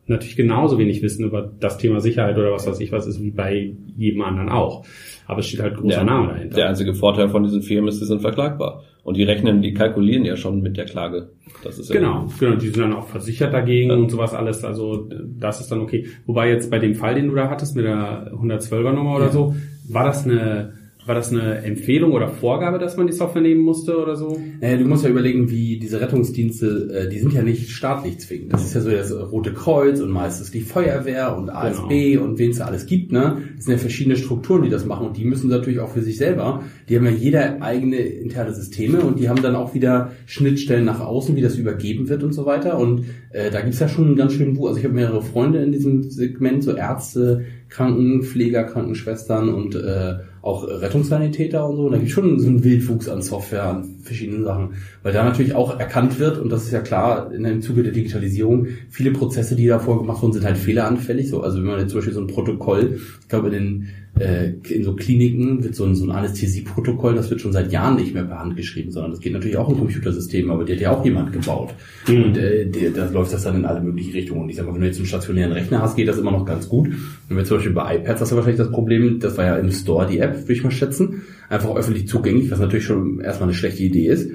[0.09, 3.31] natürlich genauso wenig wissen über das Thema Sicherheit oder was weiß ich was ist wie
[3.31, 4.85] bei jedem anderen auch.
[5.25, 6.55] Aber es steht halt großer der, Name dahinter.
[6.55, 8.83] der einzige Vorteil von diesen Firmen ist, sie sind verklagbar.
[9.03, 11.29] Und die rechnen, die kalkulieren ja schon mit der Klage.
[11.63, 13.95] Das ist ja Genau, genau, die sind dann auch versichert dagegen Ja.
[13.95, 16.05] und sowas alles, also das ist dann okay.
[16.25, 19.31] Wobei jetzt bei dem Fall, den du da hattest mit der 112er Nummer oder Ja.
[19.31, 19.55] so,
[19.89, 20.73] war das eine
[21.07, 24.37] war das eine Empfehlung oder Vorgabe, dass man die Software nehmen musste oder so?
[24.59, 28.51] Äh, du musst ja überlegen, wie diese Rettungsdienste, äh, die sind ja nicht staatlich zwingend.
[28.51, 32.51] Das ist ja so das Rote Kreuz und meistens die Feuerwehr und ASB und wen
[32.51, 33.11] es da alles gibt.
[33.11, 33.37] Ne?
[33.55, 36.17] Das sind ja verschiedene Strukturen, die das machen und die müssen natürlich auch für sich
[36.17, 36.63] selber.
[36.89, 40.99] Die haben ja jeder eigene interne Systeme und die haben dann auch wieder Schnittstellen nach
[40.99, 42.77] außen, wie das übergeben wird und so weiter.
[42.77, 44.67] Und äh, da gibt's ja schon einen ganz schönen Buch.
[44.67, 50.15] Also ich habe mehrere Freunde in diesem Segment, so Ärzte, Krankenpfleger, Krankenschwestern und äh,
[50.47, 51.85] auch Rettungssanitäter und so.
[51.85, 54.75] Und da gibt schon so einen Wildwuchs an Software, an verschiedenen Sachen.
[55.03, 57.91] Weil da natürlich auch erkannt wird, und das ist ja klar, in dem Zuge der
[57.91, 61.29] Digitalisierung, viele Prozesse, die davor gemacht wurden, sind halt fehleranfällig.
[61.29, 63.87] So, also wenn man jetzt zum Beispiel so ein Protokoll, ich glaube in den
[64.19, 67.95] äh, in so Kliniken wird so ein, so ein Anästhesieprotokoll, das wird schon seit Jahren
[67.95, 70.81] nicht mehr per Hand geschrieben, sondern das geht natürlich auch im Computersystem, aber die hat
[70.81, 71.73] ja auch jemand gebaut.
[72.07, 72.23] Mhm.
[72.23, 74.41] Und äh, der, da läuft das dann in alle möglichen Richtungen.
[74.41, 76.45] Und ich sag mal, wenn du jetzt einen stationären Rechner hast, geht das immer noch
[76.45, 76.89] ganz gut.
[77.27, 79.71] Wenn wir zum Beispiel bei iPads hast du wahrscheinlich das Problem, das war ja im
[79.71, 83.57] Store die App, würde ich mal schätzen, einfach öffentlich zugänglich, was natürlich schon erstmal eine
[83.57, 84.29] schlechte Idee ist.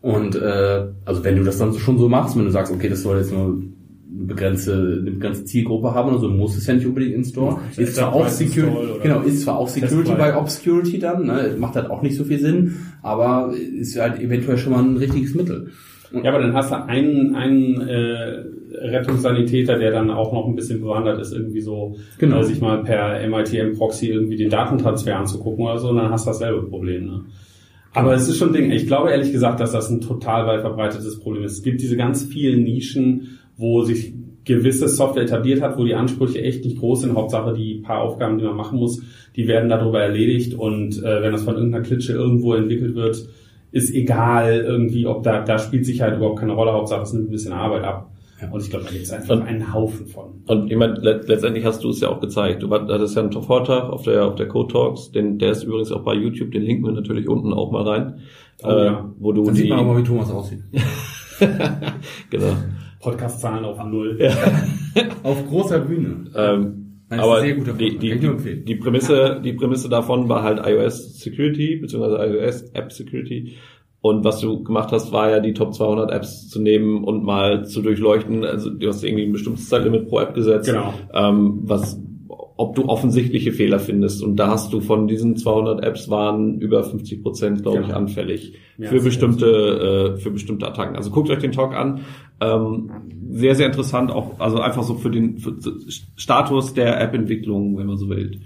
[0.00, 3.02] Und äh, also wenn du das dann schon so machst, wenn du sagst, okay, das
[3.02, 3.62] soll jetzt nur
[4.14, 7.58] eine begrenzte, eine begrenzte Zielgruppe haben oder so, muss es ja nicht unbedingt in Store.
[7.76, 11.76] Ja, Ist zwar auch Security, genau, ist zwar auch Security bei Obscurity dann, ne, macht
[11.76, 15.70] halt auch nicht so viel Sinn, aber ist halt eventuell schon mal ein richtiges Mittel.
[16.22, 18.44] Ja, aber dann hast du einen, einen äh,
[18.86, 22.40] Rettungssanitäter, der dann auch noch ein bisschen bewandert ist, irgendwie so, Genau.
[22.40, 26.30] äh, sich mal per MITM-Proxy irgendwie den Datentransfer anzugucken oder so, und dann hast du
[26.30, 27.06] dasselbe Problem.
[27.06, 27.20] Ne?
[27.94, 28.70] Aber es ist schon ein Ding.
[28.72, 31.52] Ich glaube ehrlich gesagt, dass das ein total weit verbreitetes Problem ist.
[31.58, 34.12] Es gibt diese ganz vielen Nischen, wo sich
[34.44, 37.14] gewisse Software etabliert hat, wo die Ansprüche echt nicht groß sind.
[37.14, 39.00] Hauptsache die paar Aufgaben, die man machen muss,
[39.36, 43.24] die werden darüber erledigt und äh, wenn das von irgendeiner Klitsche irgendwo entwickelt wird,
[43.70, 46.72] ist egal irgendwie, ob da, da spielt Sicherheit überhaupt keine Rolle.
[46.72, 48.10] Hauptsache es nimmt ein bisschen Arbeit ab.
[48.40, 48.50] Ja.
[48.50, 50.24] Und ich glaube, da gibt es einfach Und- einen Haufen von.
[50.48, 52.64] Und ich meine, let letztendlich hast du es ja auch gezeigt.
[52.64, 55.92] Du hattest ja einen Vortrag auf der auf der Code Talks, den, der ist übrigens
[55.92, 58.18] auch bei YouTube, den linken wir natürlich unten auch mal rein.
[58.64, 59.10] Oh, äh, ja.
[59.20, 60.64] wo du Dann die sieht man aber, wie Thomas aussieht.
[62.30, 62.52] genau.
[63.02, 64.18] Podcast-Zahlen auf Null.
[65.22, 66.24] Auf großer Bühne.
[66.34, 70.60] Ähm, aber ein sehr guter die, die, die, die Prämisse, die Prämisse davon war halt
[70.66, 73.54] iOS Security beziehungsweise iOS App Security.
[74.00, 77.64] Und was du gemacht hast, war ja die Top 200 Apps zu nehmen und mal
[77.66, 78.44] zu durchleuchten.
[78.44, 80.92] Also du hast irgendwie ein bestimmtes Zeitlimit pro App gesetzt, Genau.
[81.14, 82.00] ähm, was
[82.58, 84.22] ob du offensichtliche Fehler findest.
[84.22, 87.86] Und da hast du von diesen 200 Apps waren über 50 Prozent, glaube Ja.
[87.88, 90.94] ich, anfällig Ja, für bestimmte äh, für bestimmte Attacken.
[90.96, 92.00] Also guckt euch den Talk an.
[92.42, 92.90] Ähm,
[93.32, 95.54] sehr sehr interessant auch, also einfach so für den für
[96.16, 98.40] Status der App-Entwicklung, wenn man so will.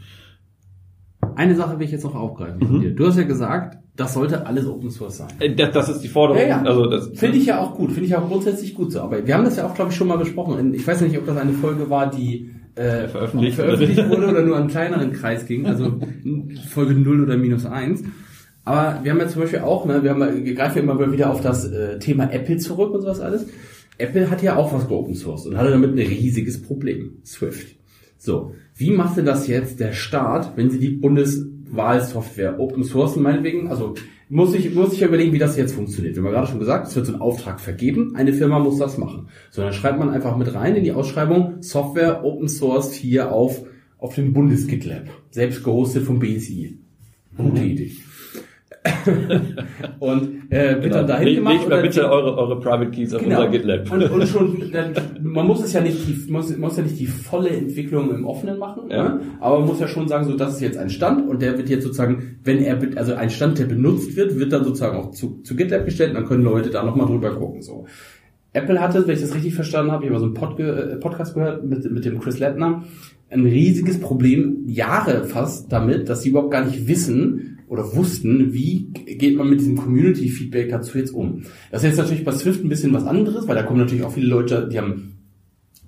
[1.34, 2.66] Eine Sache will ich jetzt noch aufgreifen Mhm.
[2.66, 2.90] von dir.
[2.94, 5.28] Du hast ja gesagt, das sollte alles Open Source sein.
[5.40, 6.40] Äh, Das, das ist die Forderung.
[6.42, 6.62] Ja, ja.
[6.62, 9.01] Also das Finde ich ja auch gut, finde ich auch grundsätzlich gut so.
[9.01, 10.74] Aber wir haben das ja auch, glaube ich, schon mal besprochen.
[10.74, 14.57] Ich weiß nicht, ob das eine Folge war, die äh, Veröffentlicht veröffentlicht wurde oder nur
[14.57, 15.99] einen kleineren Kreis ging, also
[16.68, 18.05] Folge 0 oder minus 1.
[18.64, 21.30] Aber wir haben ja zum Beispiel auch, ne, wir, haben, wir greifen ja immer wieder
[21.30, 23.47] auf das äh, Thema Apple zurück und sowas alles.
[23.99, 27.18] Apple hat ja auch was geopen sourced und hatte damit ein riesiges Problem.
[27.24, 27.76] Swift.
[28.18, 33.68] So, wie macht denn das jetzt der Staat, wenn sie die Bundeswahlsoftware open sourcen, meinetwegen?
[33.68, 33.94] Also
[34.28, 36.16] muss ich, muss ich ja überlegen, wie das jetzt funktioniert.
[36.16, 38.78] Wir haben ja gerade schon gesagt, es wird so ein Auftrag vergeben, eine Firma muss
[38.78, 39.28] das machen.
[39.51, 43.64] So, dann schreibt man einfach mit rein in die Ausschreibung Software open sourced hier auf,
[43.99, 45.09] auf dem Bundes-GitLab.
[45.30, 46.78] Selbst gehostet vom BSI.
[47.36, 47.92] Gute Idee.
[49.99, 51.55] und äh, wird dann dahin gemacht.
[51.55, 53.91] Legt mal bitte eure, eure Private Keys auf unser GitLab.
[53.93, 57.07] und, und schon, dann, man muss es ja nicht, die, muss, muss ja nicht die
[57.07, 59.05] volle Entwicklung im Offenen machen, Ja.
[59.09, 59.20] ne?
[59.41, 61.68] aber man muss ja schon sagen, so das ist jetzt ein Stand und der wird
[61.68, 65.41] jetzt sozusagen, wenn er, also ein Stand, der benutzt wird, wird dann sozusagen auch zu,
[65.43, 67.87] zu GitLab gestellt und dann können Leute da nochmal drüber gucken, so.
[68.53, 70.97] Apple hatte, wenn ich das richtig verstanden habe, ich habe mal so einen Pod äh,
[70.97, 72.84] Podcast gehört mit, mit dem Chris Lettner,
[73.28, 78.91] ein riesiges Problem, Jahre fast damit, dass sie überhaupt gar nicht wissen oder wussten, wie
[78.93, 81.43] geht man mit diesem Community-Feedback dazu jetzt um.
[81.71, 84.12] Das ist jetzt natürlich bei Swift ein bisschen was anderes, weil da kommen natürlich auch
[84.12, 85.12] viele Leute, die haben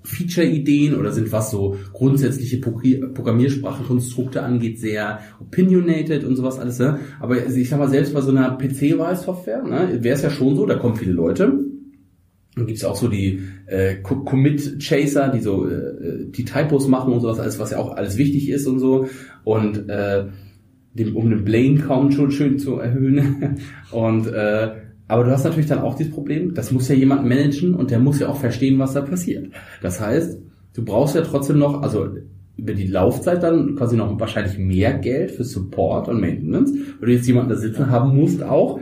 [0.03, 6.79] Feature-Ideen oder sind was so grundsätzliche Progr- Programmiersprachenkonstrukte angeht, sehr opinionated und sowas alles.
[6.79, 6.99] Ne?
[7.19, 10.55] Aber also ich sag mal, selbst bei so einer PC-Wahl-Software ne, wäre es ja schon
[10.55, 11.53] so, da kommen viele Leute.
[12.55, 17.21] Dann gibt's auch so die äh, Co- Commit-Chaser, die so äh, die Typos machen und
[17.21, 19.07] sowas, alles, was ja auch alles wichtig ist und so.
[19.43, 20.25] Und äh,
[20.93, 23.57] dem, um den Blame-Count schon schön zu erhöhen.
[23.91, 24.69] und äh,
[25.07, 27.99] aber du hast natürlich dann auch dieses Problem, das muss ja jemand managen und der
[27.99, 29.47] muss ja auch verstehen, was da passiert.
[29.81, 30.39] Das heißt,
[30.73, 32.09] du brauchst ja trotzdem noch, also
[32.55, 37.15] über die Laufzeit dann quasi noch wahrscheinlich mehr Geld für Support und Maintenance, weil du
[37.15, 38.79] jetzt jemanden da sitzen haben musst auch,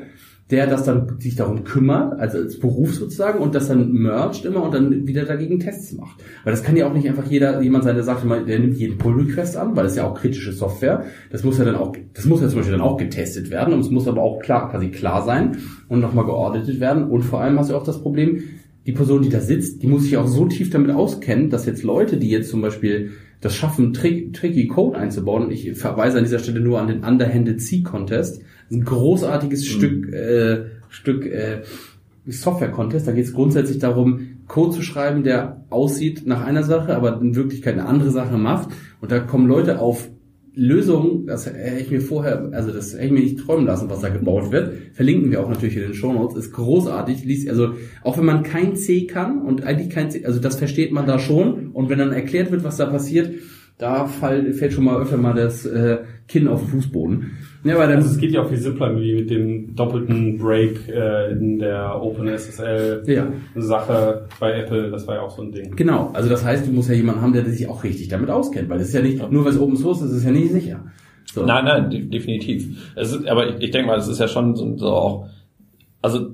[0.49, 4.63] der das dann sich darum kümmert, also als Beruf sozusagen, und das dann mergt immer
[4.63, 6.23] und dann wieder dagegen Tests macht.
[6.43, 8.77] Weil das kann ja auch nicht einfach jeder, jemand sein, der sagt immer, der nimmt
[8.77, 11.03] jeden Pull-Request an, weil das ist ja auch kritische Software.
[11.31, 13.81] Das muss ja dann auch, das muss ja zum Beispiel dann auch getestet werden und
[13.81, 15.57] es muss aber auch klar, quasi klar sein
[15.89, 17.09] und nochmal geauditet werden.
[17.09, 18.43] Und vor allem hast du auch das Problem,
[18.85, 21.83] die Person, die da sitzt, die muss sich auch so tief damit auskennen, dass jetzt
[21.83, 26.23] Leute, die jetzt zum Beispiel das schaffen, trick, tricky Code einzubauen, und ich verweise an
[26.23, 31.61] dieser Stelle nur an den Underhanded C Contest, ein großartiges Stück, äh, Stück äh,
[32.25, 33.07] Software-Contest.
[33.07, 37.35] Da geht es grundsätzlich darum, Code zu schreiben, der aussieht nach einer Sache, aber in
[37.35, 38.69] Wirklichkeit eine andere Sache macht.
[39.01, 40.09] Und da kommen Leute auf
[40.59, 44.01] Lösungen, das hätte ich mir vorher, also das hätte ich mir nicht träumen lassen, was
[44.01, 44.73] da gebaut wird.
[44.93, 46.35] Verlinken wir auch natürlich in den Show Notes.
[46.35, 47.23] Ist großartig.
[47.23, 50.91] Liest, also auch wenn man kein C kann und eigentlich kein C, also das versteht
[50.91, 51.67] man da schon.
[51.73, 53.35] Und wenn dann erklärt wird, was da passiert,
[53.77, 57.31] da fall, fällt schon mal öfter mal das äh, Kinn auf den Fußboden.
[57.67, 60.87] Ja, aber dann Also es geht ja auch viel simpler wie mit dem doppelten Break
[60.89, 63.27] äh, in der OpenSSL Ja.
[63.55, 64.89] Sache bei Apple.
[64.91, 65.75] Das war ja auch so ein Ding.
[65.75, 68.69] Genau, also das heißt, du musst ja jemanden haben, der sich auch richtig damit auskennt,
[68.69, 70.51] weil es ist ja nicht, nur weil es Open Source ist, ist es ja nicht
[70.51, 70.79] sicher.
[71.33, 71.45] So.
[71.45, 72.91] Nein, nein, de definitiv.
[72.95, 75.27] Es ist, aber ich, ich denke mal, es ist ja schon so, so auch,
[76.01, 76.27] also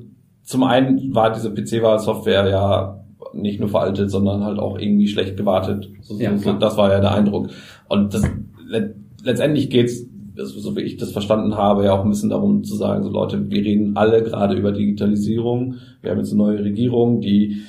[0.43, 2.99] zum einen war diese PC-Wahl-Software ja
[3.34, 5.89] nicht nur veraltet, sondern halt auch irgendwie schlecht gewartet.
[6.01, 7.49] So, Ja, so, das war ja der Eindruck.
[7.89, 8.21] Und das,
[8.67, 10.05] le- letztendlich geht's,
[10.38, 13.09] also so wie ich das verstanden habe, ja auch ein bisschen darum zu sagen, so
[13.09, 15.75] Leute, wir reden alle gerade über Digitalisierung.
[16.01, 17.63] Wir haben jetzt eine neue Regierung, die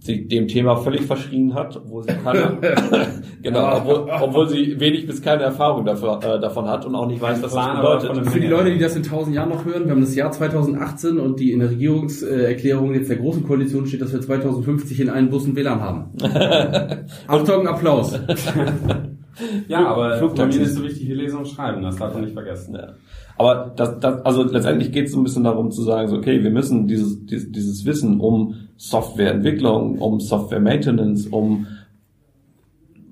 [0.00, 2.58] sich dem Thema völlig verschrien hat, obwohl sie keine,
[3.42, 7.20] genau, obwohl, obwohl sie wenig bis keine Erfahrung dafür, äh, davon hat und auch nicht
[7.20, 8.26] weiß, was das Plan, aber bedeutet.
[8.28, 11.18] Für die Leute, die das in tausend Jahren noch hören, wir haben das Jahr 2018
[11.18, 15.30] und die in der Regierungserklärung jetzt der Großen Koalition steht, dass wir 2050 in allen
[15.30, 16.10] Bussen WLAN haben.
[17.26, 18.18] Achtung, Applaus.
[19.68, 20.56] Ja, aber Flugtaxis.
[20.56, 21.82] Termin ist so wichtig wie Lesen und Schreiben.
[21.82, 22.74] Das darf man nicht vergessen.
[22.74, 22.94] Ja.
[23.38, 26.42] Aber das, das, also letztendlich geht es so ein bisschen darum zu sagen, so, okay,
[26.42, 31.66] wir müssen dieses, dieses, dieses Wissen um Softwareentwicklung, um Software Maintenance, um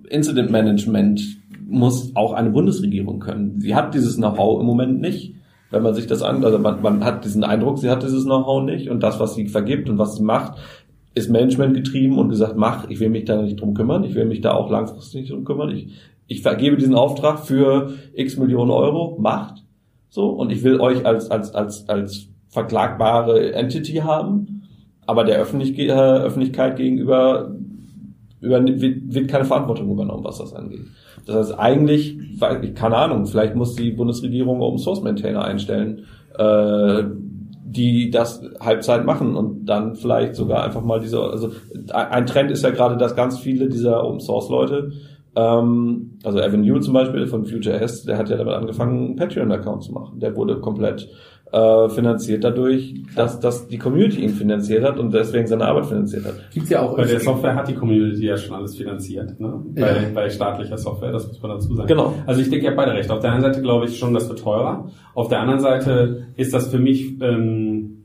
[0.09, 1.23] Incident Management
[1.67, 3.61] muss auch eine Bundesregierung können.
[3.61, 5.35] Sie hat dieses Know-how im Moment nicht.
[5.71, 8.63] Wenn man sich das an, also man, man hat diesen Eindruck, sie hat dieses Know-how
[8.63, 10.59] nicht und das, was sie vergibt und was sie macht,
[11.15, 14.25] ist Management getrieben und gesagt, mach, ich will mich da nicht drum kümmern, ich will
[14.25, 15.71] mich da auch langfristig nicht drum kümmern.
[15.71, 15.89] Ich,
[16.27, 19.65] ich vergebe diesen Auftrag für x Millionen Euro, macht
[20.09, 24.63] so und ich will euch als als als als verklagbare Entity haben,
[25.07, 27.51] aber der Öffentlich äh, Öffentlichkeit gegenüber
[28.45, 30.87] über, wird keine Verantwortung übernommen, was das angeht.
[31.27, 32.19] Das heißt, eigentlich,
[32.75, 36.05] keine Ahnung, vielleicht muss die Bundesregierung Open Source Maintainer einstellen,
[36.37, 37.05] äh,
[37.65, 41.51] die das Halbzeit machen und dann vielleicht sogar einfach mal diese, also
[41.93, 44.93] ein Trend ist ja gerade, dass ganz viele dieser Open Source Leute,
[45.37, 49.85] ähm, also Evan Newell zum Beispiel von Future.s, der hat ja damit angefangen, einen Patreon-Account
[49.85, 50.21] zu machen.
[50.21, 51.09] Der wurde komplett
[51.55, 56.25] äh, finanziert dadurch, dass, dass die Community ihn finanziert hat und deswegen seine Arbeit finanziert
[56.25, 56.35] hat.
[56.53, 56.97] Gibt's ja auch.
[56.97, 59.63] Bei der Software hat die Community ja schon alles finanziert, ne?
[59.75, 60.09] Bei, ja.
[60.13, 61.87] bei staatlicher Software, das muss man dazu sagen.
[61.87, 62.15] Genau.
[62.27, 63.09] Also ich denke ja beide recht.
[63.11, 64.91] Auf der einen Seite glaube ich schon, das wird teurer.
[65.15, 68.05] Auf der anderen Seite ist das für mich, ähm,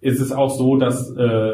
[0.00, 1.52] ist es auch so, dass äh,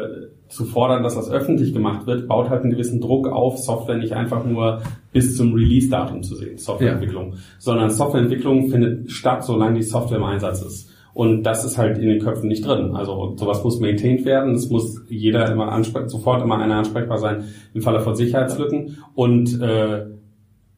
[0.49, 4.13] zu fordern, dass das öffentlich gemacht wird, baut halt einen gewissen Druck auf, Software nicht
[4.13, 4.81] einfach nur
[5.11, 7.37] bis zum Release-Datum zu sehen, Softwareentwicklung, ja.
[7.59, 10.89] sondern Softwareentwicklung findet statt, solange die Software im Einsatz ist.
[11.13, 12.95] Und das ist halt in den Köpfen nicht drin.
[12.95, 14.53] Also sowas muss maintained werden.
[14.53, 18.97] Es muss jeder immer ansprech sofort immer einer ansprechbar sein im Falle von Sicherheitslücken.
[19.15, 20.05] Und äh,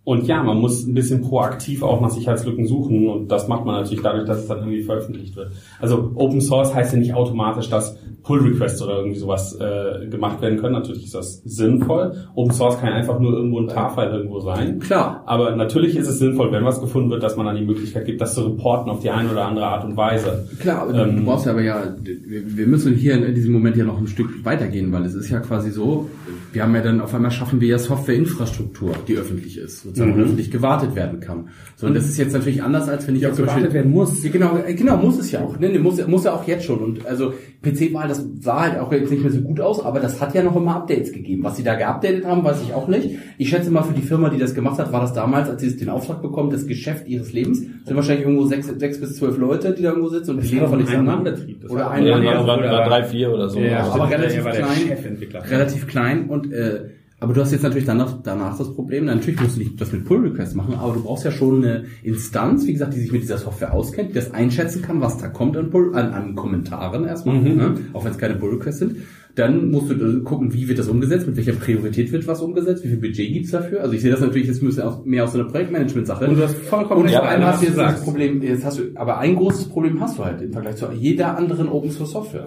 [0.09, 3.75] und ja, man muss ein bisschen proaktiv auch nach Sicherheitslücken suchen und das macht man
[3.75, 5.51] natürlich dadurch, dass es dann irgendwie veröffentlicht wird.
[5.79, 10.41] Also Open Source heißt ja nicht automatisch, dass Pull Requests oder irgendwie sowas äh, gemacht
[10.41, 10.73] werden können.
[10.73, 12.15] Natürlich ist das sinnvoll.
[12.33, 14.79] Open Source kann einfach nur irgendwo ein Tar-File irgendwo sein.
[14.79, 15.21] Klar.
[15.27, 18.19] Aber natürlich ist es sinnvoll, wenn was gefunden wird, dass man dann die Möglichkeit gibt,
[18.19, 20.47] das zu reporten auf die eine oder andere Art und Weise.
[20.59, 23.85] Klar, aber ähm, du brauchst ja aber ja, wir müssen hier in diesem Moment ja
[23.85, 26.09] noch ein Stück weitergehen, weil es ist ja quasi so,
[26.51, 30.19] wir haben ja dann auf einmal schaffen wir ja Softwareinfrastruktur, die öffentlich ist, sozusagen mhm.
[30.21, 31.49] öffentlich gewartet werden kann.
[31.75, 34.21] So, und das ist jetzt natürlich anders, als wenn ich ja, jetzt gewartet werden muss.
[34.21, 35.59] Genau, äh, genau, muss es ja auch.
[35.59, 36.79] Ne, muss, muss ja auch jetzt schon.
[36.79, 40.21] Und also PC-Wahl, das sah halt auch jetzt nicht mehr so gut aus, aber das
[40.21, 41.43] hat ja noch immer Updates gegeben.
[41.43, 43.17] Was sie da geupdatet haben, weiß ich auch nicht.
[43.37, 45.75] Ich schätze mal, für die Firma, die das gemacht hat, war das damals, als sie
[45.75, 47.61] den Auftrag bekommen, das Geschäft ihres Lebens.
[47.61, 50.47] Das sind wahrscheinlich irgendwo sechs, sechs bis zwölf Leute, die da irgendwo sitzen und die
[50.47, 51.35] leben von nichts anderem.
[51.69, 52.43] Oder ein Mann.
[52.43, 53.59] Oder drei, vier oder so.
[53.59, 55.41] Ja, aber relativ klein.
[55.49, 56.89] Relativ klein und äh,
[57.21, 60.05] aber du hast jetzt natürlich danach, danach das Problem, natürlich musst du nicht das mit
[60.05, 63.23] Pull Requests machen, aber du brauchst ja schon eine Instanz, wie gesagt, die sich mit
[63.23, 67.05] dieser Software auskennt, die das einschätzen kann, was da kommt an, Pull, an, an Kommentaren
[67.05, 67.57] erstmal, mhm.
[67.57, 67.75] ne?
[67.91, 68.97] auch wenn es keine Pull Requests sind.
[69.35, 72.89] Dann musst du gucken, wie wird das umgesetzt, mit welcher Priorität wird was umgesetzt, wie
[72.89, 73.81] viel Budget gibt's dafür.
[73.81, 76.27] Also ich sehe das natürlich jetzt müssen auch mehr aus so einer Projektmanagement-Sache.
[76.27, 78.83] Und du hast vollkommen Und vor allem hast du jetzt das Problem, jetzt hast du,
[78.95, 82.45] aber ein großes Problem hast du halt im Vergleich zu jeder anderen Open Source Software.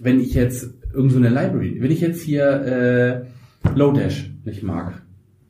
[0.00, 3.37] Wenn ich jetzt irgendeine so Library, wenn ich jetzt hier äh,
[3.74, 5.02] Lodash nicht mag.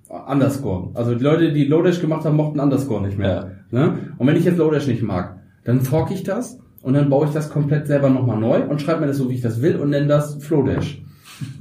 [0.09, 0.91] Underscore.
[0.95, 3.53] Also die Leute, die Lodash gemacht haben, mochten Underscore nicht mehr.
[3.71, 3.79] Ja.
[3.79, 3.99] Ne?
[4.17, 7.33] Und wenn ich jetzt Lodash nicht mag, dann fork ich das und dann baue ich
[7.33, 9.91] das komplett selber nochmal neu und schreibe mir das so, wie ich das will und
[9.91, 11.03] nenne das Flowdash.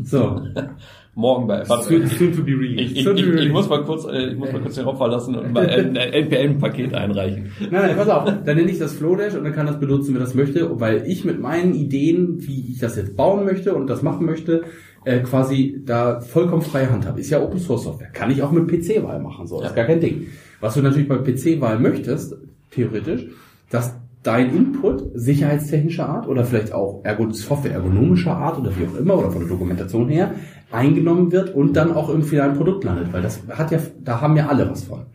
[0.04, 0.42] So.
[1.18, 1.68] Morgen bei.
[1.68, 2.96] Warte, soon, soon to be released.
[2.96, 5.36] Ich, ich, ich, ich, muss mal kurz, äh, ich muss mal kurz den Raum verlassen
[5.36, 7.52] und mal ein NPM-Paket einreichen.
[7.60, 8.26] Nein, nein, pass auf.
[8.26, 11.26] Dann nenne ich das Flowdash und dann kann das benutzen, wer das möchte, weil ich
[11.26, 14.66] mit meinen Ideen, wie ich das jetzt bauen möchte und das machen möchte,
[15.08, 17.20] äh, quasi da vollkommen freie Hand habe.
[17.22, 18.10] Ist ja Open Source Software.
[18.10, 19.62] Kann ich auch mit PC-Wahl machen, so.
[19.62, 20.28] Das ist gar kein Ding.
[20.60, 22.36] Was du natürlich bei PC-Wahl möchtest,
[22.72, 23.26] theoretisch,
[23.70, 29.32] dass dein Input sicherheitstechnischer Art oder vielleicht auch Software-ergonomischer Art oder wie auch immer oder
[29.32, 30.32] von der Dokumentation her
[30.72, 34.36] eingenommen wird und dann auch im finalen Produkt landet, weil das hat ja, da haben
[34.36, 35.06] ja alle was von.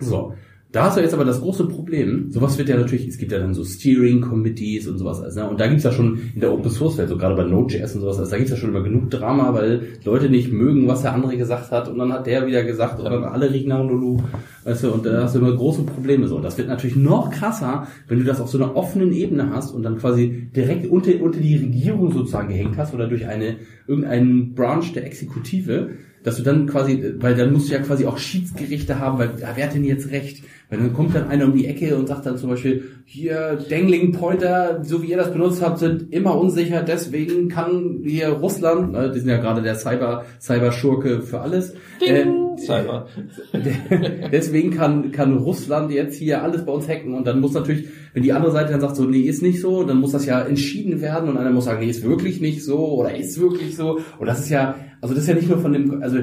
[0.00, 0.34] So.
[0.70, 3.38] Da hast du jetzt aber das große Problem, sowas wird ja natürlich, es gibt ja
[3.38, 5.48] dann so Steering Committees und sowas, also, ne?
[5.48, 8.02] und da gibt's ja schon in der Open Source Welt, so gerade bei Node.js und
[8.02, 11.14] sowas, also da gibt's ja schon immer genug Drama, weil Leute nicht mögen, was der
[11.14, 14.18] andere gesagt hat und dann hat der wieder gesagt und dann alle riechen nach Lulu,
[14.64, 16.36] weißt du, und da hast du immer große Probleme so.
[16.36, 19.72] Und das wird natürlich noch krasser, wenn du das auf so einer offenen Ebene hast
[19.72, 23.56] und dann quasi direkt unter, unter die Regierung sozusagen gehängt hast oder durch eine,
[23.86, 25.88] irgendeinen Branch der Exekutive,
[26.22, 29.64] dass du dann quasi, weil dann musst du ja quasi auch Schiedsgerichte haben, weil wer
[29.64, 30.44] hat denn jetzt recht?
[30.70, 34.12] Weil dann kommt dann einer um die Ecke und sagt dann zum Beispiel, hier Dangling
[34.12, 39.10] Pointer, so wie ihr das benutzt habt, sind immer unsicher, deswegen kann hier Russland, ne,
[39.10, 41.72] die sind ja gerade der Cyber, Cyber-Schurke für alles.
[42.02, 43.06] Ding, äh, Cyber.
[44.32, 48.22] deswegen kann, kann Russland jetzt hier alles bei uns hacken und dann muss natürlich, wenn
[48.22, 51.00] die andere Seite dann sagt so, nee, ist nicht so, dann muss das ja entschieden
[51.00, 54.00] werden und einer muss sagen, nee, ist wirklich nicht so oder ist wirklich so.
[54.18, 56.18] Und das ist ja, also das ist ja nicht nur von dem, also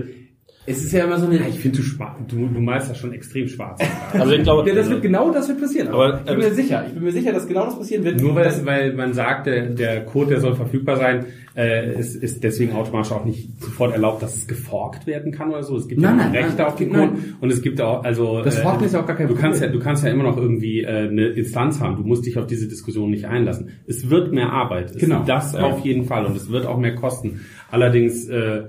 [0.67, 1.37] es ist ja immer so eine.
[1.37, 1.83] Ja, ich finde, du,
[2.27, 3.79] du, du malst das schon extrem schwarz.
[4.13, 5.89] also ich glaube, ja, das wird genau das wird passieren.
[5.89, 8.19] Aber, ich bin mir sicher, ich bin mir sicher, dass genau das passieren wird.
[8.19, 11.25] Nur weil, das, weil man sagt, der, der Code, der soll verfügbar sein,
[11.55, 15.63] äh, ist, ist deswegen automatisch auch nicht sofort erlaubt, dass es geforkt werden kann oder
[15.63, 15.77] so.
[15.77, 17.11] Es gibt nein, ja nein, Rechte nein, auf den Code
[17.41, 18.41] und es gibt auch also.
[18.41, 20.23] Das Forken äh, ist ja auch gar kein du kannst ja, du kannst ja immer
[20.23, 21.95] noch irgendwie äh, eine Instanz haben.
[21.95, 23.69] Du musst dich auf diese Diskussion nicht einlassen.
[23.87, 24.97] Es wird mehr Arbeit.
[24.97, 25.23] Genau.
[25.25, 25.61] Das ja.
[25.61, 27.41] auf jeden Fall und es wird auch mehr kosten.
[27.69, 28.63] Allerdings äh,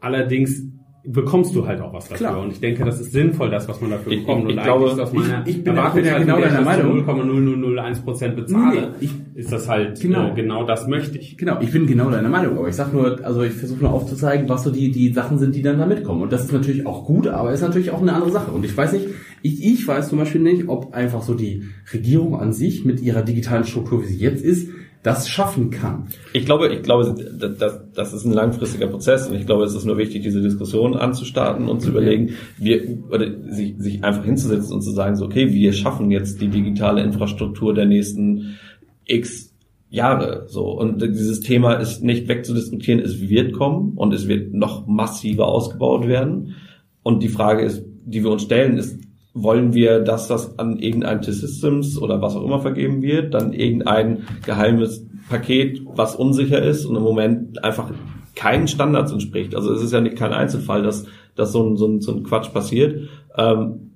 [0.00, 0.62] Allerdings
[1.02, 2.26] bekommst du halt auch was dafür.
[2.28, 2.42] Klar.
[2.42, 4.50] Und ich denke, das ist sinnvoll, das, was man dafür Ich- bekommt.
[4.50, 6.92] ich und glaube- ist aus meiner ich- ich bin- ich ja genau ich deiner Meinung.
[7.06, 10.18] 0,0001 Prozent bezahle, Nee, ist das halt Genau.
[10.24, 10.32] genau.
[10.32, 11.38] Äh, genau das möchte ich.
[11.38, 14.46] Genau, ich bin genau deiner Meinung, aber ich sag nur, also ich versuche nur aufzuzeigen,
[14.50, 16.20] was so die, die Sachen sind, die dann da mitkommen.
[16.20, 18.50] Und das ist natürlich auch gut, aber ist natürlich auch eine andere Sache.
[18.52, 19.06] Und ich weiß nicht,
[19.40, 21.62] ich, ich weiß zum Beispiel nicht, ob einfach so die
[21.94, 24.68] Regierung an sich mit ihrer digitalen Struktur, wie sie jetzt ist,
[25.02, 26.08] das schaffen kann.
[26.34, 29.86] Ich glaube, ich glaube, das, das, ist ein langfristiger Prozess und ich glaube, es ist
[29.86, 34.82] nur wichtig, diese Diskussion anzustarten und zu überlegen, wir, oder sich, sich einfach hinzusetzen und
[34.82, 38.58] zu sagen, so, okay, wir schaffen jetzt die digitale Infrastruktur der nächsten
[39.06, 39.50] X
[39.92, 40.70] Jahre, so.
[40.70, 46.06] Und dieses Thema ist nicht wegzudiskutieren, es wird kommen und es wird noch massiver ausgebaut
[46.06, 46.54] werden.
[47.02, 49.00] Und die Frage ist, die wir uns stellen, ist,
[49.32, 54.24] wollen wir, dass das an irgendein T-Systems oder was auch immer vergeben wird, dann irgendein
[54.44, 57.92] geheimes Paket, was unsicher ist und im Moment einfach
[58.34, 59.54] keinen Standards entspricht.
[59.54, 62.24] Also es ist ja nicht kein Einzelfall, dass, dass so, ein, so, ein, so ein
[62.24, 63.92] Quatsch passiert, ähm,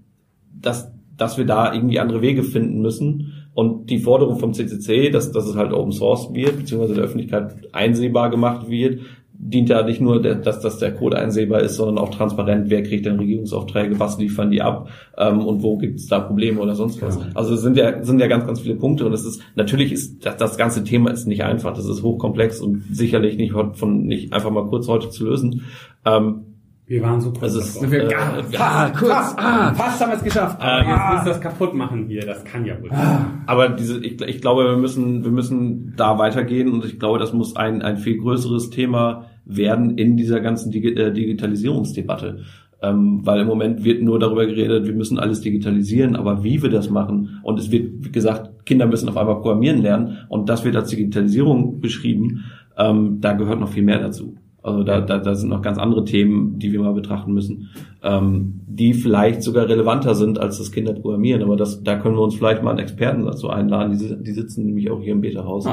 [0.52, 3.32] dass, dass wir da irgendwie andere Wege finden müssen.
[3.54, 7.54] Und die Forderung vom CCC, dass, dass es halt Open Source wird, beziehungsweise der Öffentlichkeit
[7.72, 9.00] einsehbar gemacht wird,
[9.36, 13.04] dient ja nicht nur, dass, dass der Code einsehbar ist, sondern auch transparent, wer kriegt
[13.04, 14.88] denn Regierungsaufträge, was liefern die ab
[15.18, 17.18] ähm, und wo gibt es da Probleme oder sonst was.
[17.18, 17.30] Genau.
[17.34, 20.24] Also es sind ja, sind ja ganz, ganz viele Punkte und es ist, natürlich ist
[20.24, 24.04] das, das ganze Thema ist nicht einfach, das ist hochkomplex und sicherlich nicht von, von
[24.04, 25.62] nicht einfach mal kurz heute zu lösen.
[26.06, 26.53] Ähm,
[26.94, 27.92] Wir waren so kurz es ist, davor.
[27.92, 30.60] äh, Ah, ja, kurz, ah, fast haben wir es geschafft.
[30.60, 31.10] Aber jetzt Ah.
[31.12, 33.02] willst du das kaputt machen hier, das kann ja wohl nicht.
[33.46, 37.32] Aber diese, ich, ich glaube, wir müssen, wir müssen da weitergehen und ich glaube, das
[37.32, 42.44] muss ein, ein viel größeres Thema werden in dieser ganzen Digi äh, Digitalisierungsdebatte.
[42.82, 46.70] Ähm, weil im Moment wird nur darüber geredet, wir müssen alles digitalisieren, aber wie wir
[46.70, 50.64] das machen und es wird wie gesagt, Kinder müssen auf einmal programmieren lernen und das
[50.64, 52.44] wird als Digitalisierung beschrieben,
[52.76, 54.36] ähm, da gehört noch viel mehr dazu.
[54.64, 57.68] Also da, da, da sind noch ganz andere Themen, die wir mal betrachten müssen,
[58.02, 61.42] ähm, die vielleicht sogar relevanter sind als das Kinderprogrammieren.
[61.42, 63.98] Aber das, da können wir uns vielleicht mal einen Experten dazu einladen.
[63.98, 65.66] Die, die sitzen nämlich auch hier im Beta-Haus.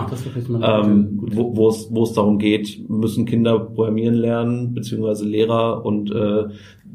[0.61, 6.11] Ähm, wo, wo, es, wo es darum geht, müssen Kinder programmieren lernen, beziehungsweise Lehrer und
[6.11, 6.49] äh,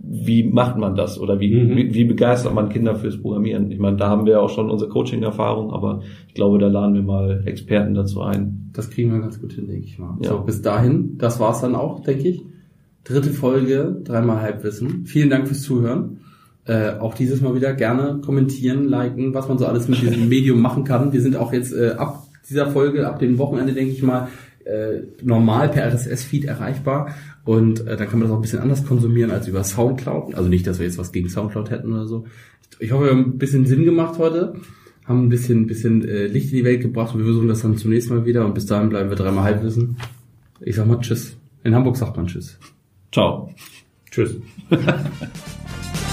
[0.09, 1.77] wie macht man das oder wie, Mhm.
[1.77, 3.71] wie, wie begeistert man Kinder fürs Programmieren?
[3.71, 7.03] Ich meine, da haben wir auch schon unsere Coaching-Erfahrung, aber ich glaube, da laden wir
[7.03, 8.71] mal Experten dazu ein.
[8.73, 10.17] Das kriegen wir ganz gut hin, denke ich mal.
[10.23, 10.31] Ja.
[10.31, 12.43] So, bis dahin, das war's dann auch, denke ich.
[13.05, 15.07] Dritte Folge, dreimal Halbwissen.
[15.07, 16.19] Vielen Dank fürs Zuhören.
[16.67, 20.61] Äh, auch dieses Mal wieder gerne kommentieren, liken, was man so alles mit diesem Medium
[20.61, 21.13] machen kann.
[21.13, 24.29] Wir sind auch jetzt äh, ab dieser Folge, ab dem Wochenende, denke ich mal,
[24.65, 27.11] äh, normal per RSS-Feed erreichbar.
[27.47, 30.35] Und äh, dann kann man das auch ein bisschen anders konsumieren als über Soundcloud.
[30.35, 32.27] Also nicht, dass wir jetzt was gegen Soundcloud hätten oder so.
[32.81, 34.55] Ich hoffe, wir haben ein bisschen Sinn gemacht heute
[35.07, 37.77] haben ein bisschen, bisschen äh, Licht in die Welt gebracht und wir versuchen das dann
[37.77, 39.97] zunächst mal wieder und bis dahin bleiben wir dreimal Halbwissen.
[40.61, 41.37] Ich sag mal Tschüss.
[41.65, 42.59] In Hamburg sagt man Tschüss.
[43.13, 43.55] Ciao.
[44.11, 44.37] Tschüss.